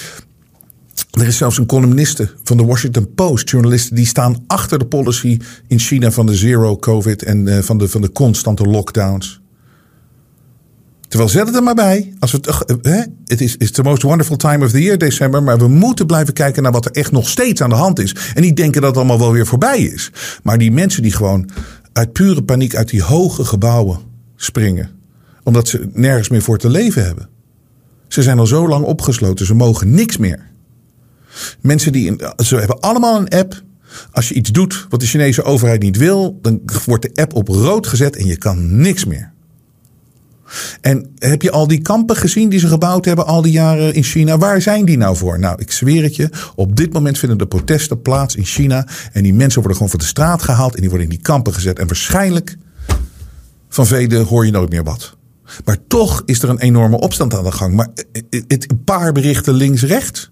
er 1.21 1.27
is 1.27 1.37
zelfs 1.37 1.57
een 1.57 1.65
columniste 1.65 2.29
van 2.43 2.57
de 2.57 2.65
Washington 2.65 3.13
Post, 3.13 3.49
journalisten, 3.49 3.95
die 3.95 4.05
staan 4.05 4.43
achter 4.47 4.79
de 4.79 4.85
policy 4.85 5.39
in 5.67 5.79
China 5.79 6.11
van 6.11 6.25
de 6.25 6.35
zero 6.35 6.77
COVID 6.77 7.23
en 7.23 7.47
uh, 7.47 7.57
van, 7.59 7.77
de, 7.77 7.89
van 7.89 8.01
de 8.01 8.11
constante 8.11 8.63
lockdowns. 8.63 9.41
Terwijl 11.07 11.29
zet 11.29 11.47
het 11.47 11.55
er 11.55 11.63
maar 11.63 11.75
bij. 11.75 12.13
Als 12.19 12.31
we 12.31 12.37
het, 12.41 12.85
uh, 12.85 13.01
het 13.25 13.41
is 13.41 13.55
it's 13.57 13.71
the 13.71 13.83
most 13.83 14.01
wonderful 14.01 14.35
time 14.35 14.65
of 14.65 14.71
the 14.71 14.81
year, 14.81 14.97
december. 14.97 15.43
Maar 15.43 15.57
we 15.57 15.67
moeten 15.67 16.05
blijven 16.05 16.33
kijken 16.33 16.63
naar 16.63 16.71
wat 16.71 16.85
er 16.85 16.91
echt 16.91 17.11
nog 17.11 17.29
steeds 17.29 17.61
aan 17.61 17.69
de 17.69 17.75
hand 17.75 17.99
is. 17.99 18.15
En 18.33 18.41
niet 18.41 18.55
denken 18.55 18.81
dat 18.81 18.89
het 18.89 18.99
allemaal 18.99 19.19
wel 19.19 19.31
weer 19.31 19.45
voorbij 19.45 19.79
is. 19.79 20.11
Maar 20.43 20.57
die 20.57 20.71
mensen 20.71 21.01
die 21.01 21.11
gewoon 21.11 21.49
uit 21.93 22.13
pure 22.13 22.43
paniek 22.43 22.75
uit 22.75 22.89
die 22.89 23.03
hoge 23.03 23.45
gebouwen 23.45 23.99
springen. 24.35 24.89
Omdat 25.43 25.67
ze 25.67 25.89
nergens 25.93 26.29
meer 26.29 26.41
voor 26.41 26.57
te 26.57 26.69
leven 26.69 27.05
hebben. 27.05 27.29
Ze 28.07 28.21
zijn 28.21 28.39
al 28.39 28.47
zo 28.47 28.67
lang 28.67 28.85
opgesloten, 28.85 29.45
ze 29.45 29.53
mogen 29.53 29.91
niks 29.91 30.17
meer. 30.17 30.47
Mensen 31.61 31.91
die. 31.91 32.15
ze 32.37 32.55
hebben 32.55 32.79
allemaal 32.79 33.19
een 33.19 33.29
app. 33.29 33.65
Als 34.11 34.29
je 34.29 34.33
iets 34.33 34.51
doet 34.51 34.85
wat 34.89 34.99
de 34.99 35.05
Chinese 35.05 35.43
overheid 35.43 35.81
niet 35.81 35.97
wil, 35.97 36.39
dan 36.41 36.61
wordt 36.85 37.03
de 37.03 37.21
app 37.21 37.33
op 37.33 37.47
rood 37.47 37.87
gezet 37.87 38.15
en 38.15 38.25
je 38.25 38.37
kan 38.37 38.81
niks 38.81 39.05
meer. 39.05 39.35
En 40.81 41.15
heb 41.19 41.41
je 41.41 41.51
al 41.51 41.67
die 41.67 41.81
kampen 41.81 42.15
gezien 42.15 42.49
die 42.49 42.59
ze 42.59 42.67
gebouwd 42.67 43.05
hebben 43.05 43.25
al 43.25 43.41
die 43.41 43.51
jaren 43.51 43.93
in 43.93 44.03
China? 44.03 44.37
Waar 44.37 44.61
zijn 44.61 44.85
die 44.85 44.97
nou 44.97 45.15
voor? 45.15 45.39
Nou, 45.39 45.61
ik 45.61 45.71
zweer 45.71 46.03
het 46.03 46.15
je. 46.15 46.29
Op 46.55 46.75
dit 46.75 46.93
moment 46.93 47.17
vinden 47.17 47.37
de 47.37 47.47
protesten 47.47 48.01
plaats 48.01 48.35
in 48.35 48.45
China. 48.45 48.87
En 49.11 49.23
die 49.23 49.33
mensen 49.33 49.61
worden 49.61 49.73
gewoon 49.73 49.91
van 49.91 49.99
de 49.99 50.05
straat 50.05 50.41
gehaald. 50.41 50.75
En 50.75 50.79
die 50.79 50.89
worden 50.89 51.07
in 51.07 51.15
die 51.15 51.23
kampen 51.23 51.53
gezet. 51.53 51.79
En 51.79 51.87
waarschijnlijk 51.87 52.57
van 53.69 53.87
velen 53.87 54.25
hoor 54.25 54.45
je 54.45 54.51
nooit 54.51 54.69
meer 54.69 54.83
wat. 54.83 55.15
Maar 55.65 55.77
toch 55.87 56.21
is 56.25 56.41
er 56.41 56.49
een 56.49 56.59
enorme 56.59 56.99
opstand 56.99 57.35
aan 57.35 57.43
de 57.43 57.51
gang. 57.51 57.75
Maar 57.75 57.87
het, 58.29 58.71
een 58.71 58.83
paar 58.83 59.11
berichten 59.11 59.53
links-rechts. 59.53 60.31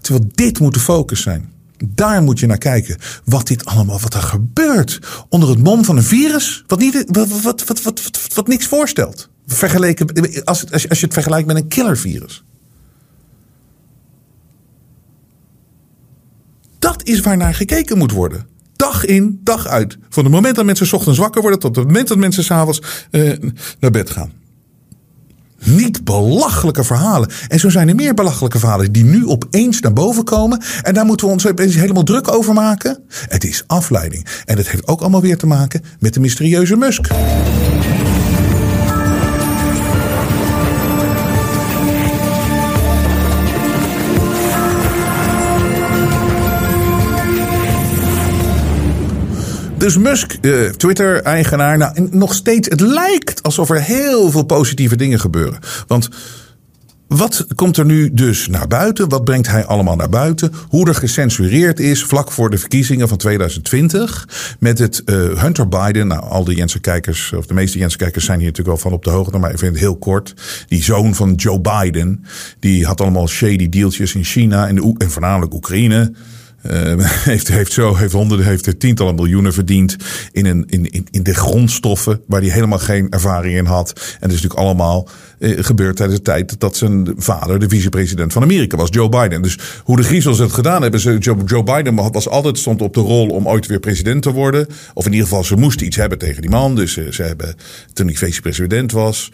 Terwijl 0.00 0.30
dit 0.34 0.60
moet 0.60 0.74
de 0.74 0.80
focus 0.80 1.22
zijn. 1.22 1.52
Daar 1.86 2.22
moet 2.22 2.38
je 2.38 2.46
naar 2.46 2.58
kijken. 2.58 2.96
Wat 3.24 3.46
dit 3.46 3.64
allemaal, 3.64 4.00
wat 4.00 4.14
er 4.14 4.22
gebeurt. 4.22 4.98
Onder 5.28 5.48
het 5.48 5.62
mom 5.62 5.84
van 5.84 5.96
een 5.96 6.02
virus. 6.02 6.64
Wat, 6.66 6.78
niet, 6.78 7.04
wat, 7.06 7.28
wat, 7.42 7.64
wat, 7.64 7.82
wat, 7.82 8.10
wat, 8.34 8.46
niks 8.46 8.66
voorstelt. 8.66 9.28
Vergeleken, 9.46 10.44
als, 10.44 10.72
als, 10.72 10.82
je, 10.82 10.88
het 10.88 11.12
vergelijkt 11.12 11.46
met 11.46 11.56
een 11.56 11.68
killervirus. 11.68 12.44
Dat 16.78 17.04
is 17.04 17.20
waar 17.20 17.36
naar 17.36 17.54
gekeken 17.54 17.98
moet 17.98 18.12
worden. 18.12 18.46
Dag 18.76 19.04
in, 19.04 19.40
dag 19.44 19.66
uit. 19.66 19.98
Van 20.08 20.24
het 20.24 20.32
moment 20.32 20.56
dat 20.56 20.64
mensen 20.64 20.96
ochtends 20.96 21.18
wakker 21.18 21.40
worden 21.40 21.60
tot 21.60 21.76
het 21.76 21.86
moment 21.86 22.08
dat 22.08 22.18
mensen 22.18 22.44
s'avonds 22.44 22.82
uh, 23.10 23.32
naar 23.80 23.90
bed 23.90 24.10
gaan. 24.10 24.39
Niet 25.64 26.04
belachelijke 26.04 26.84
verhalen. 26.84 27.30
En 27.48 27.58
zo 27.58 27.68
zijn 27.68 27.88
er 27.88 27.94
meer 27.94 28.14
belachelijke 28.14 28.58
verhalen 28.58 28.92
die 28.92 29.04
nu 29.04 29.26
opeens 29.26 29.80
naar 29.80 29.92
boven 29.92 30.24
komen. 30.24 30.62
En 30.82 30.94
daar 30.94 31.04
moeten 31.04 31.26
we 31.26 31.32
ons 31.32 31.44
helemaal 31.74 32.02
druk 32.02 32.32
over 32.34 32.54
maken. 32.54 32.98
Het 33.28 33.44
is 33.44 33.64
afleiding. 33.66 34.26
En 34.44 34.56
het 34.56 34.68
heeft 34.68 34.86
ook 34.86 35.00
allemaal 35.00 35.20
weer 35.20 35.38
te 35.38 35.46
maken 35.46 35.82
met 35.98 36.14
de 36.14 36.20
mysterieuze 36.20 36.76
Musk. 36.76 37.08
Dus 49.80 49.96
Musk, 49.96 50.38
uh, 50.40 50.68
Twitter-eigenaar, 50.68 51.78
nou, 51.78 52.08
nog 52.10 52.34
steeds, 52.34 52.68
het 52.68 52.80
lijkt 52.80 53.42
alsof 53.42 53.70
er 53.70 53.82
heel 53.82 54.30
veel 54.30 54.42
positieve 54.42 54.96
dingen 54.96 55.20
gebeuren. 55.20 55.58
Want 55.86 56.08
wat 57.08 57.46
komt 57.54 57.76
er 57.76 57.84
nu 57.84 58.14
dus 58.14 58.48
naar 58.48 58.66
buiten? 58.66 59.08
Wat 59.08 59.24
brengt 59.24 59.46
hij 59.46 59.64
allemaal 59.64 59.96
naar 59.96 60.08
buiten? 60.08 60.52
Hoe 60.68 60.88
er 60.88 60.94
gecensureerd 60.94 61.80
is 61.80 62.04
vlak 62.04 62.30
voor 62.30 62.50
de 62.50 62.58
verkiezingen 62.58 63.08
van 63.08 63.16
2020. 63.16 64.28
Met 64.58 64.78
het 64.78 65.02
uh, 65.04 65.40
Hunter 65.40 65.68
Biden. 65.68 66.06
Nou, 66.06 66.22
al 66.22 66.44
de 66.44 66.54
Jensen-kijkers, 66.54 67.32
of 67.32 67.46
de 67.46 67.54
meeste 67.54 67.78
Jensen-kijkers 67.78 68.24
zijn 68.24 68.38
hier 68.38 68.48
natuurlijk 68.48 68.76
wel 68.76 68.90
van 68.90 68.98
op 68.98 69.04
de 69.04 69.10
hoogte. 69.10 69.38
Maar 69.38 69.50
ik 69.50 69.58
vind 69.58 69.72
het 69.72 69.80
heel 69.80 69.96
kort. 69.96 70.34
Die 70.68 70.82
zoon 70.82 71.14
van 71.14 71.34
Joe 71.34 71.60
Biden. 71.60 72.24
Die 72.58 72.86
had 72.86 73.00
allemaal 73.00 73.28
shady 73.28 73.68
dealtjes 73.68 74.14
in 74.14 74.24
China 74.24 74.68
en, 74.68 74.94
en 74.98 75.10
voornamelijk 75.10 75.54
Oekraïne. 75.54 76.12
Uh, 76.62 76.94
heeft, 77.30 77.48
heeft 77.48 77.72
zo 77.72 77.96
heeft 77.96 78.12
honderden, 78.12 78.46
heeft 78.46 78.80
tientallen 78.80 79.14
miljoenen 79.14 79.52
verdiend 79.52 79.96
in, 80.32 80.46
een, 80.46 80.64
in, 80.66 80.90
in, 80.90 81.06
in 81.10 81.22
de 81.22 81.34
grondstoffen 81.34 82.20
waar 82.26 82.40
hij 82.40 82.50
helemaal 82.50 82.78
geen 82.78 83.10
ervaring 83.10 83.56
in 83.56 83.64
had. 83.64 83.88
En 83.88 84.28
dat 84.28 84.30
is 84.30 84.42
natuurlijk 84.42 84.60
allemaal 84.60 85.08
uh, 85.38 85.64
gebeurd 85.64 85.96
tijdens 85.96 86.18
de 86.18 86.24
tijd 86.24 86.60
dat 86.60 86.76
zijn 86.76 87.12
vader 87.16 87.58
de 87.58 87.68
vicepresident 87.68 88.32
van 88.32 88.42
Amerika 88.42 88.76
was, 88.76 88.88
Joe 88.90 89.08
Biden. 89.08 89.42
Dus 89.42 89.58
hoe 89.84 89.96
de 89.96 90.02
Griezels 90.02 90.38
het 90.38 90.52
gedaan 90.52 90.82
hebben, 90.82 91.00
ze, 91.00 91.18
Joe, 91.18 91.36
Joe 91.44 91.62
Biden 91.62 91.94
was 91.94 92.28
altijd 92.28 92.58
stond 92.58 92.82
op 92.82 92.94
de 92.94 93.00
rol 93.00 93.28
om 93.28 93.48
ooit 93.48 93.66
weer 93.66 93.80
president 93.80 94.22
te 94.22 94.32
worden. 94.32 94.66
Of 94.94 95.06
in 95.06 95.12
ieder 95.12 95.26
geval, 95.26 95.44
ze 95.44 95.56
moesten 95.56 95.86
iets 95.86 95.96
hebben 95.96 96.18
tegen 96.18 96.40
die 96.40 96.50
man. 96.50 96.74
Dus 96.74 96.96
uh, 96.96 97.10
ze 97.10 97.22
hebben, 97.22 97.56
toen 97.92 98.06
hij 98.06 98.16
vicepresident 98.16 98.92
was, 98.92 99.32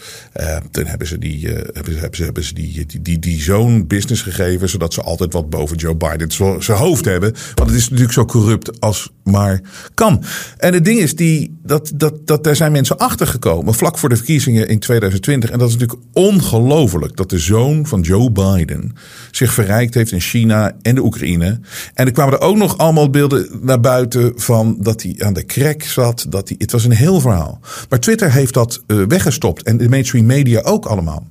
toen 0.70 0.86
hebben 0.86 1.06
ze 1.06 1.18
die, 1.18 1.48
hebben 1.48 1.98
hebben 1.98 2.16
ze, 2.16 2.24
hebben 2.24 2.44
ze 2.44 2.54
die, 2.54 2.86
die, 2.86 3.02
die, 3.02 3.18
die 3.18 3.40
zoon 3.42 3.86
business 3.86 4.22
gegeven, 4.22 4.68
zodat 4.68 4.94
ze 4.94 5.02
altijd 5.02 5.32
wat 5.32 5.50
boven 5.50 5.76
Joe 5.76 5.94
Biden 5.94 6.30
zijn 6.62 6.78
hoofd 6.78 7.04
hebben 7.04 7.15
Want 7.20 7.70
het 7.70 7.78
is 7.78 7.84
natuurlijk 7.88 8.12
zo 8.12 8.24
corrupt 8.24 8.80
als 8.80 9.10
maar 9.24 9.60
kan. 9.94 10.24
En 10.56 10.74
het 10.74 10.84
ding 10.84 10.98
is, 10.98 11.14
die, 11.14 11.58
dat, 11.62 11.92
dat, 11.94 12.26
dat 12.26 12.44
daar 12.44 12.56
zijn 12.56 12.72
mensen 12.72 12.98
achtergekomen 12.98 13.74
vlak 13.74 13.98
voor 13.98 14.08
de 14.08 14.16
verkiezingen 14.16 14.68
in 14.68 14.78
2020. 14.78 15.50
En 15.50 15.58
dat 15.58 15.68
is 15.68 15.76
natuurlijk 15.76 16.08
ongelooflijk 16.12 17.16
dat 17.16 17.30
de 17.30 17.38
zoon 17.38 17.86
van 17.86 18.00
Joe 18.00 18.30
Biden 18.30 18.92
zich 19.30 19.52
verrijkt 19.52 19.94
heeft 19.94 20.12
in 20.12 20.20
China 20.20 20.72
en 20.82 20.94
de 20.94 21.04
Oekraïne. 21.04 21.60
En 21.94 22.06
er 22.06 22.12
kwamen 22.12 22.34
er 22.34 22.40
ook 22.40 22.56
nog 22.56 22.78
allemaal 22.78 23.10
beelden 23.10 23.48
naar 23.62 23.80
buiten 23.80 24.32
van 24.36 24.76
dat 24.80 25.02
hij 25.02 25.14
aan 25.18 25.32
de 25.32 25.44
krek 25.44 25.84
zat. 25.84 26.26
Dat 26.28 26.48
hij, 26.48 26.56
het 26.58 26.72
was 26.72 26.84
een 26.84 26.92
heel 26.92 27.20
verhaal. 27.20 27.60
Maar 27.88 28.00
Twitter 28.00 28.32
heeft 28.32 28.54
dat 28.54 28.82
uh, 28.86 29.02
weggestopt 29.08 29.62
en 29.62 29.76
de 29.76 29.88
mainstream 29.88 30.26
media 30.26 30.60
ook 30.60 30.86
allemaal. 30.86 31.26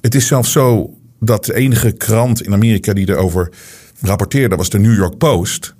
Het 0.00 0.14
is 0.14 0.26
zelfs 0.26 0.52
zo 0.52 0.94
dat 1.20 1.44
de 1.44 1.54
enige 1.54 1.92
krant 1.92 2.42
in 2.42 2.52
Amerika 2.52 2.92
die 2.92 3.08
erover 3.08 3.50
rapporteerde 4.00 4.56
was 4.56 4.70
de 4.70 4.78
New 4.78 4.96
York 4.96 5.18
Post. 5.18 5.74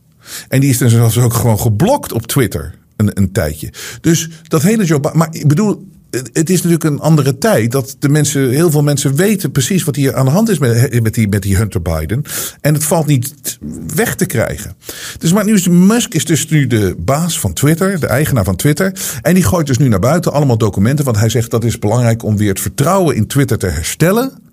En 0.48 0.60
die 0.60 0.70
is 0.70 0.78
dan 0.78 0.90
zelfs 0.90 1.18
ook 1.18 1.34
gewoon 1.34 1.60
geblokt 1.60 2.12
op 2.12 2.26
Twitter. 2.26 2.74
een, 2.96 3.10
een 3.14 3.32
tijdje. 3.32 3.72
Dus 4.00 4.28
dat 4.48 4.62
hele 4.62 4.84
Biden. 4.84 5.14
Maar 5.14 5.28
ik 5.30 5.48
bedoel, 5.48 5.88
het 6.10 6.30
het 6.32 6.50
is 6.50 6.56
natuurlijk 6.56 6.84
een 6.84 7.00
andere 7.00 7.38
tijd. 7.38 7.72
Dat 7.72 7.96
de 7.98 8.08
mensen, 8.08 8.50
heel 8.50 8.70
veel 8.70 8.82
mensen 8.82 9.14
weten 9.14 9.52
precies 9.52 9.84
wat 9.84 9.96
hier 9.96 10.14
aan 10.14 10.24
de 10.24 10.30
hand 10.30 10.48
is 10.48 10.58
met, 10.58 11.02
met, 11.02 11.14
die, 11.14 11.28
met 11.28 11.42
die 11.42 11.56
Hunter 11.56 11.82
Biden. 11.82 12.22
En 12.60 12.74
het 12.74 12.84
valt 12.84 13.06
niet 13.06 13.58
weg 13.94 14.14
te 14.14 14.26
krijgen. 14.26 14.76
Dus 15.18 15.32
maar 15.32 15.44
nu 15.44 15.54
is 15.54 15.68
Musk 15.68 16.14
is 16.14 16.24
dus 16.24 16.48
nu 16.48 16.66
de 16.66 16.94
baas 16.98 17.40
van 17.40 17.52
Twitter, 17.52 18.00
de 18.00 18.06
eigenaar 18.06 18.44
van 18.44 18.56
Twitter. 18.56 18.92
En 19.22 19.34
die 19.34 19.44
gooit 19.44 19.66
dus 19.66 19.78
nu 19.78 19.88
naar 19.88 19.98
buiten 19.98 20.32
allemaal 20.32 20.58
documenten. 20.58 21.04
Want 21.04 21.18
hij 21.18 21.28
zegt 21.28 21.50
dat 21.50 21.64
is 21.64 21.78
belangrijk 21.78 22.22
om 22.22 22.36
weer 22.36 22.48
het 22.48 22.60
vertrouwen 22.60 23.16
in 23.16 23.26
Twitter 23.26 23.58
te 23.58 23.66
herstellen. 23.66 24.49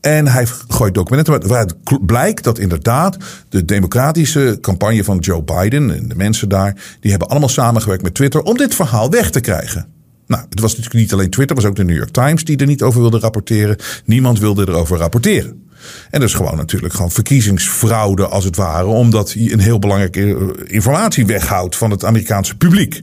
En 0.00 0.26
hij 0.26 0.46
gooit 0.68 0.94
documenten 0.94 1.48
waaruit 1.48 1.74
blijkt 2.06 2.44
dat 2.44 2.58
inderdaad 2.58 3.16
de 3.48 3.64
democratische 3.64 4.58
campagne 4.60 5.04
van 5.04 5.18
Joe 5.18 5.42
Biden 5.42 5.96
en 5.96 6.08
de 6.08 6.14
mensen 6.14 6.48
daar, 6.48 6.74
die 7.00 7.10
hebben 7.10 7.28
allemaal 7.28 7.48
samengewerkt 7.48 8.02
met 8.02 8.14
Twitter 8.14 8.42
om 8.42 8.56
dit 8.56 8.74
verhaal 8.74 9.10
weg 9.10 9.30
te 9.30 9.40
krijgen. 9.40 9.86
Nou, 10.26 10.42
het 10.50 10.60
was 10.60 10.70
natuurlijk 10.70 11.00
niet 11.00 11.12
alleen 11.12 11.30
Twitter, 11.30 11.56
het 11.56 11.64
was 11.64 11.72
ook 11.72 11.78
de 11.78 11.84
New 11.84 11.96
York 11.96 12.10
Times 12.10 12.44
die 12.44 12.56
er 12.56 12.66
niet 12.66 12.82
over 12.82 13.00
wilde 13.00 13.18
rapporteren. 13.18 13.76
Niemand 14.04 14.38
wilde 14.38 14.68
erover 14.68 14.98
rapporteren. 14.98 15.66
En 16.10 16.20
dat 16.20 16.28
is 16.28 16.34
gewoon 16.34 16.56
natuurlijk 16.56 16.94
gewoon 16.94 17.10
verkiezingsfraude 17.10 18.26
als 18.26 18.44
het 18.44 18.56
ware, 18.56 18.86
omdat 18.86 19.32
hij 19.32 19.52
een 19.52 19.60
heel 19.60 19.78
belangrijke 19.78 20.54
informatie 20.66 21.26
weghoudt 21.26 21.76
van 21.76 21.90
het 21.90 22.04
Amerikaanse 22.04 22.56
publiek. 22.56 23.00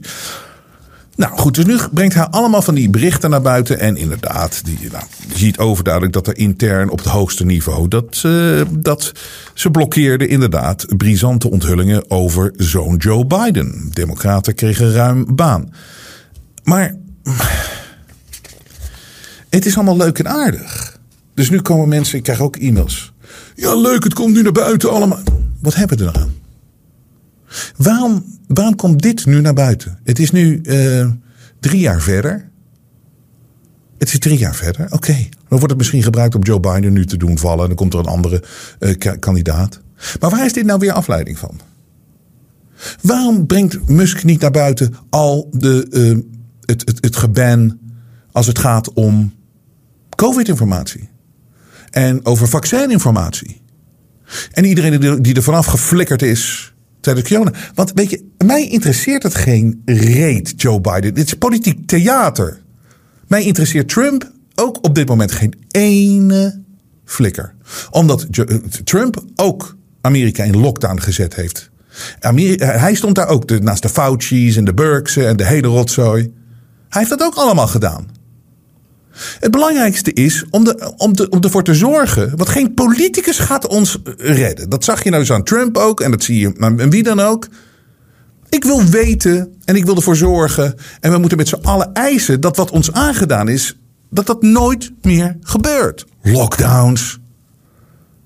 Nou 1.16 1.38
goed, 1.38 1.54
dus 1.54 1.64
nu 1.64 1.78
brengt 1.92 2.14
hij 2.14 2.26
allemaal 2.26 2.62
van 2.62 2.74
die 2.74 2.90
berichten 2.90 3.30
naar 3.30 3.42
buiten. 3.42 3.78
En 3.78 3.96
inderdaad, 3.96 4.64
die, 4.64 4.78
nou, 4.92 5.04
je 5.28 5.38
ziet 5.38 5.58
overduidelijk 5.58 6.12
dat 6.12 6.26
er 6.26 6.36
intern 6.36 6.90
op 6.90 6.98
het 6.98 7.06
hoogste 7.06 7.44
niveau. 7.44 7.88
dat, 7.88 8.22
uh, 8.26 8.60
dat 8.70 9.12
ze 9.54 9.70
blokkeerden 9.70 10.28
inderdaad 10.28 10.84
brisante 10.96 11.50
onthullingen 11.50 12.10
over 12.10 12.52
zo'n 12.56 12.96
Joe 12.96 13.26
Biden. 13.26 13.90
Democraten 13.92 14.54
kregen 14.54 14.92
ruim 14.92 15.34
baan. 15.34 15.72
Maar 16.62 16.94
het 19.48 19.66
is 19.66 19.76
allemaal 19.76 19.96
leuk 19.96 20.18
en 20.18 20.28
aardig. 20.28 20.98
Dus 21.34 21.50
nu 21.50 21.60
komen 21.60 21.88
mensen, 21.88 22.18
ik 22.18 22.22
krijg 22.22 22.40
ook 22.40 22.56
e-mails. 22.56 23.12
Ja, 23.54 23.74
leuk, 23.74 24.04
het 24.04 24.14
komt 24.14 24.34
nu 24.34 24.42
naar 24.42 24.52
buiten 24.52 24.90
allemaal. 24.90 25.22
Wat 25.60 25.74
hebben 25.74 25.98
we 25.98 26.04
er 26.04 26.20
aan? 26.20 26.34
Waarom, 27.76 28.24
waarom 28.46 28.76
komt 28.76 29.02
dit 29.02 29.26
nu 29.26 29.40
naar 29.40 29.54
buiten? 29.54 29.98
Het 30.04 30.18
is 30.18 30.30
nu 30.30 30.60
uh, 30.62 31.10
drie 31.60 31.80
jaar 31.80 32.00
verder. 32.00 32.48
Het 33.98 34.12
is 34.12 34.18
drie 34.18 34.38
jaar 34.38 34.54
verder. 34.54 34.92
Oké, 34.92 35.12
dan 35.30 35.58
wordt 35.58 35.68
het 35.68 35.76
misschien 35.76 36.02
gebruikt 36.02 36.34
om 36.34 36.42
Joe 36.42 36.60
Biden 36.60 36.92
nu 36.92 37.06
te 37.06 37.16
doen 37.16 37.38
vallen. 37.38 37.60
En 37.60 37.66
dan 37.66 37.76
komt 37.76 37.92
er 37.92 37.98
een 37.98 38.06
andere 38.06 38.42
uh, 38.80 38.94
kandidaat. 39.18 39.80
Maar 40.20 40.30
waar 40.30 40.44
is 40.44 40.52
dit 40.52 40.64
nou 40.64 40.78
weer 40.78 40.92
afleiding 40.92 41.38
van? 41.38 41.60
Waarom 43.02 43.46
brengt 43.46 43.88
Musk 43.88 44.24
niet 44.24 44.40
naar 44.40 44.50
buiten 44.50 44.94
al 45.10 45.48
de, 45.52 45.86
uh, 45.90 46.24
het, 46.60 46.82
het, 46.84 47.04
het 47.04 47.16
geban 47.16 47.78
als 48.32 48.46
het 48.46 48.58
gaat 48.58 48.92
om 48.92 49.34
COVID-informatie? 50.16 51.08
En 51.90 52.24
over 52.24 52.48
vaccininformatie? 52.48 53.60
En 54.52 54.64
iedereen 54.64 55.22
die 55.22 55.34
er 55.34 55.42
vanaf 55.42 55.66
geflikkerd 55.66 56.22
is 56.22 56.74
Want 57.74 57.92
weet 57.94 58.10
je, 58.10 58.24
mij 58.44 58.68
interesseert 58.68 59.22
het 59.22 59.34
geen 59.34 59.82
reet, 59.84 60.52
Joe 60.56 60.80
Biden. 60.80 61.14
Dit 61.14 61.26
is 61.26 61.34
politiek 61.34 61.86
theater. 61.86 62.62
Mij 63.28 63.42
interesseert 63.42 63.88
Trump 63.88 64.30
ook 64.54 64.84
op 64.84 64.94
dit 64.94 65.08
moment 65.08 65.32
geen 65.32 65.54
ene 65.70 66.62
flikker. 67.04 67.54
Omdat 67.90 68.26
Trump 68.84 69.24
ook 69.36 69.76
Amerika 70.00 70.44
in 70.44 70.56
lockdown 70.56 71.00
gezet 71.00 71.34
heeft. 71.34 71.70
Amerika, 72.20 72.66
hij 72.66 72.94
stond 72.94 73.14
daar 73.14 73.28
ook 73.28 73.60
naast 73.60 73.82
de 73.82 73.88
Fauci's 73.88 74.56
en 74.56 74.64
de 74.64 74.74
Burks 74.74 75.16
en 75.16 75.36
de 75.36 75.46
hele 75.46 75.66
rotzooi. 75.66 76.22
Hij 76.88 77.00
heeft 77.00 77.18
dat 77.18 77.22
ook 77.22 77.34
allemaal 77.34 77.66
gedaan. 77.66 78.15
Het 79.40 79.50
belangrijkste 79.50 80.12
is 80.12 80.44
om, 80.50 80.64
de, 80.64 80.92
om, 80.96 81.16
de, 81.16 81.28
om 81.28 81.40
ervoor 81.40 81.62
te 81.62 81.74
zorgen. 81.74 82.36
Want 82.36 82.48
geen 82.48 82.74
politicus 82.74 83.38
gaat 83.38 83.66
ons 83.66 83.98
redden. 84.16 84.68
Dat 84.68 84.84
zag 84.84 85.04
je 85.04 85.10
nou 85.10 85.24
zo 85.24 85.34
aan 85.34 85.44
Trump 85.44 85.76
ook. 85.76 86.00
En 86.00 86.10
dat 86.10 86.22
zie 86.22 86.38
je 86.38 86.52
aan 86.58 86.90
wie 86.90 87.02
dan 87.02 87.20
ook. 87.20 87.48
Ik 88.48 88.64
wil 88.64 88.84
weten 88.84 89.54
en 89.64 89.76
ik 89.76 89.84
wil 89.84 89.96
ervoor 89.96 90.16
zorgen. 90.16 90.74
En 91.00 91.12
we 91.12 91.18
moeten 91.18 91.38
met 91.38 91.48
z'n 91.48 91.58
allen 91.62 91.92
eisen 91.92 92.40
dat 92.40 92.56
wat 92.56 92.70
ons 92.70 92.92
aangedaan 92.92 93.48
is. 93.48 93.76
dat 94.10 94.26
dat 94.26 94.42
nooit 94.42 94.92
meer 95.02 95.36
gebeurt. 95.40 96.06
Lockdowns. 96.22 97.18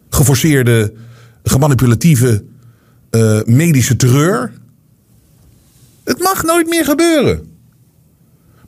Geforceerde, 0.09 0.93
gemanipulatieve 1.43 2.45
uh, 3.11 3.41
medische 3.45 3.97
terreur. 3.97 4.53
Het 6.05 6.19
mag 6.19 6.43
nooit 6.43 6.69
meer 6.69 6.85
gebeuren. 6.85 7.50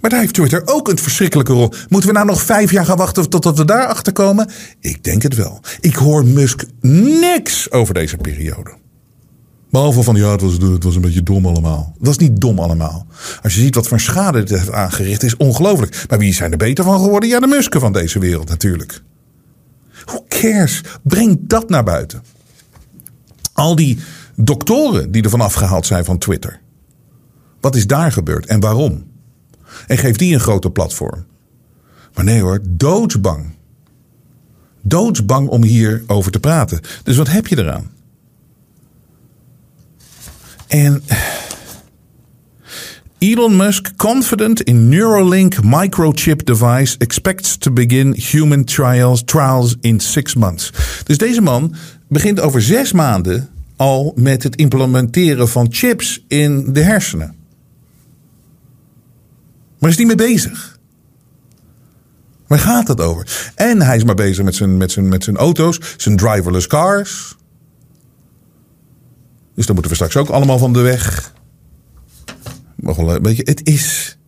Maar 0.03 0.11
daar 0.11 0.21
heeft 0.21 0.35
Twitter 0.35 0.63
ook 0.65 0.89
een 0.89 0.99
verschrikkelijke 0.99 1.53
rol. 1.53 1.73
Moeten 1.89 2.09
we 2.09 2.15
nou 2.15 2.27
nog 2.27 2.43
vijf 2.43 2.71
jaar 2.71 2.85
gaan 2.85 2.97
wachten 2.97 3.29
totdat 3.31 3.59
we 3.59 3.65
daar 3.65 3.87
achter 3.87 4.13
komen? 4.13 4.51
Ik 4.81 5.05
denk 5.05 5.23
het 5.23 5.35
wel. 5.35 5.61
Ik 5.81 5.95
hoor 5.95 6.25
Musk 6.25 6.65
niks 7.21 7.71
over 7.71 7.95
deze 7.95 8.17
periode. 8.17 8.71
Behalve 9.71 10.03
van 10.03 10.15
ja, 10.17 10.31
het 10.31 10.41
was, 10.41 10.53
het 10.53 10.85
was 10.85 10.95
een 10.95 11.01
beetje 11.01 11.23
dom 11.23 11.47
allemaal. 11.47 11.93
Het 11.99 12.07
was 12.07 12.19
niet 12.19 12.41
dom 12.41 12.59
allemaal. 12.59 13.07
Als 13.43 13.55
je 13.55 13.61
ziet 13.61 13.75
wat 13.75 13.89
voor 13.89 14.01
schade 14.01 14.39
het 14.39 14.51
heeft 14.51 14.71
aangericht, 14.71 15.23
is 15.23 15.37
ongelooflijk. 15.37 16.05
Maar 16.09 16.19
wie 16.19 16.35
zijn 16.35 16.53
er 16.53 16.59
beter 16.59 16.85
van 16.85 17.01
geworden? 17.01 17.29
Ja, 17.29 17.41
de 17.41 17.47
Musken 17.47 17.81
van 17.81 17.93
deze 17.93 18.19
wereld 18.19 18.49
natuurlijk. 18.49 19.03
Who 20.05 20.25
cares? 20.29 20.81
Breng 21.03 21.39
dat 21.43 21.69
naar 21.69 21.85
buiten. 21.85 22.23
Al 23.53 23.77
die 23.77 23.99
doktoren 24.37 25.11
die 25.11 25.23
er 25.23 25.31
vanaf 25.31 25.55
gehaald 25.55 25.87
zijn 25.87 26.05
van 26.05 26.19
Twitter. 26.19 26.61
Wat 27.61 27.77
is 27.77 27.87
daar 27.87 28.13
gebeurd 28.13 28.47
en 28.47 28.61
waarom? 28.61 29.11
En 29.87 29.99
geef 29.99 30.17
die 30.17 30.35
een 30.35 30.41
groter 30.41 30.71
platform. 30.71 31.25
Maar 32.15 32.25
nee 32.25 32.41
hoor, 32.41 32.61
doodsbang. 32.69 33.51
Doodsbang 34.83 35.49
om 35.49 35.63
hierover 35.63 36.33
te 36.33 36.41
praten. 36.41 36.81
Dus 37.03 37.17
wat 37.17 37.29
heb 37.29 37.47
je 37.47 37.59
eraan? 37.59 37.91
En 40.67 41.03
Elon 43.19 43.57
Musk, 43.57 43.97
confident 43.97 44.63
in 44.63 44.89
Neuralink 44.89 45.63
microchip 45.63 46.47
device, 46.47 46.99
expects 46.99 47.57
to 47.57 47.71
begin 47.71 48.15
human 48.31 48.65
trials, 48.65 49.23
trials 49.25 49.77
in 49.81 50.01
six 50.01 50.35
months. 50.35 50.73
Dus 51.05 51.19
deze 51.19 51.41
man 51.41 51.75
begint 52.09 52.41
over 52.41 52.63
zes 52.63 52.93
maanden 52.93 53.49
al 53.77 54.13
met 54.17 54.43
het 54.43 54.57
implementeren 54.57 55.49
van 55.49 55.67
chips 55.71 56.25
in 56.29 56.73
de 56.73 56.81
hersenen. 56.81 57.35
Waar 59.83 59.91
is 59.91 59.97
hij 59.97 60.07
mee 60.07 60.17
bezig? 60.17 60.79
Waar 62.47 62.59
gaat 62.59 62.89
het 62.89 63.01
over? 63.01 63.53
En 63.55 63.83
hij 63.83 63.97
is 63.97 64.05
maar 64.05 64.15
bezig 64.15 64.45
met 64.45 64.55
zijn, 64.55 64.77
met 64.77 64.93
zijn, 64.93 65.09
met 65.09 65.25
zijn 65.25 65.37
auto's, 65.37 65.81
zijn 65.97 66.17
driverless 66.17 66.67
cars. 66.67 67.37
Dus 69.55 69.67
dan 69.67 69.75
moeten 69.75 69.93
we 69.93 69.95
straks 69.95 70.17
ook 70.17 70.29
allemaal 70.29 70.59
van 70.59 70.73
de 70.73 70.81
weg. 70.81 71.35
Maar 72.77 73.21
beetje, 73.21 73.43
het 73.43 73.67
is. 73.67 74.19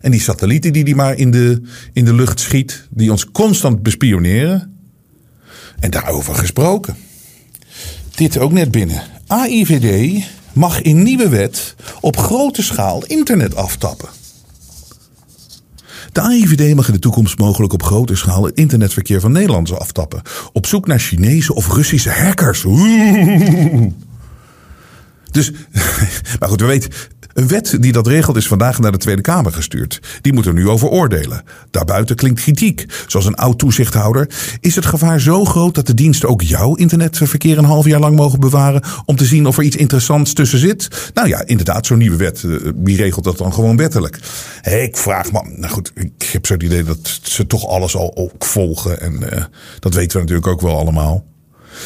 En 0.00 0.10
die 0.10 0.20
satellieten 0.20 0.72
die 0.72 0.84
hij 0.84 0.94
maar 0.94 1.16
in 1.16 1.30
de, 1.30 1.62
in 1.92 2.04
de 2.04 2.14
lucht 2.14 2.40
schiet, 2.40 2.86
die 2.90 3.10
ons 3.10 3.30
constant 3.30 3.82
bespioneren. 3.82 4.76
En 5.80 5.90
daarover 5.90 6.34
gesproken. 6.34 6.96
Dit 8.14 8.38
ook 8.38 8.52
net 8.52 8.70
binnen. 8.70 9.02
AIVD 9.26 10.24
mag 10.52 10.82
in 10.82 11.02
nieuwe 11.02 11.28
wet 11.28 11.74
op 12.00 12.16
grote 12.16 12.62
schaal 12.62 13.04
internet 13.04 13.54
aftappen. 13.54 14.17
De 16.12 16.20
AIVD 16.20 16.74
mag 16.74 16.86
in 16.86 16.92
de 16.92 16.98
toekomst 16.98 17.38
mogelijk 17.38 17.72
op 17.72 17.82
grote 17.82 18.16
schaal 18.16 18.44
het 18.44 18.56
internetverkeer 18.56 19.20
van 19.20 19.32
Nederlanders 19.32 19.78
aftappen. 19.78 20.22
Op 20.52 20.66
zoek 20.66 20.86
naar 20.86 20.98
Chinese 20.98 21.54
of 21.54 21.72
Russische 21.74 22.10
hackers. 22.10 22.64
Dus, 25.30 25.52
maar 26.38 26.48
goed, 26.48 26.60
we 26.60 26.66
weten, 26.66 26.90
een 27.38 27.48
wet 27.48 27.76
die 27.80 27.92
dat 27.92 28.06
regelt 28.06 28.36
is 28.36 28.48
vandaag 28.48 28.78
naar 28.78 28.92
de 28.92 28.98
Tweede 28.98 29.22
Kamer 29.22 29.52
gestuurd. 29.52 30.00
Die 30.20 30.32
moet 30.32 30.46
er 30.46 30.52
nu 30.52 30.68
over 30.68 30.88
oordelen. 30.88 31.42
Daarbuiten 31.70 32.16
klinkt 32.16 32.40
kritiek. 32.40 32.86
Zoals 33.06 33.26
een 33.26 33.34
oud 33.34 33.58
toezichthouder. 33.58 34.30
Is 34.60 34.74
het 34.74 34.86
gevaar 34.86 35.20
zo 35.20 35.44
groot 35.44 35.74
dat 35.74 35.86
de 35.86 35.94
diensten 35.94 36.28
ook 36.28 36.42
jouw 36.42 36.74
internetverkeer 36.74 37.58
een 37.58 37.64
half 37.64 37.86
jaar 37.86 38.00
lang 38.00 38.16
mogen 38.16 38.40
bewaren. 38.40 38.82
om 39.04 39.16
te 39.16 39.24
zien 39.24 39.46
of 39.46 39.58
er 39.58 39.64
iets 39.64 39.76
interessants 39.76 40.32
tussen 40.32 40.58
zit? 40.58 41.10
Nou 41.14 41.28
ja, 41.28 41.42
inderdaad, 41.46 41.86
zo'n 41.86 41.98
nieuwe 41.98 42.16
wet. 42.16 42.44
Eh, 42.44 42.50
wie 42.76 42.96
regelt 42.96 43.24
dat 43.24 43.38
dan 43.38 43.52
gewoon 43.52 43.76
wettelijk? 43.76 44.18
Ik 44.62 44.96
vraag 44.96 45.32
me. 45.32 45.54
Nou 45.56 45.72
goed, 45.72 45.92
ik 45.94 46.28
heb 46.32 46.46
zo 46.46 46.52
het 46.52 46.62
idee 46.62 46.82
dat 46.82 47.18
ze 47.22 47.46
toch 47.46 47.66
alles 47.66 47.96
al 47.96 48.16
ook 48.16 48.44
volgen. 48.44 49.00
En 49.00 49.12
uh, 49.12 49.44
dat 49.78 49.94
weten 49.94 50.12
we 50.12 50.22
natuurlijk 50.22 50.46
ook 50.46 50.60
wel 50.60 50.78
allemaal. 50.78 51.26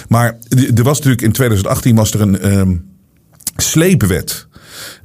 Maar 0.08 0.38
er 0.74 0.82
was 0.82 0.96
natuurlijk 0.96 1.22
in 1.22 1.32
2018 1.32 1.96
was 1.96 2.12
er 2.12 2.20
een. 2.20 2.58
Um, 2.58 2.90
sleepwet. 3.62 4.46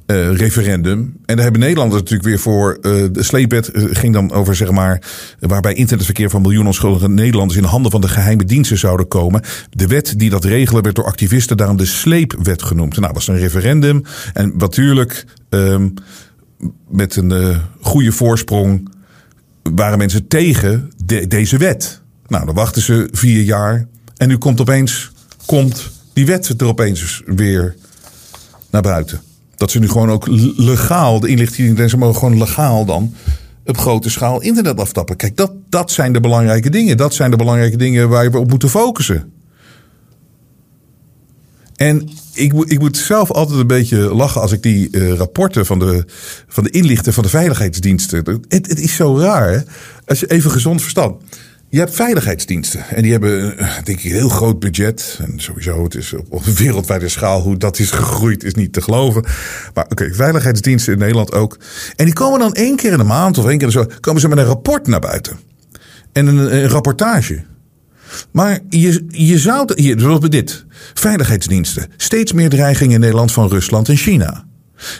Uh, 0.06 0.36
referendum. 0.36 0.98
En 1.26 1.34
daar 1.34 1.42
hebben 1.42 1.60
Nederlanders 1.60 2.00
natuurlijk 2.02 2.28
weer 2.28 2.38
voor. 2.38 2.78
Uh, 2.82 3.04
de 3.12 3.22
sleepwet 3.22 3.70
uh, 3.74 3.84
ging 3.90 4.12
dan 4.12 4.32
over, 4.32 4.56
zeg 4.56 4.70
maar. 4.70 5.02
waarbij 5.40 5.74
internetverkeer 5.74 6.30
van 6.30 6.40
miljoenen 6.40 6.68
onschuldige 6.68 7.08
Nederlanders 7.08 7.56
in 7.56 7.62
de 7.64 7.68
handen 7.70 7.90
van 7.90 8.00
de 8.00 8.08
geheime 8.08 8.44
diensten 8.44 8.78
zouden 8.78 9.08
komen. 9.08 9.42
De 9.70 9.86
wet 9.86 10.14
die 10.16 10.30
dat 10.30 10.44
regelen 10.44 10.82
werd 10.82 10.94
door 10.94 11.04
activisten 11.04 11.56
daarom 11.56 11.76
de 11.76 11.84
sleepwet 11.86 12.62
genoemd. 12.62 12.96
Nou, 13.00 13.12
was 13.12 13.28
een 13.28 13.38
referendum. 13.38 14.02
En 14.32 14.52
natuurlijk 14.56 15.24
ehm, 15.48 15.88
met 16.88 17.16
een 17.16 17.32
eh, 17.32 17.58
goede 17.80 18.12
voorsprong 18.12 18.88
waren 19.62 19.98
mensen 19.98 20.28
tegen 20.28 20.90
de- 21.04 21.26
deze 21.26 21.56
wet. 21.56 22.00
Nou, 22.26 22.46
dan 22.46 22.54
wachten 22.54 22.82
ze 22.82 23.08
vier 23.12 23.42
jaar. 23.42 23.86
En 24.16 24.28
nu 24.28 24.36
komt 24.36 24.60
opeens 24.60 25.10
komt 25.46 25.90
die 26.12 26.26
wet 26.26 26.54
er 26.60 26.66
opeens 26.66 27.22
weer 27.26 27.74
buiten. 28.80 29.20
Dat 29.56 29.70
ze 29.70 29.78
nu 29.78 29.88
gewoon 29.88 30.10
ook 30.10 30.26
legaal, 30.56 31.20
de 31.20 31.28
inlichtingendiensten 31.28 31.98
mogen 31.98 32.18
gewoon 32.18 32.38
legaal 32.38 32.84
dan 32.84 33.14
op 33.64 33.78
grote 33.78 34.10
schaal 34.10 34.40
internet 34.40 34.80
aftappen. 34.80 35.16
Kijk, 35.16 35.36
dat, 35.36 35.52
dat 35.68 35.90
zijn 35.90 36.12
de 36.12 36.20
belangrijke 36.20 36.70
dingen. 36.70 36.96
Dat 36.96 37.14
zijn 37.14 37.30
de 37.30 37.36
belangrijke 37.36 37.76
dingen 37.76 38.08
waar 38.08 38.30
we 38.30 38.38
op 38.38 38.50
moeten 38.50 38.68
focussen. 38.68 39.32
En 41.76 42.08
ik, 42.32 42.52
ik 42.52 42.78
moet 42.78 42.96
zelf 42.96 43.30
altijd 43.30 43.58
een 43.60 43.66
beetje 43.66 44.14
lachen 44.14 44.40
als 44.40 44.52
ik 44.52 44.62
die 44.62 44.90
eh, 44.90 45.12
rapporten 45.12 45.66
van 45.66 45.78
de, 45.78 46.04
van 46.48 46.64
de 46.64 46.70
inlichten 46.70 47.12
van 47.12 47.22
de 47.22 47.28
veiligheidsdiensten. 47.28 48.42
Het, 48.48 48.68
het 48.68 48.80
is 48.80 48.94
zo 48.94 49.18
raar, 49.18 49.50
hè? 49.52 49.58
Als 50.06 50.20
je 50.20 50.26
even 50.26 50.50
gezond 50.50 50.80
verstand. 50.80 51.22
Je 51.70 51.78
hebt 51.78 51.94
veiligheidsdiensten 51.94 52.84
en 52.88 53.02
die 53.02 53.10
hebben, 53.12 53.58
eh, 53.58 53.74
denk 53.84 53.98
ik, 53.98 54.04
een 54.04 54.10
heel 54.10 54.28
groot 54.28 54.58
budget. 54.58 55.18
En 55.20 55.40
sowieso, 55.40 55.84
het 55.84 55.94
is 55.94 56.12
op, 56.28 56.44
wereldwijde 56.44 57.08
schaal 57.08 57.40
hoe 57.40 57.56
dat 57.56 57.78
is 57.78 57.90
gegroeid, 57.90 58.44
is 58.44 58.54
niet 58.54 58.72
te 58.72 58.80
geloven. 58.80 59.24
Maar 59.74 59.86
oké, 59.88 60.14
veiligheidsdiensten 60.14 60.92
in 60.92 60.98
Nederland 60.98 61.32
ook. 61.32 61.58
En 61.96 62.04
die 62.04 62.14
komen 62.14 62.38
dan 62.38 62.52
één 62.52 62.76
keer 62.76 62.92
in 62.92 62.98
de 62.98 63.04
maand 63.04 63.38
of 63.38 63.46
één 63.46 63.58
keer 63.58 63.70
zo, 63.70 63.86
komen 64.00 64.20
ze 64.20 64.28
met 64.28 64.38
een 64.38 64.44
rapport 64.44 64.86
naar 64.86 65.00
buiten. 65.00 65.38
En 66.12 66.26
een, 66.26 66.56
een 66.56 66.68
rapportage. 66.68 67.44
Maar 68.30 68.58
je, 68.68 69.04
je 69.08 69.38
zou, 69.38 69.72
hier, 69.74 69.96
bijvoorbeeld 69.96 70.32
dit. 70.32 70.64
Veiligheidsdiensten. 70.94 71.86
Steeds 71.96 72.32
meer 72.32 72.48
dreigingen 72.48 72.94
in 72.94 73.00
Nederland 73.00 73.32
van 73.32 73.48
Rusland 73.48 73.88
en 73.88 73.96
China. 73.96 74.47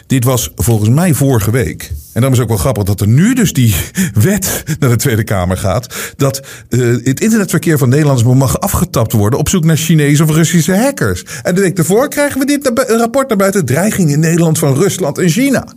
Dit 0.07 0.23
was 0.23 0.51
volgens 0.55 0.89
mij 0.89 1.13
vorige 1.13 1.51
week. 1.51 1.91
En 2.13 2.21
dan 2.21 2.31
is 2.31 2.39
ook 2.39 2.47
wel 2.47 2.57
grappig 2.57 2.83
dat 2.83 3.01
er 3.01 3.07
nu 3.07 3.33
dus 3.33 3.53
die 3.53 3.75
wet 4.13 4.63
naar 4.79 4.89
de 4.89 4.95
Tweede 4.95 5.23
Kamer 5.23 5.57
gaat. 5.57 6.13
Dat 6.15 6.41
eh, 6.69 6.79
het 6.79 7.19
internetverkeer 7.19 7.77
van 7.77 7.89
Nederlanders 7.89 8.27
mag 8.37 8.59
afgetapt 8.59 9.11
worden 9.11 9.39
op 9.39 9.49
zoek 9.49 9.63
naar 9.63 9.77
Chinese 9.77 10.23
of 10.23 10.29
Russische 10.29 10.75
hackers. 10.75 11.23
En 11.43 11.55
de 11.55 11.61
week 11.61 11.75
daarvoor 11.75 12.09
krijgen 12.09 12.39
we 12.39 12.45
dit 12.45 12.65
een 12.65 12.97
rapport 12.97 13.27
naar 13.27 13.37
buiten. 13.37 13.65
Dreiging 13.65 14.11
in 14.11 14.19
Nederland 14.19 14.59
van 14.59 14.75
Rusland 14.75 15.17
en 15.17 15.29
China. 15.29 15.67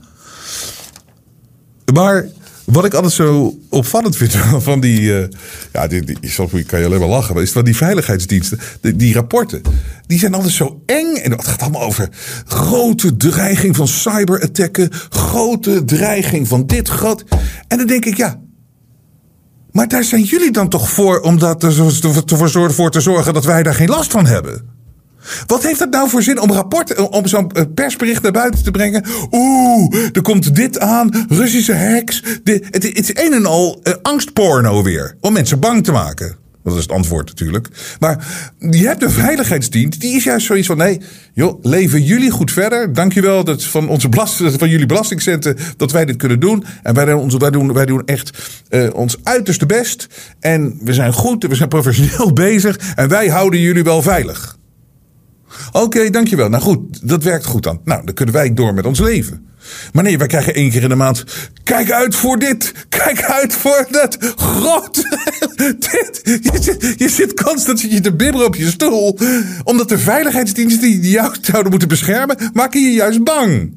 Maar 1.92 2.26
wat 2.72 2.84
ik 2.84 2.94
altijd 2.94 3.12
zo 3.12 3.58
opvallend 3.68 4.16
vind 4.16 4.36
van 4.68 4.80
die. 4.80 5.18
eh, 5.18 5.28
ja, 5.72 5.86
die, 5.86 6.02
die, 6.04 6.16
soms 6.22 6.50
kan 6.66 6.80
je 6.80 6.86
alleen 6.86 7.00
maar 7.00 7.08
lachen. 7.08 7.34
Maar 7.34 7.42
is 7.42 7.50
van 7.52 7.64
die 7.64 7.76
veiligheidsdiensten. 7.76 8.58
Die, 8.80 9.14
rapporten. 9.14 9.62
Die 10.06 10.18
zijn 10.18 10.34
altijd 10.34 10.52
zo 10.52 10.82
eng. 10.86 11.14
En 11.14 11.30
het 11.30 11.46
gaat 11.48 11.60
allemaal 11.62 11.82
over 11.82 12.08
grote 12.46 13.16
dreiging 13.16 13.76
van 13.76 13.88
cyberattacken. 13.88 14.88
Grote 15.08 15.84
dreiging 15.84 16.48
van 16.48 16.66
dit. 16.66 16.88
Groot. 16.88 17.24
En 17.68 17.78
dan 17.78 17.86
denk 17.86 18.04
ik, 18.04 18.16
ja. 18.16 18.40
Maar 19.72 19.88
daar 19.88 20.04
zijn 20.04 20.22
jullie 20.22 20.50
dan 20.52 20.68
toch 20.68 20.90
voor 20.90 21.20
om 21.20 21.38
dat 21.38 21.62
zo- 21.70 21.90
ervoor 22.26 22.48
zorgen- 22.48 22.74
voor 22.74 22.90
te 22.90 23.00
zorgen 23.00 23.34
dat 23.34 23.44
wij 23.44 23.62
daar 23.62 23.74
geen 23.74 23.88
last 23.88 24.10
van 24.10 24.26
hebben? 24.26 24.80
Wat 25.46 25.62
heeft 25.62 25.80
het 25.80 25.90
nou 25.90 26.08
voor 26.08 26.22
zin 26.22 26.40
om 26.40 26.52
rapport, 26.52 27.08
om 27.08 27.26
zo'n 27.26 27.50
eh, 27.50 27.62
persbericht 27.74 28.22
naar 28.22 28.32
buiten 28.32 28.62
te 28.62 28.70
brengen? 28.70 29.04
Oeh, 29.30 29.94
er 30.12 30.22
komt 30.22 30.54
dit 30.54 30.78
aan, 30.78 31.26
Russische 31.28 31.76
hacks. 31.76 32.22
Dit, 32.42 32.66
het, 32.70 32.94
is 32.94 33.08
een 33.08 33.32
en 33.32 33.46
al 33.46 33.80
eh, 33.82 33.92
angstporno 34.02 34.82
weer, 34.82 35.16
om 35.20 35.32
mensen 35.32 35.60
bang 35.60 35.84
te 35.84 35.92
maken. 35.92 36.40
Dat 36.64 36.74
is 36.74 36.82
het 36.82 36.92
antwoord 36.92 37.26
natuurlijk. 37.28 37.68
Maar 37.98 38.26
je 38.58 38.86
hebt 38.86 39.02
een 39.02 39.10
veiligheidsdienst, 39.10 40.00
die 40.00 40.16
is 40.16 40.24
juist 40.24 40.46
zoiets 40.46 40.66
van... 40.66 40.76
nee, 40.76 41.00
joh, 41.32 41.58
leven 41.62 42.02
jullie 42.02 42.30
goed 42.30 42.50
verder. 42.50 42.92
Dankjewel 42.92 43.44
dat 43.44 43.64
van, 43.64 43.88
onze 43.88 44.08
belast, 44.08 44.36
van 44.36 44.68
jullie 44.68 44.86
belastingcenten 44.86 45.56
dat 45.76 45.92
wij 45.92 46.04
dit 46.04 46.16
kunnen 46.16 46.40
doen. 46.40 46.64
En 46.82 46.94
wij, 46.94 47.04
doen 47.50 47.72
wij, 47.72 47.86
doen, 47.86 48.02
echt 48.04 48.30
eh, 48.68 48.94
ons 48.94 49.16
uiterste 49.22 49.66
best. 49.66 50.06
En 50.40 50.78
we 50.82 50.92
zijn 50.92 51.12
goed, 51.12 51.44
we 51.44 51.54
zijn 51.54 51.68
professioneel 51.68 52.32
bezig. 52.48 52.78
En 52.94 53.08
wij 53.08 53.28
houden 53.28 53.60
jullie 53.60 53.82
wel 53.82 54.02
veilig. 54.02 54.60
Oké, 55.72 56.10
dankjewel. 56.10 56.48
Nou 56.48 56.62
goed, 56.62 57.08
dat 57.08 57.22
werkt 57.22 57.44
goed 57.44 57.62
dan. 57.62 57.80
Nou, 57.84 58.04
dan 58.04 58.14
kunnen 58.14 58.34
wij 58.34 58.54
door 58.54 58.74
met 58.74 58.86
ons 58.86 59.00
leven. 59.00 59.46
Maar 59.92 60.04
nee, 60.04 60.18
wij 60.18 60.26
krijgen 60.26 60.54
één 60.54 60.70
keer 60.70 60.82
in 60.82 60.88
de 60.88 60.94
maand. 60.94 61.24
Kijk 61.64 61.90
uit 61.90 62.14
voor 62.14 62.38
dit. 62.38 62.72
Kijk 62.88 63.22
uit 63.22 63.54
voor 63.54 63.86
dat. 63.90 64.16
Groot. 64.36 64.94
dit. 65.56 66.20
Je 66.22 66.58
zit, 66.60 66.94
je 66.96 67.08
zit 67.08 67.42
constant 67.42 67.80
je 67.80 68.00
te 68.00 68.14
bibberen 68.14 68.46
op 68.46 68.56
je 68.56 68.70
stoel. 68.70 69.18
Omdat 69.64 69.88
de 69.88 69.98
veiligheidsdiensten 69.98 71.00
die 71.00 71.10
jou 71.10 71.34
zouden 71.40 71.70
moeten 71.70 71.88
beschermen, 71.88 72.50
maken 72.52 72.80
je 72.80 72.92
juist 72.92 73.24
bang. 73.24 73.72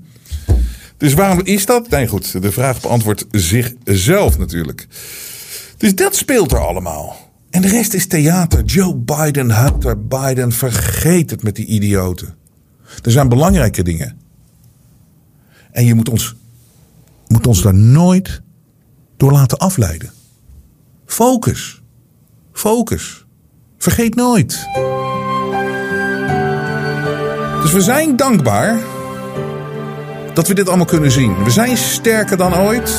Dus 0.97 1.13
waarom 1.13 1.41
is 1.43 1.65
dat? 1.65 1.89
Nee, 1.89 2.07
goed. 2.07 2.41
De 2.41 2.51
vraag 2.51 2.81
beantwoordt 2.81 3.25
zichzelf 3.31 4.37
natuurlijk. 4.37 4.87
Dus 5.77 5.95
dat 5.95 6.15
speelt 6.15 6.51
er 6.51 6.59
allemaal. 6.67 7.33
En 7.55 7.61
de 7.61 7.67
rest 7.67 7.93
is 7.93 8.07
theater. 8.07 8.63
Joe 8.63 8.95
Biden, 8.95 9.51
Hunter 9.51 10.07
Biden, 10.07 10.51
vergeet 10.51 11.29
het 11.29 11.43
met 11.43 11.55
die 11.55 11.65
idioten. 11.65 12.35
Er 13.03 13.11
zijn 13.11 13.29
belangrijke 13.29 13.83
dingen. 13.83 14.17
En 15.71 15.85
je 15.85 15.93
moet 15.93 16.09
ons, 16.09 16.35
moet 17.27 17.47
ons 17.47 17.61
daar 17.61 17.73
nooit 17.73 18.41
door 19.17 19.31
laten 19.31 19.57
afleiden. 19.57 20.09
Focus. 21.05 21.81
Focus. 22.51 23.25
Vergeet 23.77 24.15
nooit. 24.15 24.49
Dus 27.61 27.71
we 27.71 27.81
zijn 27.81 28.15
dankbaar 28.15 28.79
dat 30.33 30.47
we 30.47 30.53
dit 30.53 30.67
allemaal 30.67 30.85
kunnen 30.85 31.11
zien. 31.11 31.43
We 31.43 31.49
zijn 31.49 31.77
sterker 31.77 32.37
dan 32.37 32.55
ooit. 32.55 32.93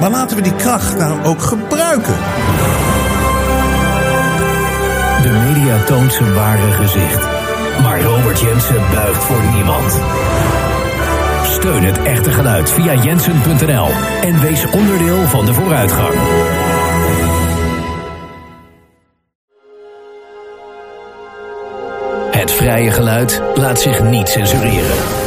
Maar 0.00 0.10
laten 0.10 0.36
we 0.36 0.42
die 0.42 0.56
kracht 0.56 0.98
nou 0.98 1.24
ook 1.24 1.42
gebruiken. 1.42 2.14
De 5.22 5.30
media 5.48 5.84
toont 5.84 6.12
zijn 6.12 6.34
ware 6.34 6.72
gezicht. 6.72 7.22
Maar 7.82 8.00
Robert 8.00 8.40
Jensen 8.40 8.82
buigt 8.94 9.24
voor 9.24 9.42
niemand. 9.54 10.00
Steun 11.42 11.84
het 11.84 12.02
echte 12.02 12.30
geluid 12.30 12.70
via 12.70 12.94
jensen.nl 12.94 13.88
en 14.20 14.40
wees 14.40 14.66
onderdeel 14.70 15.26
van 15.26 15.46
de 15.46 15.54
vooruitgang. 15.54 16.14
Het 22.30 22.52
vrije 22.52 22.90
geluid 22.90 23.42
laat 23.54 23.80
zich 23.80 24.02
niet 24.02 24.28
censureren. 24.28 25.25